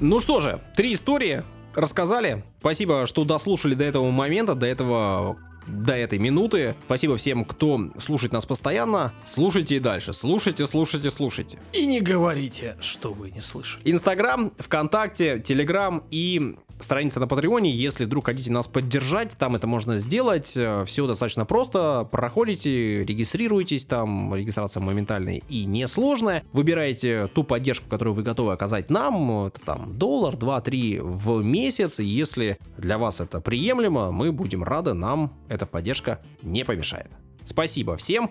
Ну 0.00 0.18
что 0.18 0.40
же, 0.40 0.60
три 0.74 0.94
истории 0.94 1.44
рассказали. 1.74 2.42
Спасибо, 2.60 3.06
что 3.06 3.24
дослушали 3.24 3.74
до 3.74 3.84
этого 3.84 4.10
момента, 4.10 4.54
до 4.54 4.66
этого 4.66 5.36
до 5.66 5.92
этой 5.92 6.18
минуты. 6.18 6.74
Спасибо 6.86 7.16
всем, 7.16 7.44
кто 7.44 7.90
слушает 7.98 8.32
нас 8.32 8.46
постоянно. 8.46 9.12
Слушайте 9.24 9.76
и 9.76 9.78
дальше. 9.78 10.12
Слушайте, 10.12 10.66
слушайте, 10.66 11.10
слушайте. 11.10 11.58
И 11.72 11.86
не 11.86 12.00
говорите, 12.00 12.76
что 12.80 13.12
вы 13.12 13.30
не 13.30 13.40
слышали. 13.40 13.82
Инстаграм, 13.84 14.52
ВКонтакте, 14.58 15.38
Телеграм 15.38 16.02
и 16.10 16.56
страница 16.82 17.20
на 17.20 17.26
Патреоне. 17.26 17.70
Если 17.70 18.04
вдруг 18.04 18.26
хотите 18.26 18.50
нас 18.50 18.66
поддержать, 18.68 19.36
там 19.38 19.56
это 19.56 19.66
можно 19.66 19.98
сделать. 19.98 20.46
Все 20.46 21.06
достаточно 21.06 21.44
просто. 21.44 22.08
Проходите, 22.10 23.04
регистрируйтесь, 23.04 23.84
там 23.84 24.34
регистрация 24.34 24.82
моментальная 24.82 25.40
и 25.48 25.64
несложная. 25.64 26.44
Выбираете 26.52 27.28
ту 27.28 27.44
поддержку, 27.44 27.88
которую 27.88 28.14
вы 28.14 28.22
готовы 28.22 28.52
оказать 28.52 28.90
нам. 28.90 29.46
Это 29.46 29.60
там 29.60 29.98
доллар, 29.98 30.36
два, 30.36 30.60
три 30.60 30.98
в 31.00 31.42
месяц. 31.44 32.00
И 32.00 32.04
если 32.04 32.58
для 32.76 32.98
вас 32.98 33.20
это 33.20 33.40
приемлемо, 33.40 34.10
мы 34.10 34.32
будем 34.32 34.64
рады, 34.64 34.94
нам 34.94 35.32
эта 35.48 35.66
поддержка 35.66 36.22
не 36.42 36.64
помешает. 36.64 37.10
Спасибо 37.44 37.96
всем. 37.96 38.30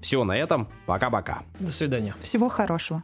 Все 0.00 0.22
на 0.24 0.36
этом. 0.36 0.68
Пока-пока. 0.86 1.42
До 1.58 1.72
свидания. 1.72 2.14
Всего 2.22 2.48
хорошего. 2.48 3.02